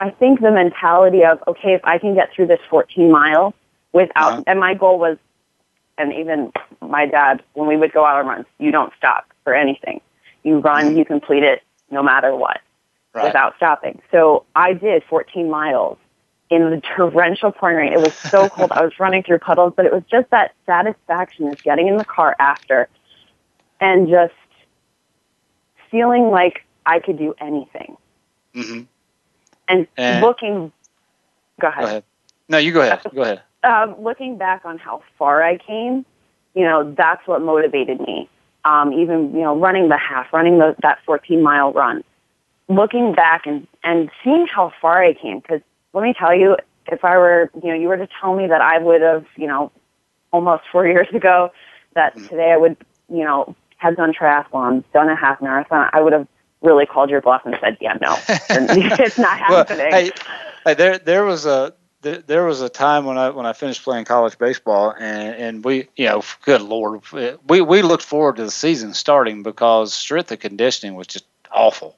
I 0.01 0.11
think 0.11 0.41
the 0.41 0.51
mentality 0.51 1.24
of 1.24 1.43
okay, 1.49 1.74
if 1.74 1.80
I 1.85 1.99
can 1.99 2.14
get 2.14 2.33
through 2.35 2.47
this 2.47 2.61
14 2.70 3.11
miles 3.11 3.55
without, 3.93 4.33
Uh-huh. 4.33 4.45
and 4.47 4.61
my 4.61 4.74
goal 4.74 4.99
was, 4.99 5.18
and 5.99 6.12
even 6.12 6.53
my 6.80 7.07
dad, 7.07 7.43
when 7.55 7.68
we 7.68 7.76
would 7.76 7.93
go 7.93 8.05
out 8.05 8.18
on 8.20 8.26
runs, 8.26 8.47
you 8.59 8.70
don't 8.70 8.93
stop 8.97 9.26
for 9.45 9.55
anything. 9.55 10.01
You 10.43 10.59
run, 10.59 10.97
you 10.97 11.05
complete 11.05 11.43
it, 11.43 11.62
no 11.91 12.03
matter 12.03 12.35
what, 12.35 12.61
Right. 13.12 13.26
without 13.26 13.57
stopping. 13.57 14.01
So 14.11 14.45
I 14.55 14.72
did 14.72 15.05
14 15.05 15.51
miles 15.51 15.99
in 16.51 16.70
the 16.70 16.80
torrential 16.97 17.53
pouring 17.53 17.76
rain. 17.76 17.93
It 17.93 18.01
was 18.01 18.12
so 18.30 18.49
cold. 18.55 18.72
I 18.72 18.83
was 18.83 18.99
running 18.99 19.22
through 19.22 19.39
puddles, 19.39 19.74
but 19.76 19.85
it 19.87 19.93
was 19.93 20.03
just 20.11 20.30
that 20.30 20.55
satisfaction 20.66 21.49
of 21.49 21.62
getting 21.62 21.89
in 21.89 21.97
the 21.99 22.05
car 22.05 22.35
after 22.39 22.89
and 23.80 24.09
just 24.09 24.35
feeling 25.91 26.30
like 26.30 26.64
I 26.87 27.01
could 27.01 27.18
do 27.18 27.35
anything. 27.41 27.97
hmm 28.55 28.83
And 29.68 29.86
And- 29.96 30.22
looking, 30.24 30.72
go 31.60 31.62
Go 31.62 31.68
ahead. 31.68 31.84
ahead. 31.84 32.04
No, 32.48 32.58
you 32.58 32.72
go 32.72 32.80
ahead. 32.80 33.00
Go 33.14 33.22
ahead. 33.22 33.42
Um, 33.64 33.94
looking 34.02 34.36
back 34.36 34.62
on 34.64 34.78
how 34.78 35.02
far 35.18 35.42
I 35.42 35.56
came, 35.56 36.04
you 36.54 36.64
know, 36.64 36.92
that's 36.96 37.26
what 37.26 37.40
motivated 37.42 38.00
me. 38.00 38.28
Um, 38.64 38.92
even, 38.92 39.32
you 39.34 39.40
know, 39.40 39.56
running 39.56 39.88
the 39.88 39.96
half, 39.96 40.32
running 40.32 40.58
the, 40.58 40.74
that 40.82 40.98
14 41.06 41.42
mile 41.42 41.72
run, 41.72 42.02
looking 42.68 43.12
back 43.14 43.46
and, 43.46 43.66
and 43.82 44.10
seeing 44.22 44.46
how 44.46 44.72
far 44.80 45.02
I 45.02 45.14
came. 45.14 45.40
Cause 45.42 45.60
let 45.92 46.02
me 46.02 46.14
tell 46.18 46.34
you, 46.34 46.56
if 46.88 47.04
I 47.04 47.16
were, 47.16 47.50
you 47.62 47.68
know, 47.70 47.74
you 47.74 47.88
were 47.88 47.96
to 47.96 48.08
tell 48.20 48.34
me 48.34 48.46
that 48.48 48.60
I 48.60 48.78
would 48.78 49.00
have, 49.00 49.24
you 49.36 49.46
know, 49.46 49.70
almost 50.32 50.64
four 50.70 50.86
years 50.92 51.08
ago, 51.14 51.52
that 51.94 52.16
today 52.16 52.50
I 52.52 52.56
would, 52.56 52.76
you 53.08 53.24
know, 53.24 53.54
have 53.76 53.96
done 53.96 54.12
triathlons, 54.12 54.84
done 54.92 55.08
a 55.08 55.16
half 55.16 55.40
marathon, 55.42 55.88
I 55.92 56.00
would 56.00 56.12
have 56.12 56.26
really 56.62 56.86
called 56.86 57.10
your 57.10 57.20
bluff 57.20 57.42
and 57.44 57.56
said, 57.60 57.76
yeah, 57.80 57.98
no, 58.00 58.16
it's 58.28 59.18
not 59.18 59.38
Well, 59.46 59.66
happening. 59.68 59.86
hey, 59.90 60.12
hey, 60.64 60.74
there 60.74 60.98
there 60.98 61.24
was 61.24 61.46
a 61.46 61.74
there, 62.02 62.18
there 62.18 62.44
was 62.44 62.60
a 62.60 62.68
time 62.68 63.04
when 63.04 63.18
I 63.18 63.30
when 63.30 63.46
I 63.46 63.52
finished 63.52 63.82
playing 63.84 64.04
college 64.04 64.38
baseball 64.38 64.94
and 64.98 65.34
and 65.36 65.64
we 65.64 65.88
you 65.96 66.06
know 66.06 66.22
good 66.44 66.62
lord 66.62 67.02
we 67.48 67.60
we 67.60 67.82
looked 67.82 68.04
forward 68.04 68.36
to 68.36 68.44
the 68.44 68.50
season 68.50 68.94
starting 68.94 69.42
because 69.42 69.92
strength 69.94 70.30
and 70.30 70.40
conditioning 70.40 70.94
was 70.94 71.06
just 71.08 71.24
awful. 71.52 71.96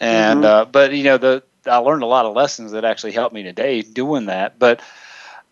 And 0.00 0.44
uh, 0.44 0.66
but 0.70 0.92
you 0.92 1.04
know 1.04 1.18
the 1.18 1.42
I 1.66 1.78
learned 1.78 2.02
a 2.02 2.06
lot 2.06 2.26
of 2.26 2.34
lessons 2.34 2.72
that 2.72 2.84
actually 2.84 3.12
helped 3.12 3.34
me 3.34 3.42
today 3.42 3.82
doing 3.82 4.26
that. 4.26 4.58
But 4.58 4.80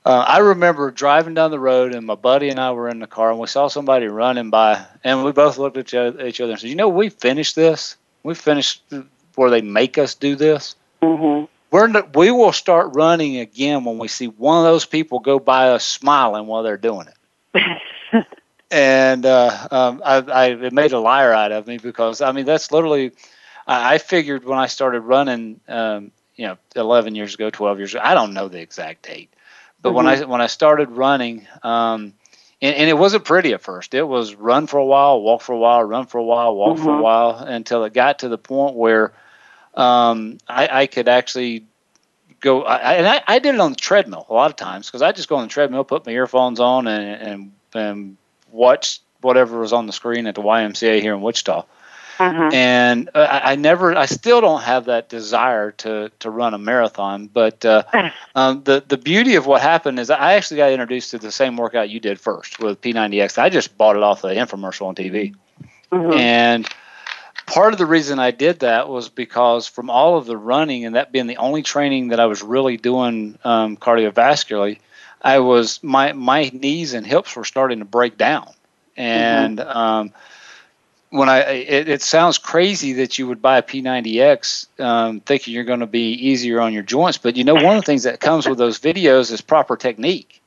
uh, 0.05 0.25
I 0.27 0.39
remember 0.39 0.91
driving 0.93 1.35
down 1.35 1.51
the 1.51 1.59
road 1.59 1.95
and 1.95 2.07
my 2.07 2.15
buddy 2.15 2.49
and 2.49 2.61
I 2.61 2.73
were 2.73 2.89
in 2.89 3.01
the 3.01 3.07
car 3.09 3.31
and 3.31 3.41
we 3.41 3.49
saw 3.49 3.69
somebody 3.69 4.07
running 4.07 4.51
by 4.51 4.85
and 5.05 5.25
we 5.25 5.33
both 5.33 5.59
looked 5.59 5.77
at 5.77 5.87
each 5.87 5.95
other, 5.95 6.27
each 6.27 6.41
other 6.41 6.53
and 6.53 6.61
said 6.61 6.71
you 6.71 6.77
know 6.77 6.89
we 6.89 7.09
finished 7.09 7.57
this 7.57 7.97
we 8.27 8.35
finished 8.35 8.83
where 9.35 9.51
they 9.51 9.63
make 9.63 9.99
us 9.99 10.15
do 10.15 10.37
this 10.37 10.77
hmm 11.03 11.45
we're 11.71 12.03
we 12.15 12.31
will 12.31 12.53
start 12.53 12.95
running 12.95 13.39
again 13.39 13.85
when 13.85 13.99
we 13.99 14.09
see 14.09 14.29
one 14.29 14.59
of 14.59 14.65
those 14.65 14.87
people 14.87 15.19
go 15.19 15.39
by 15.39 15.71
us 15.71 15.85
smiling 15.85 16.47
while 16.47 16.63
they're 16.63 16.77
doing 16.77 17.09
it. 17.55 18.27
and 18.71 19.27
uh, 19.27 19.69
um, 19.71 20.03
I, 20.05 20.17
I 20.17 20.47
it 20.47 20.73
made 20.73 20.93
a 20.93 21.01
liar 21.01 21.33
out 21.33 21.53
of 21.53 21.67
me 21.67 21.79
because 21.79 22.21
I 22.21 22.33
mean 22.33 22.45
that's 22.45 22.71
literally 22.71 23.13
I, 23.67 23.95
I 23.95 23.99
figured 23.99 24.45
when 24.45 24.59
I 24.59 24.67
started 24.67 25.01
running, 25.01 25.61
um, 25.69 26.13
you 26.37 26.47
know, 26.47 26.57
11 26.77 27.15
years 27.15 27.35
ago, 27.35 27.51
12 27.51 27.79
years 27.79 27.95
ago, 27.95 28.03
I 28.05 28.15
don't 28.15 28.33
know 28.33 28.49
the 28.49 28.61
exact 28.61 29.07
date, 29.07 29.33
but 29.83 29.93
when 29.93 30.07
I 30.07 30.25
when 30.25 30.41
I 30.41 30.47
started 30.47 30.91
running. 30.91 31.47
Um, 31.63 32.15
and, 32.63 32.75
and 32.75 32.89
it 32.89 32.97
wasn't 32.99 33.25
pretty 33.25 33.53
at 33.53 33.63
first. 33.63 33.95
It 33.95 34.03
was 34.03 34.35
run 34.35 34.67
for 34.67 34.79
a 34.79 34.85
while, 34.85 35.21
walk 35.21 35.43
for 35.43 35.53
a 35.53 35.59
while, 35.59 35.83
run 35.85 36.07
for 36.07 36.19
a 36.19 36.25
while, 36.25 36.55
walk 36.55 36.79
for 36.79 36.93
a 36.95 36.97
Mhm. 36.97 37.03
while, 37.03 37.31
until 37.39 37.85
it 37.85 37.93
got 37.93 38.21
to 38.21 38.29
the 38.29 38.39
point 38.39 38.75
where 38.75 39.13
um, 39.75 40.39
I, 40.49 40.69
I 40.83 40.87
could 40.87 41.07
actually 41.09 41.67
go. 42.41 42.63
I, 42.63 42.95
and 42.95 43.07
I, 43.07 43.23
I 43.27 43.39
did 43.41 43.55
it 43.55 43.61
on 43.61 43.73
the 43.73 43.77
treadmill 43.77 44.27
a 44.31 44.35
lot 44.35 44.51
of 44.51 44.57
times 44.57 44.87
because 44.87 45.03
I 45.03 45.13
just 45.13 45.29
go 45.29 45.37
on 45.37 45.43
the 45.43 45.49
treadmill, 45.53 45.85
put 45.85 46.07
my 46.07 46.13
earphones 46.13 46.61
on, 46.61 46.87
and 46.87 47.23
and, 47.23 47.53
and 47.75 48.17
watch 48.51 49.01
whatever 49.21 49.59
was 49.61 49.73
on 49.73 49.87
the 49.87 49.93
screen 49.93 50.27
at 50.27 50.35
the 50.35 50.43
YMCA 50.43 51.01
here 51.01 51.15
in 51.15 51.21
Wichita. 51.21 51.65
Uh-huh. 52.19 52.51
And 52.53 53.11
uh, 53.15 53.19
I, 53.19 53.53
I 53.53 53.55
never, 53.57 53.97
I 53.97 54.07
still 54.07 54.41
don't 54.41 54.63
have 54.63 54.87
that 54.87 55.09
desire 55.09 55.73
to 55.73 56.11
to 56.21 56.31
run 56.31 56.55
a 56.55 56.59
marathon. 56.59 57.27
But 57.27 57.65
uh, 57.65 57.83
um, 58.35 58.63
the 58.65 58.83
the 58.87 58.97
beauty 58.97 59.35
of 59.37 59.47
what 59.47 59.63
happened 59.63 59.99
is 59.99 60.11
I 60.11 60.35
actually 60.35 60.59
got 60.59 60.73
introduced 60.73 61.11
to 61.13 61.19
the 61.19 61.33
same 61.33 61.57
workout 61.57 61.91
you 61.91 62.01
did 62.01 62.19
first 62.21 62.59
with 62.59 62.81
P90X. 62.81 63.39
I 63.39 63.51
just 63.51 63.77
bought 63.77 63.97
it 63.97 64.03
off 64.03 64.23
the 64.23 64.29
infomercial 64.29 64.87
on 64.87 64.95
TV. 64.95 65.35
Mhm. 65.93 66.19
And 66.19 66.69
part 67.47 67.73
of 67.73 67.79
the 67.79 67.87
reason 67.87 68.19
I 68.19 68.31
did 68.31 68.61
that 68.61 68.89
was 68.89 69.09
because 69.09 69.67
from 69.67 69.91
all 69.91 70.17
of 70.19 70.27
the 70.27 70.37
running 70.37 70.85
and 70.85 70.97
that 70.97 71.13
being 71.13 71.27
the 71.27 71.37
only 71.37 71.63
training 71.63 72.09
that 72.09 72.21
I 72.21 72.27
was 72.27 72.43
really 72.43 72.77
doing 72.77 73.39
um, 73.45 73.77
cardiovascularly, 73.77 74.79
I 75.23 75.39
was 75.39 75.83
my 75.83 76.13
my 76.13 76.51
knees 76.53 76.95
and 76.95 77.07
hips 77.07 77.37
were 77.37 77.45
starting 77.45 77.79
to 77.81 77.85
break 77.85 78.17
down, 78.19 78.51
and 78.97 79.61
um, 79.61 80.13
when 81.11 81.29
I 81.29 81.41
it, 81.41 81.89
it 81.89 82.03
sounds 82.03 82.39
crazy 82.39 82.95
that 82.95 83.19
you 83.19 83.27
would 83.29 83.41
buy 83.43 83.59
a 83.59 83.63
P90X 83.63 84.67
um, 84.81 85.21
thinking 85.21 85.55
you're 85.55 85.65
going 85.65 85.81
to 85.81 85.87
be 85.87 86.13
easier 86.13 86.61
on 86.61 86.73
your 86.73 86.83
joints, 86.83 87.19
but 87.19 87.37
you 87.37 87.45
know 87.45 87.55
one 87.55 87.77
of 87.77 87.83
the 87.83 87.87
things 87.87 88.05
that 88.05 88.21
comes 88.21 88.47
with 88.49 88.59
those 88.59 88.79
videos 88.79 89.31
is 89.33 89.41
proper 89.41 89.77
technique 89.77 90.43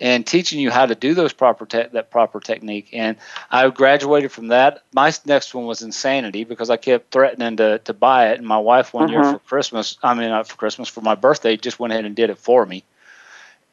and 0.00 0.26
teaching 0.26 0.60
you 0.60 0.70
how 0.70 0.86
to 0.86 0.94
do 0.94 1.14
those 1.14 1.32
proper 1.32 1.66
te- 1.66 1.86
that 1.92 2.10
proper 2.10 2.40
technique. 2.40 2.90
And 2.92 3.16
I 3.50 3.68
graduated 3.70 4.32
from 4.32 4.48
that. 4.48 4.82
My 4.92 5.12
next 5.26 5.54
one 5.54 5.66
was 5.66 5.82
insanity 5.82 6.44
because 6.44 6.70
I 6.70 6.76
kept 6.76 7.10
threatening 7.12 7.56
to 7.56 7.78
to 7.80 7.92
buy 7.94 8.30
it, 8.30 8.38
and 8.38 8.46
my 8.46 8.58
wife 8.58 8.92
one 8.94 9.08
year 9.08 9.22
Mhm. 9.22 9.32
for 9.32 9.38
Christmas, 9.40 9.96
I 10.02 10.14
mean 10.14 10.28
not 10.30 10.48
for 10.48 10.56
Christmas, 10.56 10.88
for 10.88 11.00
my 11.00 11.14
birthday, 11.14 11.56
just 11.56 11.78
went 11.78 11.92
ahead 11.92 12.04
and 12.04 12.16
did 12.16 12.30
it 12.30 12.38
for 12.38 12.64
me. 12.66 12.84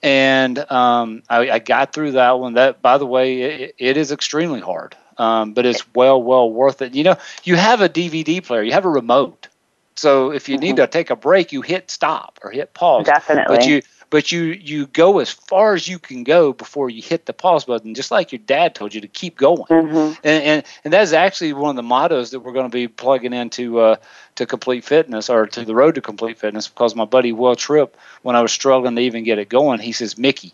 And 0.04 0.60
um, 0.72 1.24
I, 1.30 1.50
I 1.52 1.60
got 1.60 1.94
through 1.94 2.12
that 2.14 2.40
one. 2.40 2.54
That, 2.54 2.82
by 2.82 2.98
the 2.98 3.06
way, 3.06 3.42
it, 3.42 3.76
it 3.78 3.98
is 3.98 4.12
extremely 4.12 4.60
hard, 4.62 4.96
um, 5.18 5.54
but 5.54 5.66
it's 5.66 5.84
well, 5.96 6.22
well 6.22 6.50
worth 6.52 6.82
it. 6.82 6.94
You 6.94 7.04
know, 7.04 7.18
you 7.44 7.56
have 7.56 7.82
a 7.82 7.90
DVD 7.90 8.44
player, 8.44 8.64
you 8.64 8.74
have 8.74 8.86
a 8.86 8.90
remote. 8.90 9.48
So 9.96 10.32
if 10.32 10.50
you 10.50 10.58
need 10.58 10.76
to 10.76 10.88
take 10.88 11.10
a 11.10 11.16
break, 11.16 11.54
you 11.54 11.62
hit 11.62 11.90
stop 11.90 12.40
or 12.44 12.52
hit 12.52 12.74
pause. 12.74 13.06
Definitely. 13.06 13.56
But 13.56 13.66
you 13.66 13.82
but 14.10 14.32
you 14.32 14.44
you 14.44 14.88
go 14.88 15.20
as 15.20 15.32
far 15.32 15.74
as 15.74 15.88
you 15.88 16.00
can 16.00 16.24
go 16.24 16.54
before 16.54 16.90
you 16.90 17.02
hit 17.02 17.26
the 17.26 17.34
pause 17.34 17.66
button, 17.66 17.96
just 17.96 18.12
like 18.12 18.32
your 18.32 18.40
dad 18.40 18.76
told 18.76 18.94
you 18.94 19.02
to 19.02 19.08
keep 19.08 19.38
going. 19.38 19.64
Mhm. 19.64 20.18
And 20.24 20.44
and, 20.44 20.64
and 20.84 20.94
that's 20.94 21.14
actually 21.14 21.54
one 21.54 21.72
of 21.72 21.76
the 21.78 21.84
mottos 21.84 22.32
that 22.32 22.42
we're 22.42 22.52
going 22.52 22.70
to 22.70 22.74
be 22.74 22.88
plugging 22.88 23.34
into 23.34 23.80
uh, 23.80 23.96
to 24.36 24.46
complete 24.46 24.84
fitness 24.84 25.30
or 25.30 25.48
to 25.48 25.64
the 25.64 25.76
road 25.76 25.96
to 25.96 26.02
complete 26.02 26.40
fitness. 26.40 26.68
Because 26.68 26.96
my 26.96 27.06
buddy 27.06 27.32
Will 27.32 27.56
Tripp, 27.56 27.98
when 28.22 28.36
I 28.36 28.42
was 28.42 28.52
struggling 28.52 28.96
to 28.96 29.02
even 29.02 29.24
get 29.24 29.40
it 29.40 29.50
going, 29.50 29.80
he 29.80 29.92
says, 29.94 30.18
"Mickey, 30.18 30.52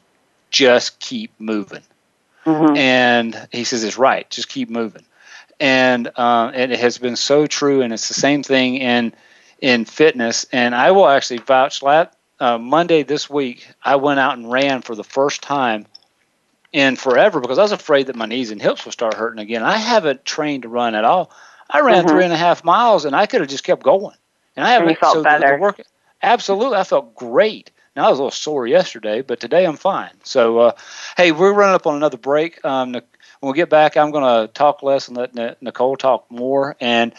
just 0.51 0.99
keep 0.99 1.31
moving." 1.39 1.81
Mhm. 2.45 2.75
and 2.75 3.47
he 3.51 3.63
says 3.63 3.83
it's 3.83 3.97
right. 3.97 4.29
Just 4.29 4.49
keep 4.49 4.69
moving. 4.69 5.05
And 5.59 6.07
uh, 6.15 6.51
and 6.53 6.71
it 6.71 6.79
has 6.79 6.97
been 6.97 7.15
so 7.15 7.47
true 7.47 7.81
and 7.81 7.93
it's 7.93 8.07
the 8.07 8.13
same 8.13 8.43
thing 8.43 8.75
in 8.77 9.13
in 9.59 9.85
fitness. 9.85 10.45
And 10.51 10.75
i 10.75 10.91
will 10.91 11.07
actually 11.07 11.39
vouch 11.39 11.81
that 11.81 12.15
uh, 12.39 12.57
monday 12.57 13.03
this 13.03 13.29
week 13.29 13.67
i 13.83 13.95
went 13.95 14.19
out 14.19 14.37
and 14.37 14.51
ran 14.51 14.81
for 14.81 14.95
the 14.95 15.03
first 15.03 15.41
time 15.43 15.85
in 16.71 16.95
forever 16.95 17.39
because 17.39 17.57
i 17.59 17.61
was 17.63 17.71
afraid 17.71 18.07
that 18.07 18.15
my 18.15 18.25
knees 18.25 18.51
and 18.51 18.61
hips 18.61 18.85
would 18.85 18.93
start 18.93 19.13
hurting 19.15 19.39
again. 19.41 19.63
I 19.63 19.77
haven't 19.77 20.25
trained 20.25 20.63
to 20.63 20.69
run 20.69 20.95
at 20.95 21.05
all. 21.05 21.31
I 21.69 21.81
ran 21.81 22.05
Mhm. 22.05 22.07
three 22.07 22.23
and 22.23 22.33
a 22.33 22.37
half 22.37 22.63
miles 22.63 23.05
and 23.05 23.15
i 23.15 23.25
could 23.25 23.41
have 23.41 23.49
just 23.49 23.63
kept 23.63 23.83
going. 23.83 24.15
And 24.55 24.65
i 24.65 24.71
haven't 24.71 24.89
you 24.89 24.95
felt 24.99 25.21
so 25.21 25.23
better. 25.23 25.61
absolutely. 26.21 26.77
I 26.77 26.83
felt 26.83 27.15
great 27.15 27.71
now 27.95 28.07
I 28.07 28.09
was 28.09 28.19
a 28.19 28.23
little 28.23 28.31
sore 28.31 28.67
yesterday, 28.67 29.21
but 29.21 29.39
today 29.39 29.65
I'm 29.65 29.77
fine. 29.77 30.13
So, 30.23 30.59
uh, 30.59 30.71
hey, 31.17 31.31
we're 31.31 31.53
running 31.53 31.75
up 31.75 31.87
on 31.87 31.95
another 31.95 32.17
break. 32.17 32.63
Um, 32.63 32.93
when 32.93 33.51
we 33.51 33.53
get 33.53 33.69
back, 33.69 33.97
I'm 33.97 34.11
going 34.11 34.47
to 34.47 34.51
talk 34.53 34.83
less 34.83 35.07
and 35.07 35.17
let 35.17 35.61
Nicole 35.61 35.97
talk 35.97 36.29
more. 36.29 36.75
And 36.79 37.13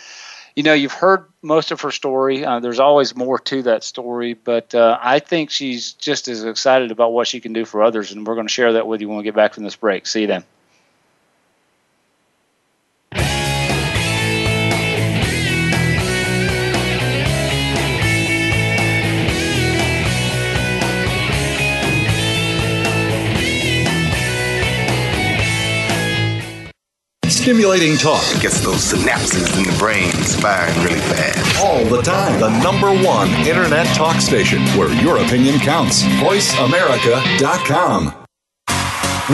you 0.54 0.62
know, 0.62 0.74
you've 0.74 0.92
heard 0.92 1.26
most 1.40 1.70
of 1.70 1.80
her 1.80 1.90
story. 1.90 2.44
Uh, 2.44 2.60
there's 2.60 2.78
always 2.78 3.16
more 3.16 3.38
to 3.38 3.62
that 3.62 3.84
story, 3.84 4.34
but 4.34 4.74
uh, 4.74 4.98
I 5.00 5.18
think 5.18 5.50
she's 5.50 5.92
just 5.94 6.28
as 6.28 6.44
excited 6.44 6.90
about 6.90 7.12
what 7.12 7.26
she 7.26 7.40
can 7.40 7.52
do 7.52 7.64
for 7.64 7.82
others, 7.82 8.12
and 8.12 8.26
we're 8.26 8.34
going 8.34 8.46
to 8.46 8.52
share 8.52 8.74
that 8.74 8.86
with 8.86 9.00
you 9.00 9.08
when 9.08 9.18
we 9.18 9.24
get 9.24 9.34
back 9.34 9.54
from 9.54 9.64
this 9.64 9.76
break. 9.76 10.06
See 10.06 10.22
you 10.22 10.26
then. 10.26 10.44
Stimulating 27.43 27.97
talk. 27.97 28.22
It 28.36 28.40
gets 28.40 28.61
those 28.61 28.93
synapses 28.93 29.59
in 29.59 29.64
the 29.64 29.76
brain 29.76 30.12
firing 30.12 30.80
really 30.84 31.01
fast. 31.01 31.61
All 31.61 31.84
the 31.84 32.01
time. 32.01 32.38
The 32.38 32.57
number 32.62 32.93
one 33.05 33.30
internet 33.45 33.84
talk 33.97 34.20
station 34.20 34.62
where 34.78 34.93
your 35.03 35.16
opinion 35.16 35.59
counts. 35.59 36.05
VoiceAmerica.com. 36.05 38.14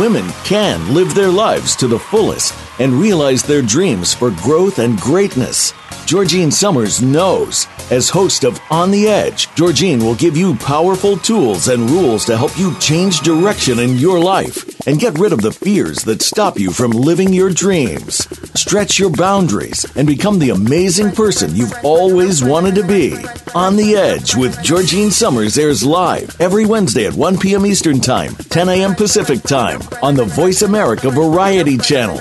Women 0.01 0.27
can 0.43 0.95
live 0.95 1.15
their 1.15 1.29
lives 1.29 1.77
to 1.77 1.87
the 1.87 1.99
fullest 1.99 2.55
and 2.81 2.95
realize 2.95 3.43
their 3.43 3.61
dreams 3.61 4.15
for 4.15 4.31
growth 4.31 4.79
and 4.79 4.99
greatness. 4.99 5.75
Georgine 6.07 6.51
Summers 6.51 7.03
knows. 7.03 7.67
As 7.91 8.11
host 8.11 8.45
of 8.45 8.61
On 8.71 8.91
the 8.91 9.09
Edge, 9.09 9.53
Georgine 9.55 10.01
will 10.01 10.15
give 10.15 10.37
you 10.37 10.55
powerful 10.57 11.17
tools 11.17 11.69
and 11.69 11.89
rules 11.89 12.27
to 12.27 12.37
help 12.37 12.59
you 12.59 12.79
change 12.79 13.21
direction 13.21 13.79
in 13.79 13.97
your 13.97 14.21
life 14.21 14.87
and 14.87 15.01
get 15.01 15.19
rid 15.19 15.33
of 15.33 15.41
the 15.41 15.53
fears 15.53 16.05
that 16.05 16.21
stop 16.21 16.59
you 16.59 16.71
from 16.71 16.91
living 16.91 17.33
your 17.33 17.49
dreams. 17.49 18.29
Stretch 18.61 18.99
your 18.99 19.09
boundaries 19.09 19.87
and 19.97 20.07
become 20.07 20.39
the 20.39 20.51
amazing 20.51 21.13
person 21.13 21.57
you've 21.57 21.73
always 21.83 22.45
wanted 22.45 22.75
to 22.75 22.87
be. 22.87 23.17
On 23.55 23.75
the 23.75 23.97
Edge 23.97 24.37
with 24.37 24.63
Georgine 24.63 25.11
Summers 25.11 25.57
airs 25.57 25.83
live 25.83 26.39
every 26.43 26.67
Wednesday 26.67 27.07
at 27.07 27.15
1 27.15 27.39
p.m. 27.39 27.65
Eastern 27.65 28.01
Time, 28.01 28.35
10 28.35 28.69
a.m. 28.69 28.95
Pacific 28.95 29.43
Time 29.43 29.81
on 30.03 30.15
the 30.15 30.27
Voice 30.27 30.61
America 30.61 31.09
Variety 31.09 31.79
Channel. 31.79 32.21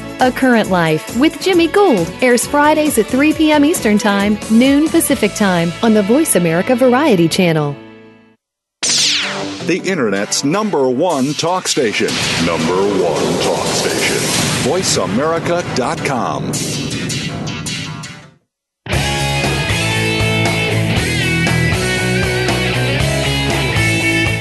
A 0.21 0.31
Current 0.31 0.69
Life 0.69 1.17
with 1.17 1.41
Jimmy 1.41 1.67
Gould 1.67 2.07
airs 2.21 2.45
Fridays 2.45 2.99
at 2.99 3.07
3 3.07 3.33
p.m. 3.33 3.65
Eastern 3.65 3.97
Time, 3.97 4.37
noon 4.51 4.87
Pacific 4.87 5.33
Time 5.33 5.73
on 5.81 5.95
the 5.95 6.03
Voice 6.03 6.35
America 6.35 6.75
Variety 6.75 7.27
Channel. 7.27 7.75
The 9.65 9.81
Internet's 9.83 10.43
number 10.43 10.87
one 10.87 11.33
talk 11.33 11.67
station. 11.67 12.09
Number 12.45 12.75
one 13.01 13.41
talk 13.41 13.65
station. 13.65 14.17
VoiceAmerica.com. 14.69 16.51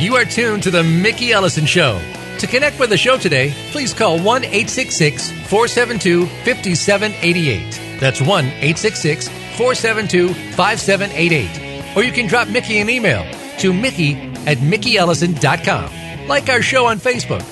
You 0.02 0.16
are 0.16 0.26
tuned 0.26 0.62
to 0.64 0.70
the 0.70 0.82
Mickey 0.84 1.32
Ellison 1.32 1.64
Show. 1.64 1.98
To 2.40 2.46
connect 2.46 2.80
with 2.80 2.88
the 2.88 2.96
show 2.96 3.18
today, 3.18 3.52
please 3.70 3.92
call 3.92 4.18
1 4.18 4.44
866 4.44 5.30
472 5.30 6.24
5788. 6.24 8.00
That's 8.00 8.22
1 8.22 8.44
866 8.46 9.28
472 9.28 10.32
5788. 10.54 11.96
Or 11.96 12.02
you 12.02 12.10
can 12.10 12.26
drop 12.26 12.48
Mickey 12.48 12.78
an 12.78 12.88
email 12.88 13.30
to 13.58 13.74
Mickey 13.74 14.14
at 14.46 14.56
MickeyEllison.com. 14.56 16.28
Like 16.28 16.48
our 16.48 16.62
show 16.62 16.86
on 16.86 16.98
Facebook. 16.98 17.44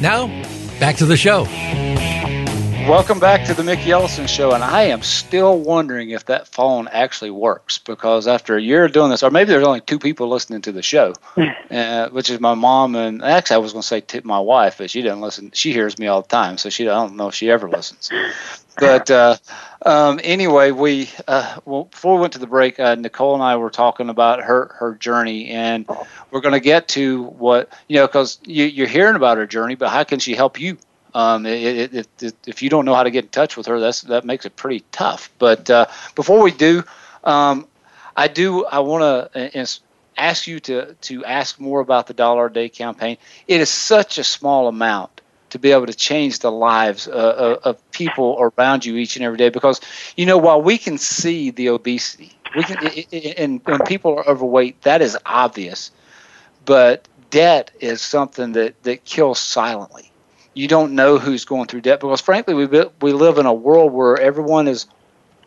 Now, 0.00 0.26
back 0.80 0.96
to 0.96 1.06
the 1.06 1.16
show. 1.16 1.46
Welcome 2.88 3.20
back 3.20 3.44
to 3.44 3.54
the 3.54 3.62
Mickey 3.62 3.92
Ellison 3.92 4.26
Show, 4.26 4.52
and 4.52 4.64
I 4.64 4.82
am 4.82 5.02
still 5.02 5.58
wondering 5.60 6.10
if 6.10 6.26
that 6.26 6.48
phone 6.48 6.88
actually 6.88 7.30
works 7.30 7.78
because 7.78 8.26
after 8.26 8.56
a 8.56 8.60
year 8.60 8.84
of 8.84 8.92
doing 8.92 9.08
this, 9.08 9.22
or 9.22 9.30
maybe 9.30 9.50
there's 9.52 9.66
only 9.66 9.80
two 9.80 10.00
people 10.00 10.28
listening 10.28 10.62
to 10.62 10.72
the 10.72 10.82
show, 10.82 11.14
uh, 11.70 12.08
which 12.08 12.28
is 12.28 12.40
my 12.40 12.54
mom 12.54 12.96
and 12.96 13.22
actually 13.22 13.54
I 13.54 13.58
was 13.58 13.72
going 13.72 13.82
to 13.82 13.86
say 13.86 14.00
tip 14.00 14.24
my 14.24 14.40
wife, 14.40 14.78
but 14.78 14.90
she 14.90 15.00
doesn't 15.00 15.20
listen. 15.20 15.52
She 15.54 15.72
hears 15.72 15.96
me 15.98 16.08
all 16.08 16.22
the 16.22 16.28
time, 16.28 16.58
so 16.58 16.70
she 16.70 16.88
I 16.88 16.94
don't 16.94 17.16
know 17.16 17.28
if 17.28 17.34
she 17.34 17.50
ever 17.50 17.68
listens. 17.68 18.10
But 18.78 19.10
uh, 19.10 19.36
um, 19.86 20.18
anyway, 20.22 20.72
we 20.72 21.08
uh, 21.28 21.58
well, 21.64 21.84
before 21.84 22.16
we 22.16 22.22
went 22.22 22.32
to 22.32 22.38
the 22.40 22.46
break, 22.46 22.80
uh, 22.80 22.96
Nicole 22.96 23.34
and 23.34 23.42
I 23.42 23.56
were 23.56 23.70
talking 23.70 24.08
about 24.08 24.42
her 24.42 24.74
her 24.78 24.94
journey, 24.94 25.50
and 25.50 25.86
we're 26.30 26.40
going 26.40 26.54
to 26.54 26.60
get 26.60 26.88
to 26.88 27.24
what 27.24 27.72
you 27.88 27.96
know 27.96 28.06
because 28.06 28.38
you, 28.44 28.64
you're 28.64 28.88
hearing 28.88 29.14
about 29.16 29.38
her 29.38 29.46
journey, 29.46 29.76
but 29.76 29.90
how 29.90 30.04
can 30.04 30.18
she 30.18 30.34
help 30.34 30.58
you? 30.60 30.78
Um, 31.14 31.46
it, 31.46 31.94
it, 31.94 32.08
it, 32.22 32.34
if 32.46 32.62
you 32.62 32.70
don't 32.70 32.84
know 32.84 32.94
how 32.94 33.02
to 33.02 33.10
get 33.10 33.24
in 33.24 33.30
touch 33.30 33.56
with 33.56 33.66
her, 33.66 33.80
that's 33.80 34.02
that 34.02 34.24
makes 34.24 34.46
it 34.46 34.56
pretty 34.56 34.84
tough. 34.92 35.30
But 35.38 35.68
uh, 35.68 35.86
before 36.14 36.42
we 36.42 36.50
do, 36.50 36.84
um, 37.24 37.66
I 38.16 38.28
do 38.28 38.64
I 38.64 38.80
want 38.80 39.32
to 39.34 39.66
ask 40.16 40.46
you 40.46 40.60
to 40.60 40.94
to 40.94 41.24
ask 41.24 41.58
more 41.60 41.80
about 41.80 42.06
the 42.06 42.14
dollar 42.14 42.46
a 42.46 42.52
day 42.52 42.68
campaign. 42.68 43.18
It 43.46 43.60
is 43.60 43.70
such 43.70 44.18
a 44.18 44.24
small 44.24 44.68
amount 44.68 45.20
to 45.50 45.58
be 45.58 45.72
able 45.72 45.86
to 45.86 45.94
change 45.94 46.38
the 46.38 46.50
lives 46.50 47.08
uh, 47.08 47.58
of 47.62 47.90
people 47.90 48.38
around 48.56 48.86
you 48.86 48.96
each 48.96 49.16
and 49.16 49.24
every 49.24 49.38
day. 49.38 49.50
Because 49.50 49.80
you 50.16 50.26
know, 50.26 50.38
while 50.38 50.62
we 50.62 50.78
can 50.78 50.98
see 50.98 51.50
the 51.50 51.68
obesity, 51.68 52.32
we 52.56 52.62
can, 52.62 52.76
and 53.36 53.60
when 53.64 53.80
people 53.80 54.18
are 54.18 54.26
overweight, 54.26 54.80
that 54.82 55.02
is 55.02 55.16
obvious. 55.26 55.90
But 56.64 57.08
debt 57.30 57.70
is 57.80 58.00
something 58.00 58.52
that 58.52 58.82
that 58.84 59.04
kills 59.04 59.38
silently 59.38 60.11
you 60.54 60.68
don't 60.68 60.94
know 60.94 61.18
who's 61.18 61.44
going 61.44 61.66
through 61.66 61.80
debt 61.80 62.00
because 62.00 62.20
frankly 62.20 62.54
we 62.54 62.66
we 63.00 63.12
live 63.12 63.38
in 63.38 63.46
a 63.46 63.52
world 63.52 63.92
where 63.92 64.18
everyone 64.18 64.68
is 64.68 64.86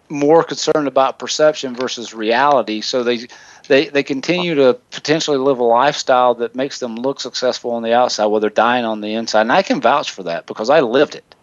more 0.10 0.44
concerned 0.44 0.88
about 0.88 1.20
perception 1.20 1.76
versus 1.76 2.14
reality. 2.14 2.82
So 2.82 3.04
they 3.04 3.28
they 3.68 3.88
they 3.88 4.04
continue 4.04 4.56
to 4.56 4.78
potentially 4.92 5.38
live 5.38 5.60
a 5.60 5.64
lifestyle 5.64 6.36
that 6.36 6.56
makes 6.56 6.80
them 6.80 6.96
look 6.96 7.20
successful 7.20 7.72
on 7.72 7.84
the 7.84 7.94
outside 7.94 8.26
while 8.28 8.40
they're 8.40 8.50
dying 8.50 8.86
on 8.86 9.02
the 9.02 9.14
inside. 9.14 9.42
And 9.42 9.52
I 9.52 9.62
can 9.62 9.82
vouch 9.82 10.12
for 10.12 10.24
that 10.24 10.46
because 10.46 10.70
I 10.70 10.82
lived 10.82 11.16
it 11.16 11.35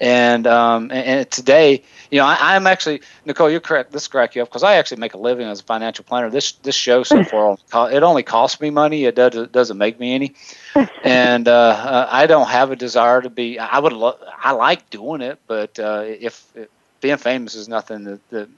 and 0.00 0.46
um, 0.46 0.90
and, 0.90 1.06
and 1.06 1.30
today 1.30 1.82
you 2.10 2.18
know 2.18 2.26
I, 2.26 2.56
am 2.56 2.66
actually 2.66 3.02
Nicole 3.24 3.50
you're 3.50 3.60
correct 3.60 3.92
this 3.92 4.08
crack 4.08 4.34
you 4.34 4.42
up 4.42 4.48
because 4.48 4.62
I 4.62 4.76
actually 4.76 5.00
make 5.00 5.14
a 5.14 5.18
living 5.18 5.46
as 5.46 5.60
a 5.60 5.64
financial 5.64 6.04
planner 6.04 6.30
this 6.30 6.52
this 6.52 6.74
show 6.74 7.02
so 7.02 7.24
far 7.24 7.56
it 7.90 8.02
only 8.02 8.22
costs 8.22 8.60
me 8.60 8.70
money 8.70 9.04
it, 9.04 9.14
does, 9.14 9.34
it 9.34 9.52
doesn't 9.52 9.78
make 9.78 9.98
me 9.98 10.14
any 10.14 10.34
and 11.04 11.48
uh, 11.48 11.50
uh, 11.52 12.08
I 12.10 12.26
don't 12.26 12.48
have 12.48 12.70
a 12.70 12.76
desire 12.76 13.22
to 13.22 13.30
be. 13.30 13.58
I 13.58 13.78
would. 13.78 13.92
Lo- 13.92 14.18
I 14.42 14.52
like 14.52 14.90
doing 14.90 15.20
it, 15.20 15.38
but 15.46 15.78
uh, 15.78 16.04
if, 16.06 16.44
if, 16.54 16.68
being 17.00 17.16
famous 17.16 17.54
is 17.54 17.68
nothing 17.68 18.04
that, 18.04 18.30
that 18.30 18.48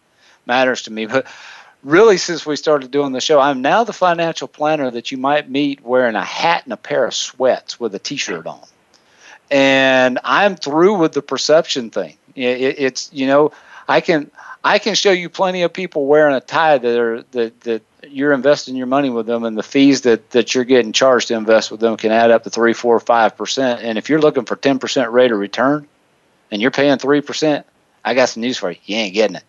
matters 0.46 0.82
to 0.82 0.92
me, 0.92 1.06
but 1.06 1.26
really 1.82 2.16
since 2.16 2.44
we 2.44 2.56
started 2.56 2.90
doing 2.90 3.12
the 3.12 3.22
show 3.22 3.40
i'm 3.40 3.62
now 3.62 3.84
the 3.84 3.92
financial 3.94 4.46
planner 4.46 4.90
that 4.90 5.10
you 5.10 5.16
might 5.16 5.48
meet 5.48 5.82
wearing 5.82 6.14
a 6.14 6.22
hat 6.22 6.62
and 6.64 6.74
a 6.74 6.76
pair 6.76 7.06
of 7.06 7.14
sweats 7.14 7.80
with 7.80 7.94
a 7.94 7.98
t-shirt 7.98 8.46
on 8.46 8.60
and 9.50 10.18
i'm 10.24 10.56
through 10.56 10.96
with 10.98 11.12
the 11.12 11.22
perception 11.22 11.90
thing 11.90 12.16
it, 12.34 12.76
it's 12.78 13.10
you 13.12 13.26
know 13.26 13.52
i 13.88 14.00
can 14.00 14.30
i 14.64 14.78
can 14.78 14.94
show 14.94 15.10
you 15.12 15.28
plenty 15.28 15.62
of 15.62 15.72
people 15.72 16.06
wearing 16.06 16.34
a 16.34 16.40
tie 16.40 16.78
that 16.78 16.98
are 16.98 17.22
that, 17.32 17.60
that 17.62 17.82
you're 18.08 18.32
investing 18.32 18.76
your 18.76 18.86
money 18.86 19.10
with 19.10 19.26
them, 19.26 19.44
and 19.44 19.56
the 19.56 19.62
fees 19.62 20.02
that, 20.02 20.30
that 20.30 20.54
you're 20.54 20.64
getting 20.64 20.92
charged 20.92 21.28
to 21.28 21.34
invest 21.34 21.70
with 21.70 21.80
them 21.80 21.96
can 21.96 22.12
add 22.12 22.30
up 22.30 22.44
to 22.44 22.50
three, 22.50 22.72
four, 22.72 22.98
five 23.00 23.36
percent. 23.36 23.82
And 23.82 23.98
if 23.98 24.08
you're 24.08 24.20
looking 24.20 24.44
for 24.44 24.56
ten 24.56 24.78
percent 24.78 25.10
rate 25.10 25.32
of 25.32 25.38
return, 25.38 25.86
and 26.50 26.62
you're 26.62 26.70
paying 26.70 26.98
three 26.98 27.20
percent, 27.20 27.66
I 28.04 28.14
got 28.14 28.30
some 28.30 28.42
news 28.42 28.58
for 28.58 28.70
you. 28.70 28.78
You 28.84 28.96
ain't 28.96 29.14
getting 29.14 29.36
it. 29.36 29.44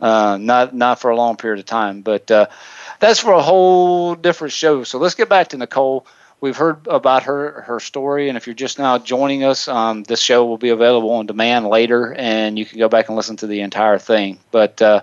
Uh, 0.00 0.38
not 0.40 0.74
not 0.74 1.00
for 1.00 1.10
a 1.10 1.16
long 1.16 1.36
period 1.36 1.60
of 1.60 1.66
time, 1.66 2.00
but 2.02 2.30
uh, 2.30 2.46
that's 2.98 3.20
for 3.20 3.32
a 3.32 3.42
whole 3.42 4.14
different 4.14 4.52
show. 4.52 4.84
So 4.84 4.98
let's 4.98 5.14
get 5.14 5.28
back 5.28 5.48
to 5.48 5.58
Nicole. 5.58 6.06
We've 6.40 6.56
heard 6.56 6.86
about 6.86 7.24
her 7.24 7.62
her 7.62 7.80
story, 7.80 8.28
and 8.28 8.38
if 8.38 8.46
you're 8.46 8.54
just 8.54 8.78
now 8.78 8.96
joining 8.96 9.44
us, 9.44 9.68
um, 9.68 10.04
this 10.04 10.20
show 10.20 10.46
will 10.46 10.56
be 10.56 10.70
available 10.70 11.10
on 11.10 11.26
demand 11.26 11.66
later, 11.66 12.14
and 12.14 12.58
you 12.58 12.64
can 12.64 12.78
go 12.78 12.88
back 12.88 13.08
and 13.08 13.16
listen 13.16 13.36
to 13.38 13.46
the 13.46 13.60
entire 13.60 13.98
thing. 13.98 14.38
But 14.50 14.80
uh, 14.80 15.02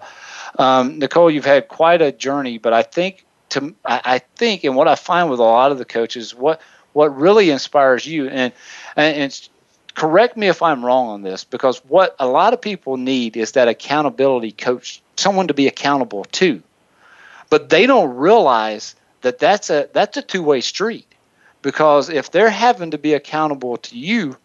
um, 0.58 0.98
Nicole, 0.98 1.30
you've 1.30 1.46
had 1.46 1.68
quite 1.68 2.02
a 2.02 2.12
journey, 2.12 2.58
but 2.58 2.74
I 2.74 2.82
think 2.82 3.24
to 3.50 3.76
I, 3.86 4.02
I 4.04 4.20
think, 4.20 4.64
and 4.64 4.76
what 4.76 4.88
I 4.88 4.96
find 4.96 5.30
with 5.30 5.40
a 5.40 5.44
lot 5.44 5.72
of 5.72 5.78
the 5.78 5.86
coaches, 5.86 6.34
what 6.34 6.60
what 6.94 7.16
really 7.16 7.52
inspires 7.52 8.04
you, 8.04 8.28
and 8.30 8.52
and, 8.96 9.18
and 9.18 9.50
correct 9.94 10.38
me 10.38 10.48
if 10.48 10.64
I'm 10.64 10.84
wrong 10.84 11.10
on 11.10 11.22
this, 11.22 11.44
because 11.44 11.78
what 11.86 12.16
a 12.20 12.28
lot 12.28 12.54
of 12.54 12.62
people 12.62 12.98
need 12.98 13.38
is 13.38 13.52
that 13.52 13.68
accountability 13.68 14.54
coach, 14.54 15.04
someone 15.18 15.50
to 15.50 15.54
be 15.54 15.68
accountable 15.68 16.24
to, 16.24 16.64
but 17.52 17.70
they 17.70 17.86
don't 17.86 18.16
realize 18.16 18.96
that 19.22 19.38
that's 19.38 19.70
a 19.70 19.88
that's 19.94 20.18
a 20.18 20.24
two 20.24 20.42
way 20.42 20.62
street 20.62 21.07
because 21.68 22.08
if 22.08 22.32
they're 22.32 22.50
having 22.50 22.92
to 22.92 22.98
be 22.98 23.14
accountable 23.14 23.76
to 23.76 23.98
you, 23.98 24.38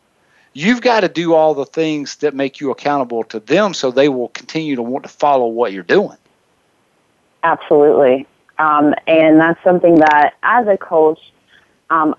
you've 0.54 0.80
got 0.80 1.02
to 1.02 1.08
do 1.08 1.34
all 1.34 1.54
the 1.54 1.64
things 1.64 2.16
that 2.16 2.34
make 2.34 2.58
you 2.58 2.72
accountable 2.72 3.22
to 3.22 3.38
them 3.38 3.74
so 3.74 3.92
they 3.92 4.08
will 4.08 4.30
continue 4.30 4.74
to 4.74 4.82
want 4.82 5.04
to 5.04 5.08
follow 5.08 5.46
what 5.46 5.72
you're 5.72 5.84
doing. 5.84 6.16
Absolutely. 7.44 8.26
Um, 8.58 8.92
and 9.06 9.38
that's 9.38 9.62
something 9.62 10.00
that, 10.00 10.34
as 10.42 10.66
a 10.66 10.76
coach, 10.76 11.20
um, 11.90 12.16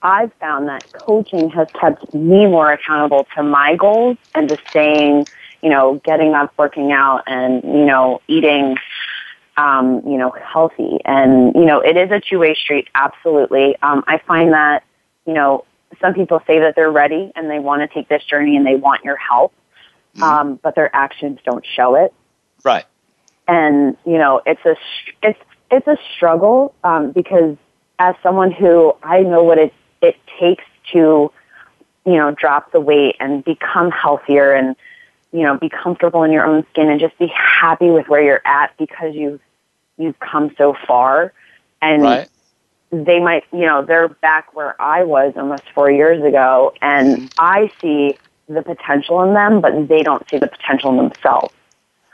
I've 0.00 0.32
found 0.34 0.68
that 0.68 0.92
coaching 0.92 1.50
has 1.50 1.66
kept 1.72 2.14
me 2.14 2.46
more 2.46 2.70
accountable 2.70 3.26
to 3.34 3.42
my 3.42 3.74
goals 3.74 4.16
and 4.32 4.48
to 4.48 4.58
staying, 4.70 5.26
you 5.60 5.70
know, 5.70 6.00
getting 6.04 6.34
up, 6.34 6.54
working 6.56 6.92
out, 6.92 7.24
and, 7.26 7.64
you 7.64 7.84
know, 7.84 8.20
eating 8.28 8.76
um, 9.56 10.02
you 10.06 10.18
know, 10.18 10.30
healthy. 10.30 10.98
And, 11.04 11.54
you 11.54 11.64
know, 11.64 11.80
it 11.80 11.96
is 11.96 12.10
a 12.10 12.20
two-way 12.20 12.54
street, 12.54 12.88
absolutely. 12.94 13.76
Um, 13.82 14.04
I 14.06 14.18
find 14.18 14.52
that, 14.52 14.84
you 15.26 15.32
know, 15.32 15.64
some 16.00 16.14
people 16.14 16.40
say 16.46 16.60
that 16.60 16.74
they're 16.76 16.90
ready 16.90 17.32
and 17.34 17.50
they 17.50 17.58
want 17.58 17.82
to 17.82 17.88
take 17.94 18.08
this 18.08 18.22
journey 18.24 18.56
and 18.56 18.66
they 18.66 18.76
want 18.76 19.04
your 19.04 19.16
help, 19.16 19.52
mm-hmm. 20.14 20.22
um, 20.22 20.60
but 20.62 20.74
their 20.74 20.94
actions 20.94 21.38
don't 21.44 21.64
show 21.64 21.94
it. 21.94 22.12
Right. 22.64 22.84
And, 23.48 23.96
you 24.04 24.18
know, 24.18 24.42
it's 24.44 24.64
a, 24.64 24.76
it's, 25.22 25.38
it's 25.70 25.86
a 25.86 25.96
struggle, 26.14 26.74
um, 26.84 27.12
because 27.12 27.56
as 27.98 28.14
someone 28.22 28.50
who 28.50 28.94
I 29.02 29.20
know 29.20 29.42
what 29.42 29.58
it, 29.58 29.72
it 30.02 30.16
takes 30.38 30.64
to, 30.92 31.32
you 32.04 32.16
know, 32.16 32.30
drop 32.32 32.72
the 32.72 32.80
weight 32.80 33.16
and 33.20 33.44
become 33.44 33.90
healthier 33.90 34.52
and, 34.52 34.76
you 35.36 35.42
know, 35.42 35.58
be 35.58 35.68
comfortable 35.68 36.22
in 36.22 36.32
your 36.32 36.46
own 36.46 36.64
skin 36.70 36.88
and 36.88 36.98
just 36.98 37.18
be 37.18 37.26
happy 37.26 37.90
with 37.90 38.08
where 38.08 38.22
you're 38.22 38.46
at 38.46 38.76
because 38.78 39.14
you've 39.14 39.40
you've 39.98 40.18
come 40.18 40.54
so 40.56 40.74
far 40.86 41.32
and 41.82 42.02
right. 42.02 42.28
they 42.90 43.20
might 43.20 43.44
you 43.52 43.66
know 43.66 43.84
they're 43.84 44.08
back 44.08 44.54
where 44.54 44.80
i 44.80 45.02
was 45.02 45.32
almost 45.36 45.62
four 45.74 45.90
years 45.90 46.22
ago 46.24 46.72
and 46.82 47.16
mm-hmm. 47.16 47.26
i 47.38 47.70
see 47.80 48.16
the 48.48 48.62
potential 48.62 49.22
in 49.22 49.34
them 49.34 49.60
but 49.60 49.88
they 49.88 50.02
don't 50.02 50.28
see 50.28 50.38
the 50.38 50.46
potential 50.46 50.90
in 50.90 50.96
themselves 50.96 51.52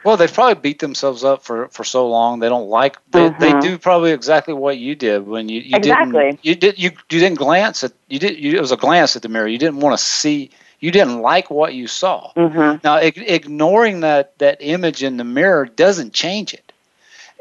well 0.04 0.16
they've 0.16 0.32
probably 0.32 0.60
beat 0.60 0.78
themselves 0.78 1.24
up 1.24 1.42
for 1.42 1.68
for 1.68 1.84
so 1.84 2.08
long 2.08 2.40
they 2.40 2.48
don't 2.48 2.68
like 2.68 2.96
they, 3.10 3.28
mm-hmm. 3.28 3.40
they 3.40 3.60
do 3.60 3.78
probably 3.78 4.12
exactly 4.12 4.54
what 4.54 4.78
you 4.78 4.94
did 4.94 5.26
when 5.26 5.48
you, 5.48 5.60
you 5.60 5.76
exactly. 5.76 6.24
didn't 6.24 6.44
you 6.44 6.54
did 6.54 6.78
you 6.78 6.90
you 7.10 7.20
didn't 7.20 7.38
glance 7.38 7.84
at 7.84 7.92
you 8.08 8.18
did 8.18 8.38
you, 8.38 8.56
it 8.56 8.60
was 8.60 8.72
a 8.72 8.76
glance 8.76 9.16
at 9.16 9.22
the 9.22 9.28
mirror 9.28 9.48
you 9.48 9.58
didn't 9.58 9.80
want 9.80 9.98
to 9.98 10.02
see 10.02 10.50
you 10.83 10.91
didn't 10.91 11.22
like 11.22 11.49
what 11.49 11.74
you 11.74 11.87
saw. 11.87 12.33
Mm-hmm. 12.37 12.78
Now, 12.85 12.99
ig- 12.99 13.24
ignoring 13.26 14.01
that 14.01 14.37
that 14.39 14.59
image 14.61 15.03
in 15.03 15.16
the 15.16 15.24
mirror 15.24 15.64
doesn't 15.64 16.12
change 16.12 16.53
it. 16.53 16.72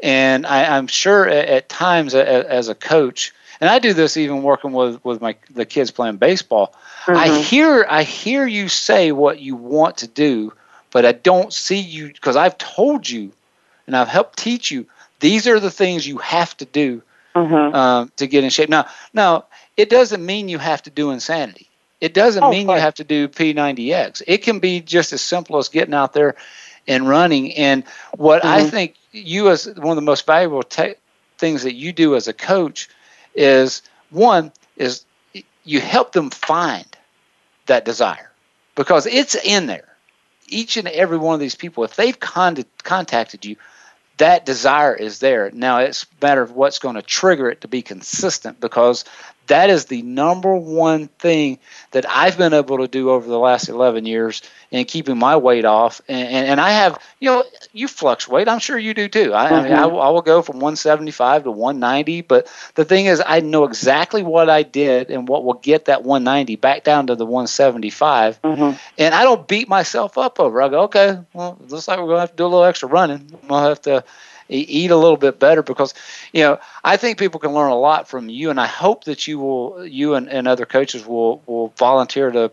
And 0.00 0.46
I, 0.46 0.76
am 0.76 0.86
sure 0.86 1.28
at, 1.28 1.48
at 1.48 1.68
times 1.68 2.14
a, 2.14 2.20
a, 2.20 2.48
as 2.48 2.68
a 2.68 2.74
coach, 2.74 3.32
and 3.60 3.68
I 3.68 3.80
do 3.80 3.92
this 3.92 4.16
even 4.16 4.42
working 4.42 4.72
with 4.72 5.04
with 5.04 5.20
my 5.20 5.36
the 5.50 5.66
kids 5.66 5.90
playing 5.90 6.16
baseball. 6.16 6.74
Mm-hmm. 7.04 7.18
I 7.18 7.28
hear 7.40 7.84
I 7.88 8.04
hear 8.04 8.46
you 8.46 8.68
say 8.68 9.12
what 9.12 9.40
you 9.40 9.56
want 9.56 9.98
to 9.98 10.08
do, 10.08 10.52
but 10.92 11.04
I 11.04 11.12
don't 11.12 11.52
see 11.52 11.80
you 11.80 12.08
because 12.08 12.36
I've 12.36 12.56
told 12.58 13.10
you, 13.10 13.32
and 13.86 13.96
I've 13.96 14.08
helped 14.08 14.38
teach 14.38 14.70
you. 14.70 14.86
These 15.18 15.48
are 15.48 15.60
the 15.60 15.70
things 15.70 16.06
you 16.06 16.18
have 16.18 16.56
to 16.58 16.64
do 16.64 17.02
mm-hmm. 17.34 17.74
um, 17.74 18.12
to 18.16 18.26
get 18.28 18.44
in 18.44 18.50
shape. 18.50 18.68
Now, 18.68 18.86
now 19.12 19.46
it 19.76 19.90
doesn't 19.90 20.24
mean 20.24 20.48
you 20.48 20.58
have 20.58 20.82
to 20.82 20.90
do 20.90 21.10
insanity. 21.10 21.68
It 22.02 22.14
doesn't 22.14 22.42
oh, 22.42 22.50
mean 22.50 22.68
you 22.68 22.74
have 22.74 22.94
to 22.94 23.04
do 23.04 23.28
P90X. 23.28 24.22
It 24.26 24.38
can 24.38 24.58
be 24.58 24.80
just 24.80 25.12
as 25.12 25.22
simple 25.22 25.58
as 25.58 25.68
getting 25.68 25.94
out 25.94 26.12
there 26.12 26.34
and 26.88 27.08
running. 27.08 27.52
And 27.52 27.84
what 28.16 28.42
mm-hmm. 28.42 28.52
I 28.52 28.64
think 28.64 28.96
you, 29.12 29.50
as 29.50 29.66
one 29.66 29.90
of 29.90 29.96
the 29.96 30.02
most 30.02 30.26
valuable 30.26 30.64
te- 30.64 30.96
things 31.38 31.62
that 31.62 31.74
you 31.74 31.92
do 31.92 32.16
as 32.16 32.26
a 32.26 32.32
coach, 32.32 32.88
is 33.36 33.82
one 34.10 34.50
is 34.76 35.04
you 35.62 35.80
help 35.80 36.10
them 36.10 36.30
find 36.30 36.86
that 37.66 37.84
desire 37.84 38.32
because 38.74 39.06
it's 39.06 39.36
in 39.36 39.66
there. 39.66 39.96
Each 40.48 40.76
and 40.76 40.88
every 40.88 41.18
one 41.18 41.34
of 41.34 41.40
these 41.40 41.54
people, 41.54 41.84
if 41.84 41.94
they've 41.94 42.18
con- 42.18 42.64
contacted 42.82 43.44
you, 43.44 43.54
that 44.16 44.44
desire 44.44 44.94
is 44.94 45.20
there. 45.20 45.52
Now 45.52 45.78
it's 45.78 46.02
a 46.02 46.24
matter 46.26 46.42
of 46.42 46.50
what's 46.50 46.80
going 46.80 46.96
to 46.96 47.02
trigger 47.02 47.48
it 47.48 47.60
to 47.60 47.68
be 47.68 47.80
consistent 47.80 48.58
because 48.58 49.04
that 49.48 49.70
is 49.70 49.86
the 49.86 50.02
number 50.02 50.54
one 50.54 51.08
thing 51.08 51.58
that 51.90 52.06
I've 52.08 52.38
been 52.38 52.54
able 52.54 52.78
to 52.78 52.88
do 52.88 53.10
over 53.10 53.28
the 53.28 53.38
last 53.38 53.68
11 53.68 54.06
years 54.06 54.42
in 54.70 54.84
keeping 54.84 55.18
my 55.18 55.36
weight 55.36 55.64
off. 55.64 56.00
And, 56.08 56.28
and, 56.28 56.46
and 56.48 56.60
I 56.60 56.70
have, 56.70 56.98
you 57.20 57.30
know, 57.30 57.44
you 57.72 57.88
fluctuate. 57.88 58.48
I'm 58.48 58.60
sure 58.60 58.78
you 58.78 58.94
do 58.94 59.08
too. 59.08 59.34
I, 59.34 59.46
mm-hmm. 59.46 59.54
I 59.54 59.62
mean, 59.62 59.72
I, 59.72 59.82
I, 59.82 60.10
will 60.10 60.22
go 60.22 60.42
from 60.42 60.56
175 60.56 61.44
to 61.44 61.50
190. 61.50 62.22
But 62.22 62.50
the 62.74 62.84
thing 62.84 63.06
is, 63.06 63.22
I 63.24 63.40
know 63.40 63.64
exactly 63.64 64.22
what 64.22 64.48
I 64.48 64.62
did 64.62 65.10
and 65.10 65.28
what 65.28 65.44
will 65.44 65.54
get 65.54 65.86
that 65.86 66.04
190 66.04 66.56
back 66.56 66.84
down 66.84 67.08
to 67.08 67.16
the 67.16 67.26
175. 67.26 68.40
Mm-hmm. 68.42 68.76
And 68.98 69.14
I 69.14 69.24
don't 69.24 69.46
beat 69.48 69.68
myself 69.68 70.16
up 70.18 70.38
over. 70.38 70.60
It. 70.60 70.66
I 70.66 70.68
go, 70.68 70.82
okay, 70.82 71.18
well, 71.32 71.58
looks 71.68 71.88
like 71.88 71.98
we're 71.98 72.06
going 72.06 72.16
to 72.16 72.20
have 72.20 72.30
to 72.30 72.36
do 72.36 72.44
a 72.44 72.46
little 72.46 72.64
extra 72.64 72.88
running. 72.88 73.38
We'll 73.48 73.62
have 73.62 73.82
to 73.82 74.04
eat 74.58 74.90
a 74.90 74.96
little 74.96 75.16
bit 75.16 75.38
better 75.38 75.62
because 75.62 75.94
you 76.32 76.42
know 76.42 76.58
I 76.84 76.96
think 76.96 77.18
people 77.18 77.40
can 77.40 77.52
learn 77.52 77.70
a 77.70 77.78
lot 77.78 78.08
from 78.08 78.28
you, 78.28 78.50
and 78.50 78.60
I 78.60 78.66
hope 78.66 79.04
that 79.04 79.26
you 79.26 79.38
will 79.38 79.86
you 79.86 80.14
and, 80.14 80.28
and 80.28 80.48
other 80.48 80.66
coaches 80.66 81.06
will 81.06 81.42
will 81.46 81.68
volunteer 81.78 82.30
to 82.30 82.50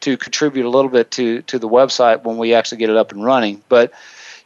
to 0.00 0.16
contribute 0.16 0.66
a 0.66 0.70
little 0.70 0.90
bit 0.90 1.10
to 1.12 1.42
to 1.42 1.58
the 1.58 1.68
website 1.68 2.24
when 2.24 2.36
we 2.36 2.54
actually 2.54 2.78
get 2.78 2.90
it 2.90 2.96
up 2.96 3.12
and 3.12 3.24
running. 3.24 3.62
But 3.68 3.92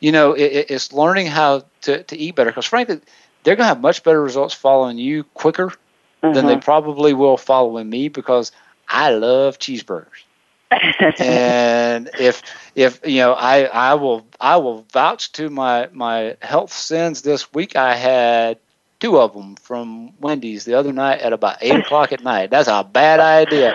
you 0.00 0.12
know 0.12 0.32
it, 0.32 0.66
it's 0.70 0.92
learning 0.92 1.26
how 1.26 1.64
to, 1.82 2.02
to 2.02 2.16
eat 2.16 2.34
better 2.34 2.50
because 2.50 2.66
frankly 2.66 3.00
they're 3.42 3.56
going 3.56 3.64
to 3.64 3.68
have 3.68 3.80
much 3.80 4.02
better 4.02 4.20
results 4.20 4.54
following 4.54 4.98
you 4.98 5.22
quicker 5.22 5.68
mm-hmm. 5.68 6.34
than 6.34 6.46
they 6.46 6.54
mm-hmm. 6.54 6.60
probably 6.60 7.14
will 7.14 7.36
following 7.36 7.88
me 7.88 8.08
because 8.08 8.52
I 8.88 9.10
love 9.10 9.58
cheeseburgers. 9.58 10.25
And 11.18 12.10
if 12.18 12.42
if 12.74 13.00
you 13.04 13.20
know 13.20 13.32
I 13.32 13.64
I 13.64 13.94
will 13.94 14.26
I 14.40 14.56
will 14.56 14.86
vouch 14.92 15.32
to 15.32 15.50
my 15.50 15.88
my 15.92 16.36
health 16.42 16.72
sins 16.72 17.22
this 17.22 17.52
week. 17.52 17.76
I 17.76 17.94
had 17.94 18.58
two 19.00 19.18
of 19.18 19.32
them 19.34 19.56
from 19.56 20.12
Wendy's 20.20 20.64
the 20.64 20.74
other 20.74 20.92
night 20.92 21.20
at 21.20 21.32
about 21.32 21.58
eight 21.60 21.76
o'clock 21.76 22.12
at 22.12 22.22
night. 22.22 22.50
That's 22.50 22.68
a 22.68 22.82
bad 22.84 23.20
idea, 23.20 23.74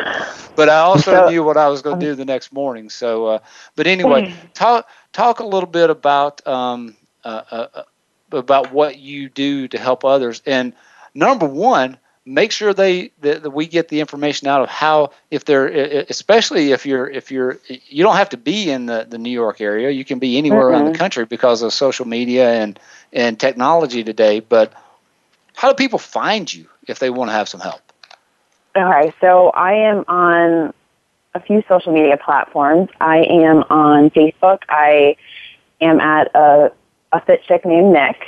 but 0.55 0.69
I 0.69 0.77
also 0.77 1.29
knew 1.29 1.43
what 1.43 1.57
I 1.57 1.67
was 1.67 1.81
going 1.81 1.99
to 1.99 2.05
do 2.05 2.15
the 2.15 2.25
next 2.25 2.51
morning. 2.51 2.89
So, 2.89 3.27
uh, 3.27 3.39
but 3.75 3.87
anyway, 3.87 4.33
talk 4.53 4.87
talk 5.13 5.39
a 5.39 5.45
little 5.45 5.69
bit 5.69 5.89
about 5.89 6.45
um, 6.47 6.95
uh, 7.23 7.41
uh, 7.51 7.67
uh 7.73 7.83
about 8.31 8.71
what 8.71 8.97
you 8.97 9.29
do 9.29 9.67
to 9.67 9.77
help 9.77 10.05
others. 10.05 10.41
And 10.45 10.73
number 11.13 11.45
one, 11.45 11.97
make 12.25 12.51
sure 12.51 12.73
they 12.73 13.11
that, 13.21 13.43
that, 13.43 13.49
we 13.51 13.65
get 13.65 13.87
the 13.89 13.99
information 13.99 14.47
out 14.47 14.61
of 14.61 14.69
how 14.69 15.11
if 15.31 15.45
they're 15.45 15.67
especially 16.09 16.71
if 16.71 16.85
you're 16.85 17.09
if 17.09 17.31
you're 17.31 17.57
you 17.67 18.03
don't 18.03 18.15
have 18.15 18.29
to 18.29 18.37
be 18.37 18.69
in 18.69 18.85
the, 18.85 19.05
the 19.09 19.17
New 19.17 19.31
York 19.31 19.61
area. 19.61 19.89
You 19.89 20.05
can 20.05 20.19
be 20.19 20.37
anywhere 20.37 20.65
mm-hmm. 20.65 20.83
around 20.83 20.91
the 20.91 20.97
country 20.97 21.25
because 21.25 21.61
of 21.61 21.73
social 21.73 22.07
media 22.07 22.53
and 22.53 22.79
and 23.13 23.39
technology 23.39 24.03
today 24.03 24.39
but 24.39 24.73
how 25.55 25.69
do 25.69 25.75
people 25.75 25.99
find 25.99 26.51
you 26.51 26.67
if 26.87 26.99
they 26.99 27.09
want 27.09 27.29
to 27.29 27.33
have 27.33 27.49
some 27.49 27.59
help? 27.59 27.81
Okay 28.75 29.13
so 29.19 29.49
I 29.49 29.73
am 29.73 30.05
on 30.07 30.73
a 31.33 31.39
few 31.39 31.63
social 31.67 31.93
media 31.93 32.17
platforms. 32.17 32.89
I 32.99 33.19
am 33.19 33.63
on 33.69 34.09
Facebook. 34.09 34.59
I 34.69 35.15
am 35.79 35.99
at 35.99 36.29
a 36.35 36.71
a 37.13 37.21
fit 37.21 37.43
chick 37.43 37.65
named 37.65 37.91
Nick 37.91 38.25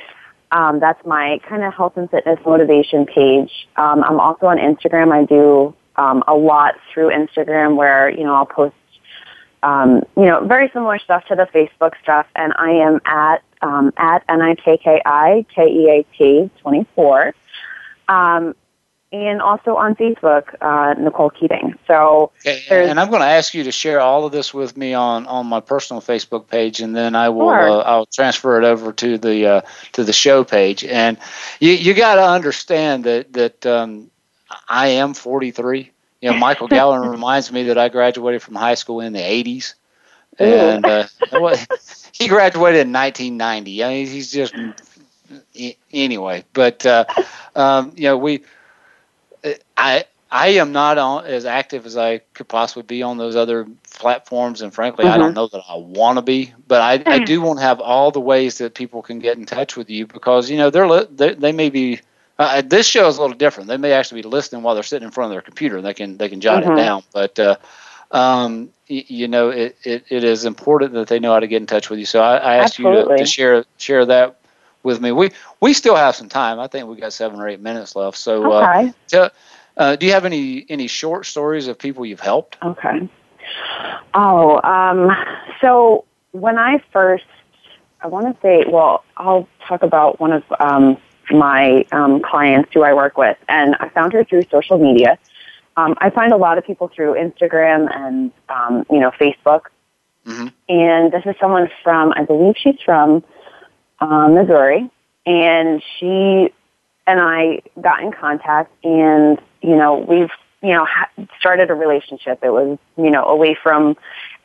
um, 0.54 0.80
that's 0.80 1.04
my 1.06 1.39
kind 1.49 1.64
of 1.64 1.74
health 1.74 1.97
and 1.97 2.10
fitness 2.10 2.39
motivation 2.45 3.06
page. 3.08 3.68
Um, 3.76 4.04
I'm 4.04 4.20
also 4.20 4.45
on 4.45 4.58
Instagram. 4.58 5.12
I 5.12 5.26
do 5.26 5.74
um, 5.95 6.24
a 6.28 6.36
lot 6.36 6.76
through 6.93 7.10
Instagram 7.10 7.76
where, 7.76 8.08
you 8.10 8.24
know, 8.24 8.36
I'll 8.36 8.45
post, 8.45 8.76
um, 9.64 10.04
you 10.16 10.26
know, 10.26 10.45
very 10.45 10.70
similar 10.72 10.99
stuff 10.99 11.26
to 11.26 11.36
the 11.36 11.47
Facebook 11.47 11.93
stuff. 12.04 12.28
And 12.36 12.54
I 12.56 12.70
am 12.70 13.01
at, 13.06 13.41
um, 13.64 13.91
at 13.97 14.24
N-I-K-K-I-K-E-A-T 14.30 14.62
24. 16.62 17.34
Um, 18.08 18.56
and 19.14 19.41
also 19.41 19.76
on 19.76 19.95
Facebook, 19.95 20.55
uh, 20.59 20.99
Nicole 20.99 21.30
Keating. 21.30 21.78
So, 21.88 22.32
okay, 22.45 22.89
and 22.89 22.99
I'm 22.99 23.09
going 23.09 23.22
to 23.22 23.28
ask 23.28 23.53
you 23.53 23.64
to 23.66 23.72
share 23.72 24.01
all 24.01 24.26
of 24.26 24.32
this 24.32 24.53
with 24.53 24.76
me 24.76 24.95
on, 24.95 25.28
on 25.28 25.45
my 25.45 25.59
personal 25.59 26.01
Facebook 26.01 26.47
page, 26.47 26.82
and 26.82 26.95
then 26.95 27.16
I 27.16 27.30
will 27.30 27.49
Sure. 27.49 27.70
uh, 27.70 27.84
I'll 27.84 28.05
transfer 28.07 28.59
it 28.59 28.66
over 28.66 28.91
to 28.93 29.18
the 29.20 29.45
uh, 29.47 29.61
to 29.93 30.03
the 30.03 30.14
show 30.14 30.43
page. 30.43 30.84
And 30.84 31.20
you 31.59 31.72
you 31.72 31.93
got 31.93 32.16
to 32.16 32.24
understand 32.28 33.03
that 33.03 33.32
that 33.34 33.66
um, 33.68 34.09
I 34.68 34.88
am 34.89 35.14
43. 35.14 35.91
You 36.22 36.30
know, 36.30 36.34
Michael 36.34 36.68
Gallen 36.76 37.01
reminds 37.01 37.51
me 37.51 37.64
that 37.66 37.78
I 37.78 37.89
graduated 37.89 38.41
from 38.41 38.55
high 38.55 38.76
school 38.76 38.99
in 38.99 39.14
the 39.14 39.20
80s, 39.20 39.76
and 40.39 40.88
uh, 40.88 41.05
he 42.14 42.28
graduated 42.28 42.88
in 42.88 42.93
1990. 42.93 43.84
I 43.84 43.89
mean, 43.89 44.07
he's 44.07 44.32
just 44.32 44.55
anyway. 45.91 46.45
But 46.53 46.86
uh, 46.86 47.05
um, 47.55 47.93
you 47.95 48.03
know, 48.03 48.18
we 48.18 48.43
I 49.78 50.06
I 50.32 50.48
am 50.50 50.72
not 50.72 50.98
on, 50.98 51.26
as 51.26 51.46
active 51.46 51.86
as 51.86 51.98
I 51.98 52.20
could 52.34 52.48
possibly 52.48 52.84
be 52.84 53.04
on 53.04 53.18
those 53.18 53.36
other 53.36 53.68
platforms, 53.94 54.62
and 54.62 54.74
frankly, 54.74 55.06
I 55.08 55.18
don't 55.18 55.34
Mhm. 55.34 55.36
know 55.36 55.48
that 55.48 55.62
I 55.70 55.76
want 55.78 56.18
to 56.18 56.22
be. 56.22 56.54
But 56.68 56.82
I, 56.82 57.06
I 57.10 57.20
do 57.20 57.41
want 57.41 57.60
to 57.60 57.64
have 57.66 57.80
all 57.80 58.12
the 58.12 58.20
ways 58.22 58.58
that 58.60 58.74
people 58.74 59.02
can 59.02 59.20
get 59.20 59.38
in 59.38 59.46
touch 59.46 59.76
with 59.78 59.89
you 59.89 60.08
because 60.08 60.50
you 60.50 60.58
know 60.58 60.70
they're 60.70 61.04
they, 61.06 61.34
they 61.36 61.52
may 61.52 61.70
be. 61.70 62.00
Uh, 62.39 62.62
this 62.66 62.88
show 62.88 63.08
is 63.08 63.18
a 63.18 63.22
little 63.22 63.38
different. 63.38 63.70
They 63.70 63.78
may 63.78 63.91
actually 63.94 64.22
be 64.24 64.30
listening 64.30 64.64
while 64.64 64.74
they're 64.74 64.84
sitting 64.84 65.06
in 65.06 65.12
front 65.12 65.28
of 65.28 65.36
their 65.36 65.41
computer. 65.41 65.78
and 65.78 65.86
They 65.86 65.94
can 65.94 66.18
they 66.18 66.30
can 66.30 66.41
jot 66.41 66.64
Mhm. 66.64 66.66
it 66.66 66.74
down. 66.74 67.04
But 67.14 67.38
uh, 67.39 67.56
um, 68.12 68.70
y- 68.89 69.06
you 69.08 69.28
know, 69.28 69.50
it, 69.50 69.78
it, 69.84 70.06
it 70.10 70.24
is 70.24 70.46
important 70.46 70.94
that 70.94 71.08
they 71.08 71.20
know 71.20 71.34
how 71.34 71.39
to 71.39 71.48
get 71.48 71.58
in 71.62 71.68
touch 71.68 71.89
with 71.89 72.00
you. 72.00 72.06
So 72.06 72.22
I, 72.22 72.38
I 72.38 72.56
asked 72.58 72.80
you 72.80 72.91
to, 72.91 73.10
to 73.18 73.26
share 73.26 73.66
share 73.78 74.06
that 74.06 74.38
with 74.84 75.01
me. 75.01 75.11
We 75.11 75.31
we 75.61 75.73
still 75.73 75.95
have 75.95 76.15
some 76.15 76.29
time. 76.29 76.59
I 76.59 76.67
think 76.67 76.88
we 76.88 76.95
got 76.97 77.13
seven 77.13 77.39
or 77.39 77.47
eight 77.47 77.61
minutes 77.61 77.95
left. 77.95 78.17
So 78.17 78.51
uh, 78.51 78.67
Okay. 78.67 78.93
tell- 79.07 79.31
uh, 79.75 79.95
do 79.95 80.05
you 80.05 80.11
have 80.11 80.25
any 80.25 80.65
any 80.69 80.88
short 80.88 81.25
stories 81.25 81.67
of 81.67 81.79
people 81.79 82.05
you've 82.05 82.19
helped? 82.19 82.57
Okay. 82.63 83.09
Oh, 84.13 84.61
um, 84.61 85.11
so 85.61 86.05
when 86.31 86.57
I 86.57 86.81
first, 86.91 87.25
I 88.01 88.07
want 88.07 88.25
to 88.27 88.39
say, 88.41 88.65
well, 88.67 89.03
I'll 89.17 89.47
talk 89.67 89.81
about 89.84 90.19
one 90.19 90.31
of 90.31 90.43
um, 90.59 90.97
my 91.31 91.86
um, 91.91 92.21
clients 92.21 92.69
who 92.73 92.84
I 92.84 92.93
work 92.93 93.17
with, 93.17 93.38
and 93.49 93.75
I 93.79 93.89
found 93.89 94.13
her 94.13 94.23
through 94.23 94.43
social 94.51 94.77
media. 94.77 95.17
Um, 95.75 95.95
I 95.97 96.11
find 96.11 96.31
a 96.31 96.38
lot 96.38 96.59
of 96.59 96.65
people 96.65 96.88
through 96.93 97.15
Instagram 97.15 97.89
and 97.95 98.31
um, 98.49 98.86
you 98.91 98.99
know 98.99 99.11
Facebook, 99.11 99.61
Mm-hmm. 100.25 100.47
and 100.69 101.11
this 101.11 101.23
is 101.25 101.36
someone 101.38 101.69
from, 101.84 102.13
I 102.15 102.23
believe 102.23 102.55
she's 102.57 102.79
from 102.86 103.23
um, 104.00 104.36
Missouri, 104.36 104.89
and 105.26 105.82
she 105.98 106.54
and 107.06 107.20
I 107.20 107.62
got 107.80 108.02
in 108.02 108.12
contact, 108.12 108.72
and 108.84 109.39
you 109.62 109.76
know 109.76 109.98
we've 109.98 110.32
you 110.62 110.70
know 110.70 110.86
ha- 110.86 111.10
started 111.39 111.70
a 111.70 111.74
relationship. 111.74 112.39
It 112.44 112.52
was 112.52 112.78
you 112.98 113.10
know 113.12 113.26
away 113.26 113.58
from 113.62 113.98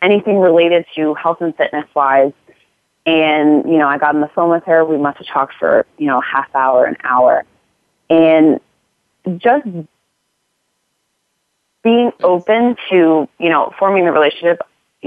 anything 0.03 0.39
related 0.39 0.87
to 0.97 1.15
health 1.15 1.41
and 1.41 1.57
fitness 1.57 1.87
wise, 1.95 2.33
and 3.07 3.65
you 3.71 3.79
know 3.79 3.89
I 3.89 3.99
got 3.99 4.15
on 4.15 4.21
the 4.21 4.29
phone 4.29 4.51
with 4.51 4.65
her. 4.65 4.85
We 4.85 4.99
must 4.99 5.19
have 5.19 5.27
talked 5.27 5.55
for 5.59 5.87
you 5.97 6.07
know 6.07 6.21
half 6.21 6.55
hour, 6.55 6.85
an 6.85 6.97
hour, 7.05 7.45
and 8.11 8.61
just 9.39 9.67
being 11.83 12.13
open 12.23 12.77
to 12.91 13.29
you 13.39 13.49
know 13.49 13.73
forming 13.79 14.05
the 14.05 14.13
relationship. 14.13 14.61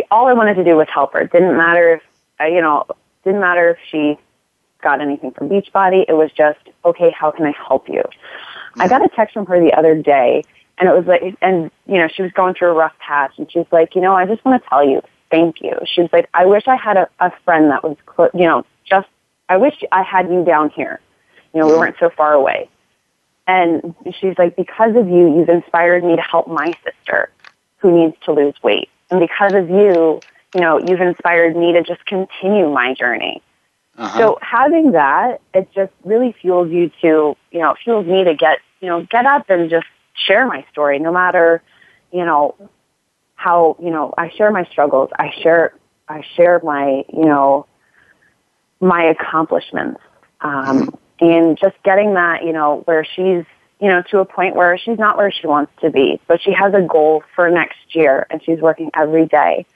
All 0.09 0.27
I 0.27 0.33
wanted 0.33 0.55
to 0.55 0.63
do 0.63 0.77
was 0.77 0.87
help 0.93 1.13
her. 1.13 1.21
It 1.21 1.31
didn't 1.31 1.57
matter 1.57 1.95
if 1.95 2.01
uh, 2.39 2.45
you 2.45 2.61
know 2.61 2.85
didn't 3.23 3.41
matter 3.41 3.71
if 3.71 3.77
she 3.89 4.17
got 4.81 5.01
anything 5.01 5.31
from 5.31 5.49
Beachbody. 5.49 6.05
It 6.07 6.13
was 6.13 6.31
just 6.31 6.59
okay. 6.85 7.11
How 7.11 7.31
can 7.31 7.45
I 7.45 7.53
help 7.67 7.87
you? 7.89 8.03
I 8.77 8.87
got 8.87 9.03
a 9.03 9.09
text 9.09 9.33
from 9.33 9.45
her 9.47 9.59
the 9.59 9.73
other 9.73 9.95
day, 9.95 10.43
and 10.77 10.89
it 10.89 10.93
was 10.95 11.05
like, 11.05 11.35
and 11.41 11.71
you 11.85 11.97
know, 11.97 12.07
she 12.07 12.21
was 12.21 12.31
going 12.31 12.55
through 12.55 12.69
a 12.69 12.73
rough 12.73 12.97
patch, 12.99 13.33
and 13.37 13.51
she's 13.51 13.65
like, 13.71 13.95
you 13.95 14.01
know, 14.01 14.15
I 14.15 14.25
just 14.25 14.43
want 14.45 14.61
to 14.61 14.69
tell 14.69 14.87
you, 14.87 15.01
thank 15.29 15.61
you. 15.61 15.77
She 15.85 16.01
was 16.01 16.09
like, 16.13 16.29
I 16.33 16.45
wish 16.45 16.67
I 16.67 16.75
had 16.75 16.97
a, 16.97 17.09
a 17.19 17.31
friend 17.43 17.71
that 17.71 17.83
was, 17.83 17.97
clo- 18.05 18.29
you 18.33 18.45
know, 18.45 18.65
just, 18.85 19.07
I 19.49 19.57
wish 19.57 19.81
I 19.91 20.03
had 20.03 20.29
you 20.29 20.43
down 20.43 20.69
here. 20.69 20.99
You 21.53 21.61
know, 21.61 21.67
we 21.67 21.73
weren't 21.73 21.97
so 21.99 22.09
far 22.09 22.33
away. 22.33 22.69
And 23.47 23.95
she's 24.19 24.37
like, 24.37 24.55
because 24.55 24.95
of 24.95 25.07
you, 25.09 25.37
you've 25.37 25.49
inspired 25.49 26.03
me 26.03 26.15
to 26.15 26.21
help 26.21 26.47
my 26.47 26.77
sister 26.83 27.29
who 27.77 27.91
needs 27.91 28.15
to 28.25 28.31
lose 28.31 28.53
weight. 28.63 28.89
And 29.09 29.19
because 29.19 29.53
of 29.53 29.69
you, 29.69 30.21
you 30.53 30.61
know, 30.61 30.77
you've 30.77 31.01
inspired 31.01 31.55
me 31.55 31.73
to 31.73 31.83
just 31.83 32.05
continue 32.05 32.69
my 32.69 32.93
journey. 32.93 33.41
Uh-huh. 34.01 34.17
So 34.17 34.39
having 34.41 34.93
that, 34.93 35.41
it 35.53 35.69
just 35.75 35.93
really 36.03 36.33
fuels 36.41 36.71
you 36.71 36.89
to, 37.03 37.37
you 37.51 37.59
know, 37.59 37.75
fuels 37.83 38.07
me 38.07 38.23
to 38.23 38.33
get, 38.33 38.57
you 38.79 38.87
know, 38.87 39.03
get 39.03 39.27
up 39.27 39.47
and 39.51 39.69
just 39.69 39.85
share 40.15 40.47
my 40.47 40.65
story, 40.71 40.97
no 40.97 41.11
matter, 41.11 41.61
you 42.11 42.25
know, 42.25 42.55
how, 43.35 43.77
you 43.79 43.91
know, 43.91 44.11
I 44.17 44.31
share 44.31 44.49
my 44.51 44.65
struggles. 44.65 45.11
I 45.19 45.31
share, 45.43 45.75
I 46.09 46.23
share 46.35 46.59
my, 46.63 47.05
you 47.13 47.25
know, 47.25 47.67
my 48.79 49.03
accomplishments. 49.03 50.01
Um, 50.41 50.97
and 51.19 51.55
just 51.59 51.75
getting 51.83 52.15
that, 52.15 52.43
you 52.43 52.53
know, 52.53 52.81
where 52.85 53.05
she's, 53.05 53.45
you 53.79 53.87
know, 53.87 54.01
to 54.09 54.17
a 54.17 54.25
point 54.25 54.55
where 54.55 54.79
she's 54.79 54.97
not 54.97 55.15
where 55.15 55.31
she 55.31 55.45
wants 55.45 55.73
to 55.81 55.91
be, 55.91 56.19
but 56.25 56.41
she 56.41 56.53
has 56.53 56.73
a 56.73 56.81
goal 56.81 57.23
for 57.35 57.51
next 57.51 57.77
year 57.93 58.25
and 58.31 58.43
she's 58.43 58.59
working 58.59 58.89
every 58.95 59.27
day, 59.27 59.67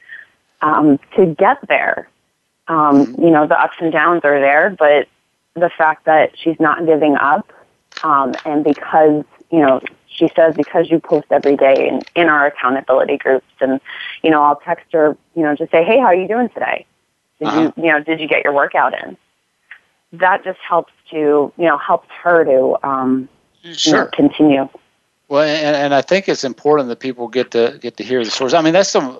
um, 0.64 1.00
to 1.16 1.28
get 1.28 1.60
there 1.68 2.10
um, 2.68 3.16
you 3.20 3.30
know, 3.30 3.48
the 3.48 3.60
ups 3.60 3.78
and 3.80 3.92
downs 3.92 4.22
are 4.24 4.40
there, 4.40 4.70
but 4.78 5.08
the 5.56 5.70
fact 5.70 6.06
that 6.06 6.38
she's 6.38 6.60
not 6.60 6.86
giving 6.86 7.16
up, 7.16 7.52
um, 8.04 8.34
and 8.46 8.64
because, 8.64 9.24
you 9.52 9.60
know, 9.60 9.80
she 10.08 10.30
says 10.36 10.56
because 10.56 10.90
you 10.90 11.00
post 11.00 11.28
every 11.32 11.56
day 11.58 11.88
in, 11.88 12.02
in 12.16 12.30
our 12.30 12.48
accountability 12.48 13.18
groups 13.18 13.46
and, 13.60 13.80
you 14.24 14.30
know, 14.32 14.42
I'll 14.42 14.56
text 14.58 14.86
her, 14.94 15.18
you 15.36 15.44
know, 15.44 15.56
just 15.56 15.72
say, 15.72 15.84
hey, 15.84 16.00
how 16.00 16.06
are 16.06 16.16
you 16.16 16.28
doing 16.28 16.50
today? 16.50 16.86
Did 17.40 17.48
Uh-huh. 17.50 17.72
you, 17.76 17.84
you 17.84 17.92
know, 17.92 18.02
did 18.02 18.20
you 18.20 18.28
get 18.28 18.44
your 18.44 18.54
workout 18.54 18.94
in? 19.04 19.18
That 20.14 20.44
just 20.44 20.60
helps 20.60 20.94
to, 21.12 21.18
you 21.58 21.66
know, 21.66 21.78
helps 21.78 22.08
her 22.24 22.46
to, 22.46 22.78
um, 22.88 23.28
you 23.62 23.92
know, 23.92 24.08
continue. 24.14 24.70
Well, 25.28 25.42
and, 25.44 25.76
and 25.76 25.94
I 25.94 26.02
think 26.02 26.30
it's 26.30 26.44
important 26.44 26.88
that 26.90 27.00
people 27.00 27.28
get 27.28 27.52
to 27.52 27.78
get 27.82 27.98
to 27.98 28.04
hear 28.04 28.24
the 28.24 28.32
stories. 28.32 28.54
I 28.54 28.62
mean, 28.62 28.74
that's 28.74 28.90
some 28.90 29.20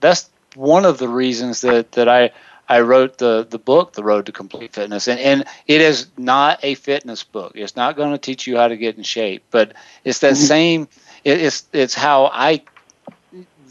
that's 0.00 0.30
one 0.54 0.84
of 0.84 0.98
the 0.98 1.08
reasons 1.08 1.60
that 1.62 1.92
that 1.92 2.08
I 2.08 2.30
I 2.68 2.80
wrote 2.80 3.18
the 3.18 3.46
the 3.48 3.58
book, 3.58 3.92
The 3.92 4.04
Road 4.04 4.26
to 4.26 4.32
Complete 4.32 4.72
Fitness, 4.72 5.08
and 5.08 5.20
and 5.20 5.44
it 5.66 5.80
is 5.80 6.08
not 6.16 6.60
a 6.62 6.74
fitness 6.74 7.22
book. 7.22 7.52
It's 7.54 7.76
not 7.76 7.96
going 7.96 8.12
to 8.12 8.18
teach 8.18 8.46
you 8.46 8.56
how 8.56 8.68
to 8.68 8.76
get 8.76 8.96
in 8.96 9.02
shape, 9.02 9.44
but 9.50 9.74
it's 10.04 10.20
that 10.20 10.34
mm-hmm. 10.34 10.44
same. 10.44 10.88
It, 11.24 11.40
it's 11.40 11.66
it's 11.72 11.94
how 11.94 12.30
I 12.32 12.62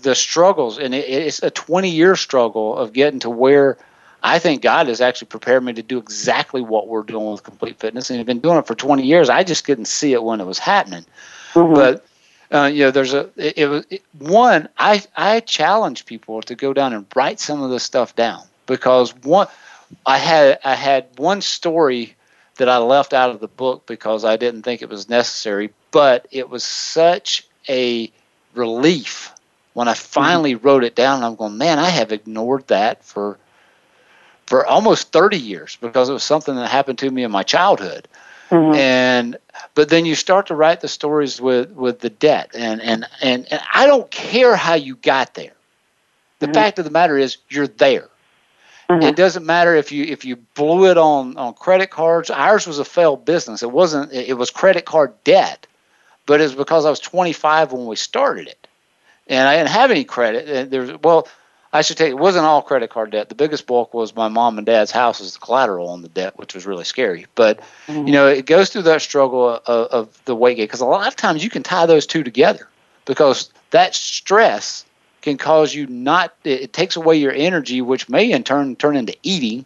the 0.01 0.15
struggles, 0.15 0.77
and 0.77 0.93
it, 0.93 1.09
it's 1.09 1.41
a 1.41 1.49
20 1.49 1.89
year 1.89 2.15
struggle 2.15 2.77
of 2.77 2.93
getting 2.93 3.19
to 3.21 3.29
where. 3.29 3.77
I 4.25 4.39
think 4.39 4.61
God 4.61 4.87
has 4.87 5.01
actually 5.01 5.27
prepared 5.27 5.65
me 5.65 5.73
to 5.73 5.83
do 5.83 5.97
exactly 5.97 6.61
what 6.61 6.87
we're 6.87 7.03
doing 7.03 7.29
with 7.31 7.43
complete 7.43 7.77
fitness, 7.77 8.09
and 8.09 8.21
I've 8.21 8.25
been 8.25 8.39
doing 8.39 8.57
it 8.57 8.65
for 8.65 8.73
20 8.73 9.03
years. 9.03 9.27
I 9.29 9.43
just 9.43 9.65
couldn't 9.65 9.83
see 9.83 10.13
it 10.13 10.23
when 10.23 10.39
it 10.39 10.45
was 10.45 10.59
happening. 10.59 11.05
Mm-hmm. 11.53 11.73
But 11.73 12.05
uh, 12.53 12.65
you 12.65 12.83
know, 12.83 12.91
there's 12.91 13.13
a 13.13 13.29
it, 13.35 13.85
it 13.89 14.03
one. 14.19 14.69
I 14.77 15.01
I 15.17 15.39
challenge 15.39 16.05
people 16.05 16.41
to 16.43 16.55
go 16.55 16.71
down 16.71 16.93
and 16.93 17.05
write 17.15 17.39
some 17.39 17.63
of 17.63 17.71
this 17.71 17.83
stuff 17.83 18.15
down 18.15 18.43
because 18.67 19.15
one, 19.23 19.47
I 20.05 20.19
had 20.19 20.59
I 20.63 20.75
had 20.75 21.07
one 21.17 21.41
story 21.41 22.15
that 22.57 22.69
I 22.69 22.77
left 22.77 23.13
out 23.13 23.31
of 23.31 23.39
the 23.39 23.47
book 23.47 23.87
because 23.87 24.23
I 24.23 24.37
didn't 24.37 24.61
think 24.61 24.83
it 24.83 24.89
was 24.89 25.09
necessary, 25.09 25.71
but 25.89 26.27
it 26.29 26.47
was 26.49 26.63
such 26.63 27.47
a 27.67 28.11
relief 28.53 29.33
when 29.73 29.87
I 29.87 29.95
finally 29.95 30.53
wrote 30.53 30.83
it 30.83 30.95
down. 30.95 31.23
I'm 31.23 31.35
going, 31.35 31.57
man, 31.57 31.79
I 31.79 31.89
have 31.89 32.11
ignored 32.11 32.67
that 32.67 33.03
for 33.03 33.39
for 34.45 34.67
almost 34.67 35.11
30 35.11 35.37
years 35.37 35.77
because 35.81 36.07
it 36.07 36.13
was 36.13 36.23
something 36.23 36.55
that 36.55 36.69
happened 36.69 36.99
to 36.99 37.09
me 37.09 37.23
in 37.23 37.31
my 37.31 37.41
childhood 37.41 38.07
Mm-hmm. 38.53 38.75
and 38.75 39.37
but 39.73 39.89
then 39.89 40.05
you 40.05 40.13
start 40.13 40.47
to 40.47 40.55
write 40.55 40.81
the 40.81 40.87
stories 40.87 41.41
with 41.41 41.71
with 41.71 41.99
the 42.01 42.11
debt 42.11 42.51
and 42.53 42.81
and 42.83 43.07
and, 43.19 43.51
and 43.51 43.61
i 43.73 43.87
don't 43.87 44.11
care 44.11 44.55
how 44.55 44.75
you 44.75 44.95
got 44.95 45.33
there. 45.33 45.53
The 46.37 46.45
mm-hmm. 46.45 46.53
fact 46.53 46.77
of 46.77 46.85
the 46.85 46.91
matter 46.91 47.17
is 47.17 47.37
you're 47.49 47.67
there. 47.67 48.09
Mm-hmm. 48.89 49.01
It 49.01 49.15
doesn't 49.15 49.45
matter 49.45 49.75
if 49.75 49.91
you 49.91 50.03
if 50.03 50.23
you 50.23 50.35
blew 50.35 50.91
it 50.91 50.97
on 50.97 51.35
on 51.37 51.55
credit 51.55 51.89
cards. 51.89 52.29
Ours 52.29 52.67
was 52.67 52.77
a 52.77 52.85
failed 52.85 53.25
business. 53.25 53.63
It 53.63 53.71
wasn't 53.71 54.13
it 54.13 54.29
it 54.29 54.33
was 54.33 54.51
credit 54.51 54.85
card 54.85 55.13
debt 55.23 55.65
but 56.25 56.41
it's 56.41 56.53
because 56.53 56.85
i 56.85 56.89
was 56.89 56.99
25 56.99 57.73
when 57.73 57.85
we 57.85 57.95
started 57.95 58.47
it. 58.47 58.67
And 59.27 59.47
i 59.47 59.55
didn't 59.55 59.69
have 59.69 59.91
any 59.91 60.03
credit. 60.03 60.47
And 60.47 60.71
there's 60.71 60.91
well 61.01 61.27
I 61.73 61.81
should 61.81 61.97
tell 61.97 62.07
you, 62.07 62.15
it 62.15 62.19
wasn't 62.19 62.45
all 62.45 62.61
credit 62.61 62.91
card 62.91 63.11
debt. 63.11 63.29
The 63.29 63.35
biggest 63.35 63.65
bulk 63.65 63.95
was 63.95 64.15
my 64.15 64.27
mom 64.27 64.59
and 64.59 64.65
dad's 64.65 64.91
house 64.91 65.19
as 65.19 65.33
the 65.33 65.39
collateral 65.39 65.89
on 65.89 66.03
the 66.03 66.07
debt, 66.07 66.37
which 66.37 66.53
was 66.53 66.67
really 66.67 66.83
scary. 66.83 67.25
But 67.33 67.61
you 68.05 68.11
know, 68.11 68.27
it 68.27 68.45
goes 68.45 68.69
through 68.69 68.83
that 68.83 69.01
struggle 69.01 69.49
of, 69.49 69.61
of 69.65 70.25
the 70.25 70.35
weight 70.35 70.57
gain 70.57 70.65
because 70.65 70.81
a 70.81 70.85
lot 70.85 71.07
of 71.07 71.15
times 71.15 71.43
you 71.43 71.49
can 71.49 71.63
tie 71.63 71.87
those 71.87 72.05
two 72.05 72.23
together 72.23 72.69
because 73.05 73.49
that 73.71 73.95
stress 73.95 74.85
can 75.21 75.37
cause 75.37 75.73
you 75.73 75.87
not. 75.87 76.35
It, 76.43 76.61
it 76.61 76.73
takes 76.73 76.95
away 76.95 77.17
your 77.17 77.33
energy, 77.33 77.81
which 77.81 78.07
may 78.07 78.31
in 78.31 78.43
turn 78.43 78.75
turn 78.75 78.95
into 78.95 79.17
eating 79.23 79.65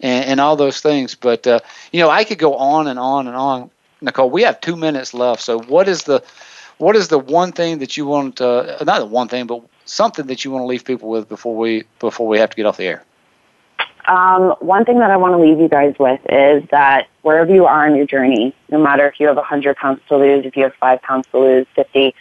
and, 0.00 0.24
and 0.26 0.40
all 0.40 0.56
those 0.56 0.82
things. 0.82 1.14
But 1.14 1.46
uh, 1.46 1.60
you 1.90 2.00
know, 2.00 2.10
I 2.10 2.24
could 2.24 2.38
go 2.38 2.54
on 2.56 2.86
and 2.86 2.98
on 2.98 3.26
and 3.26 3.36
on, 3.36 3.70
Nicole, 4.02 4.28
we 4.28 4.42
have 4.42 4.60
two 4.60 4.76
minutes 4.76 5.14
left. 5.14 5.40
So, 5.42 5.58
what 5.60 5.88
is 5.88 6.02
the 6.02 6.22
what 6.78 6.96
is 6.96 7.08
the 7.08 7.18
one 7.18 7.52
thing 7.52 7.78
that 7.78 7.96
you 7.96 8.04
want? 8.04 8.40
Uh, 8.40 8.76
not 8.84 8.98
the 8.98 9.06
one 9.06 9.28
thing, 9.28 9.46
but 9.46 9.62
something 9.86 10.26
that 10.26 10.44
you 10.44 10.50
want 10.50 10.62
to 10.62 10.66
leave 10.66 10.84
people 10.84 11.08
with 11.08 11.28
before 11.28 11.56
we 11.56 11.84
before 11.98 12.28
we 12.28 12.38
have 12.38 12.50
to 12.50 12.56
get 12.56 12.66
off 12.66 12.76
the 12.76 12.84
air. 12.84 13.04
Um, 14.06 14.54
one 14.60 14.84
thing 14.84 15.00
that 15.00 15.10
I 15.10 15.16
want 15.16 15.32
to 15.32 15.38
leave 15.38 15.58
you 15.58 15.68
guys 15.68 15.94
with 15.98 16.20
is 16.28 16.62
that 16.70 17.08
wherever 17.22 17.52
you 17.52 17.66
are 17.66 17.86
in 17.88 17.96
your 17.96 18.06
journey, 18.06 18.54
no 18.70 18.78
matter 18.78 19.08
if 19.08 19.18
you 19.18 19.26
have 19.26 19.36
100 19.36 19.76
pounds 19.76 20.00
to 20.08 20.16
lose, 20.16 20.44
if 20.44 20.56
you 20.56 20.62
have 20.62 20.74
five 20.74 21.02
pounds 21.02 21.26
to 21.32 21.38
lose, 21.40 21.66
50, 21.74 22.14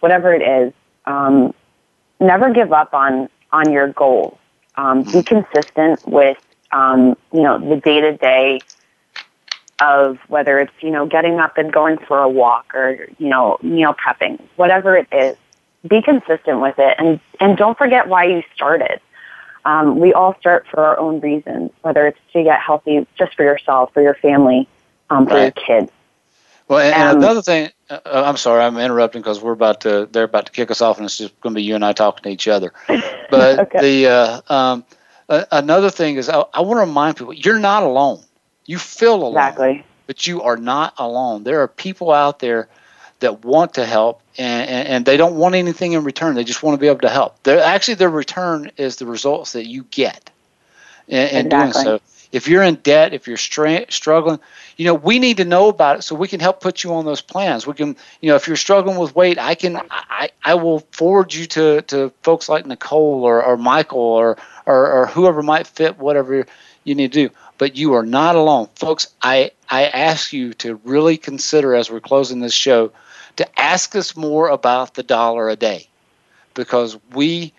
whatever 0.00 0.32
it 0.32 0.40
is, 0.40 0.72
um, 1.04 1.52
never 2.20 2.52
give 2.52 2.72
up 2.72 2.94
on 2.94 3.28
on 3.52 3.70
your 3.72 3.88
goals. 3.88 4.38
Um, 4.76 5.02
be 5.02 5.22
consistent 5.22 6.06
with 6.06 6.38
um, 6.72 7.16
you 7.32 7.42
know 7.42 7.58
the 7.58 7.76
day 7.76 8.00
to 8.00 8.16
day 8.16 8.60
of 9.80 10.18
whether 10.28 10.58
it's 10.58 10.72
you 10.80 10.90
know 10.90 11.06
getting 11.06 11.38
up 11.38 11.58
and 11.58 11.72
going 11.72 11.98
for 11.98 12.18
a 12.18 12.28
walk 12.28 12.74
or 12.74 13.08
you 13.18 13.28
know 13.28 13.58
meal 13.62 13.94
prepping, 13.94 14.40
whatever 14.56 14.96
it 14.96 15.08
is. 15.12 15.36
Be 15.86 16.02
consistent 16.02 16.60
with 16.60 16.78
it, 16.78 16.96
and 16.98 17.20
and 17.40 17.56
don't 17.56 17.76
forget 17.76 18.08
why 18.08 18.24
you 18.24 18.42
started. 18.54 19.00
Um, 19.64 19.98
we 19.98 20.12
all 20.12 20.36
start 20.38 20.66
for 20.68 20.80
our 20.80 20.98
own 20.98 21.20
reasons, 21.20 21.72
whether 21.82 22.06
it's 22.06 22.18
to 22.32 22.44
get 22.44 22.60
healthy 22.60 23.04
just 23.18 23.34
for 23.34 23.42
yourself, 23.42 23.92
for 23.92 24.00
your 24.00 24.14
family, 24.14 24.68
um, 25.10 25.26
for 25.26 25.34
right. 25.34 25.42
your 25.42 25.50
kids. 25.80 25.92
Well, 26.68 26.80
and, 26.80 26.94
and 26.94 27.10
um, 27.10 27.16
another 27.18 27.42
thing, 27.42 27.70
uh, 27.90 27.98
I'm 28.04 28.36
sorry, 28.36 28.62
I'm 28.64 28.76
interrupting 28.76 29.22
because 29.22 29.40
we're 29.40 29.52
about 29.52 29.80
to, 29.82 30.08
they're 30.10 30.24
about 30.24 30.46
to 30.46 30.52
kick 30.52 30.70
us 30.70 30.80
off, 30.80 30.98
and 30.98 31.04
it's 31.04 31.18
just 31.18 31.40
going 31.40 31.54
to 31.54 31.58
be 31.58 31.62
you 31.62 31.74
and 31.74 31.84
I 31.84 31.92
talking 31.92 32.24
to 32.24 32.30
each 32.30 32.48
other. 32.48 32.72
But 33.28 33.58
okay. 33.58 33.80
the 33.80 34.06
uh, 34.06 34.54
um, 34.54 34.84
uh, 35.28 35.44
another 35.50 35.90
thing 35.90 36.14
is, 36.14 36.28
I, 36.28 36.44
I 36.54 36.60
want 36.60 36.76
to 36.76 36.86
remind 36.86 37.16
people, 37.16 37.32
you're 37.32 37.58
not 37.58 37.82
alone. 37.82 38.20
You 38.66 38.78
feel 38.78 39.14
alone, 39.14 39.32
exactly, 39.32 39.84
but 40.06 40.28
you 40.28 40.42
are 40.42 40.56
not 40.56 40.94
alone. 40.96 41.42
There 41.42 41.60
are 41.60 41.66
people 41.66 42.12
out 42.12 42.38
there 42.38 42.68
that 43.18 43.44
want 43.44 43.74
to 43.74 43.84
help 43.84 44.22
and, 44.38 44.88
and, 44.88 45.06
they 45.06 45.16
don't 45.16 45.36
want 45.36 45.54
anything 45.54 45.92
in 45.92 46.04
return. 46.04 46.34
They 46.34 46.44
just 46.44 46.62
want 46.62 46.74
to 46.74 46.80
be 46.80 46.88
able 46.88 47.00
to 47.00 47.08
help. 47.08 47.42
They're, 47.42 47.60
actually, 47.62 47.94
their 47.94 48.10
return 48.10 48.70
is 48.76 48.96
the 48.96 49.06
results 49.06 49.52
that 49.52 49.66
you 49.66 49.84
get 49.90 50.30
in, 51.08 51.18
in 51.18 51.46
exactly. 51.46 51.84
doing 51.84 51.98
so. 51.98 52.00
If 52.32 52.48
you're 52.48 52.62
in 52.62 52.74
debt, 52.76 53.14
if 53.14 53.26
you're 53.26 53.36
stra- 53.36 53.90
struggling, 53.90 54.40
you 54.76 54.84
know 54.84 54.94
we 54.94 55.18
need 55.18 55.38
to 55.38 55.44
know 55.44 55.68
about 55.68 55.98
it 55.98 56.02
so 56.02 56.14
we 56.14 56.28
can 56.28 56.40
help 56.40 56.60
put 56.60 56.82
you 56.82 56.92
on 56.92 57.04
those 57.04 57.20
plans. 57.20 57.66
We 57.66 57.74
can, 57.74 57.96
you 58.20 58.28
know, 58.28 58.36
if 58.36 58.46
you're 58.46 58.56
struggling 58.56 58.98
with 58.98 59.14
weight, 59.14 59.38
I 59.38 59.54
can, 59.54 59.80
I, 59.90 60.30
I 60.44 60.54
will 60.54 60.80
forward 60.90 61.32
you 61.32 61.46
to, 61.46 61.82
to 61.82 62.12
folks 62.22 62.48
like 62.48 62.66
Nicole 62.66 63.24
or, 63.24 63.42
or 63.42 63.56
Michael 63.56 64.00
or, 64.00 64.36
or 64.66 64.90
or 64.92 65.06
whoever 65.06 65.42
might 65.42 65.66
fit 65.66 65.98
whatever 65.98 66.46
you 66.84 66.94
need 66.94 67.12
to 67.12 67.28
do. 67.28 67.34
But 67.58 67.76
you 67.76 67.94
are 67.94 68.04
not 68.04 68.36
alone, 68.36 68.68
folks. 68.74 69.08
I 69.22 69.52
I 69.70 69.84
ask 69.86 70.32
you 70.32 70.52
to 70.54 70.80
really 70.84 71.16
consider 71.16 71.74
as 71.74 71.90
we're 71.90 72.00
closing 72.00 72.40
this 72.40 72.52
show 72.52 72.92
to 73.36 73.60
ask 73.60 73.94
us 73.94 74.16
more 74.16 74.48
about 74.48 74.94
the 74.94 75.02
dollar 75.02 75.48
a 75.48 75.56
day 75.56 75.88
because 76.54 76.98
we, 77.14 77.52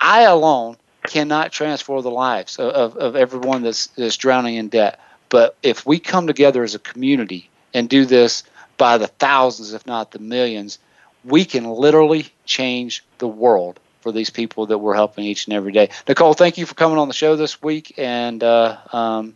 I 0.00 0.22
alone, 0.22 0.76
cannot 1.04 1.52
transform 1.52 2.02
the 2.02 2.10
lives 2.10 2.58
of, 2.58 2.72
of, 2.72 2.96
of 2.96 3.16
everyone 3.16 3.62
that's, 3.62 3.86
that's 3.88 4.16
drowning 4.16 4.56
in 4.56 4.68
debt. 4.68 5.00
But 5.28 5.56
if 5.62 5.86
we 5.86 5.98
come 5.98 6.26
together 6.26 6.62
as 6.64 6.74
a 6.74 6.78
community 6.78 7.48
and 7.74 7.88
do 7.88 8.04
this 8.04 8.42
by 8.76 8.98
the 8.98 9.06
thousands, 9.06 9.72
if 9.72 9.86
not 9.86 10.10
the 10.10 10.18
millions, 10.18 10.78
we 11.24 11.44
can 11.44 11.64
literally 11.64 12.28
change 12.44 13.04
the 13.18 13.28
world 13.28 13.80
for 14.00 14.12
these 14.12 14.30
people 14.30 14.66
that 14.66 14.78
we're 14.78 14.94
helping 14.94 15.24
each 15.24 15.46
and 15.46 15.54
every 15.54 15.72
day. 15.72 15.90
Nicole, 16.06 16.34
thank 16.34 16.56
you 16.56 16.66
for 16.66 16.74
coming 16.74 16.98
on 16.98 17.08
the 17.08 17.14
show 17.14 17.36
this 17.36 17.60
week, 17.60 17.94
and 17.98 18.42
uh, 18.42 18.78
um, 18.92 19.34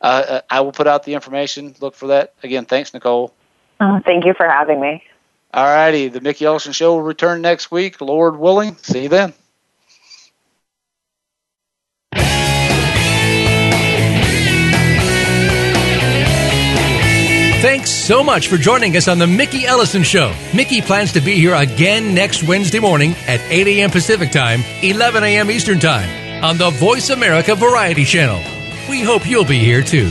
uh, 0.00 0.40
I 0.50 0.60
will 0.60 0.72
put 0.72 0.86
out 0.86 1.04
the 1.04 1.14
information. 1.14 1.74
Look 1.80 1.94
for 1.94 2.08
that 2.08 2.34
again. 2.42 2.64
Thanks, 2.64 2.94
Nicole. 2.94 3.32
Uh, 3.78 4.00
thank 4.00 4.24
you 4.24 4.34
for 4.34 4.48
having 4.48 4.80
me. 4.80 5.04
All 5.54 5.64
righty. 5.64 6.08
The 6.08 6.20
Mickey 6.20 6.44
Ellison 6.44 6.72
Show 6.72 6.94
will 6.94 7.02
return 7.02 7.42
next 7.42 7.70
week, 7.70 8.00
Lord 8.00 8.36
willing. 8.36 8.76
See 8.76 9.04
you 9.04 9.08
then. 9.08 9.34
Thanks 17.62 17.90
so 17.90 18.24
much 18.24 18.48
for 18.48 18.56
joining 18.56 18.96
us 18.96 19.06
on 19.06 19.20
the 19.20 19.26
Mickey 19.28 19.66
Ellison 19.66 20.02
Show. 20.02 20.34
Mickey 20.52 20.80
plans 20.80 21.12
to 21.12 21.20
be 21.20 21.34
here 21.36 21.54
again 21.54 22.12
next 22.12 22.42
Wednesday 22.42 22.80
morning 22.80 23.14
at 23.28 23.40
8 23.40 23.68
a.m. 23.68 23.90
Pacific 23.90 24.32
Time, 24.32 24.62
11 24.82 25.22
a.m. 25.22 25.48
Eastern 25.48 25.78
Time 25.78 26.42
on 26.42 26.58
the 26.58 26.70
Voice 26.70 27.10
America 27.10 27.54
Variety 27.54 28.04
Channel. 28.04 28.42
We 28.90 29.02
hope 29.02 29.28
you'll 29.28 29.44
be 29.44 29.60
here 29.60 29.82
too. 29.82 30.10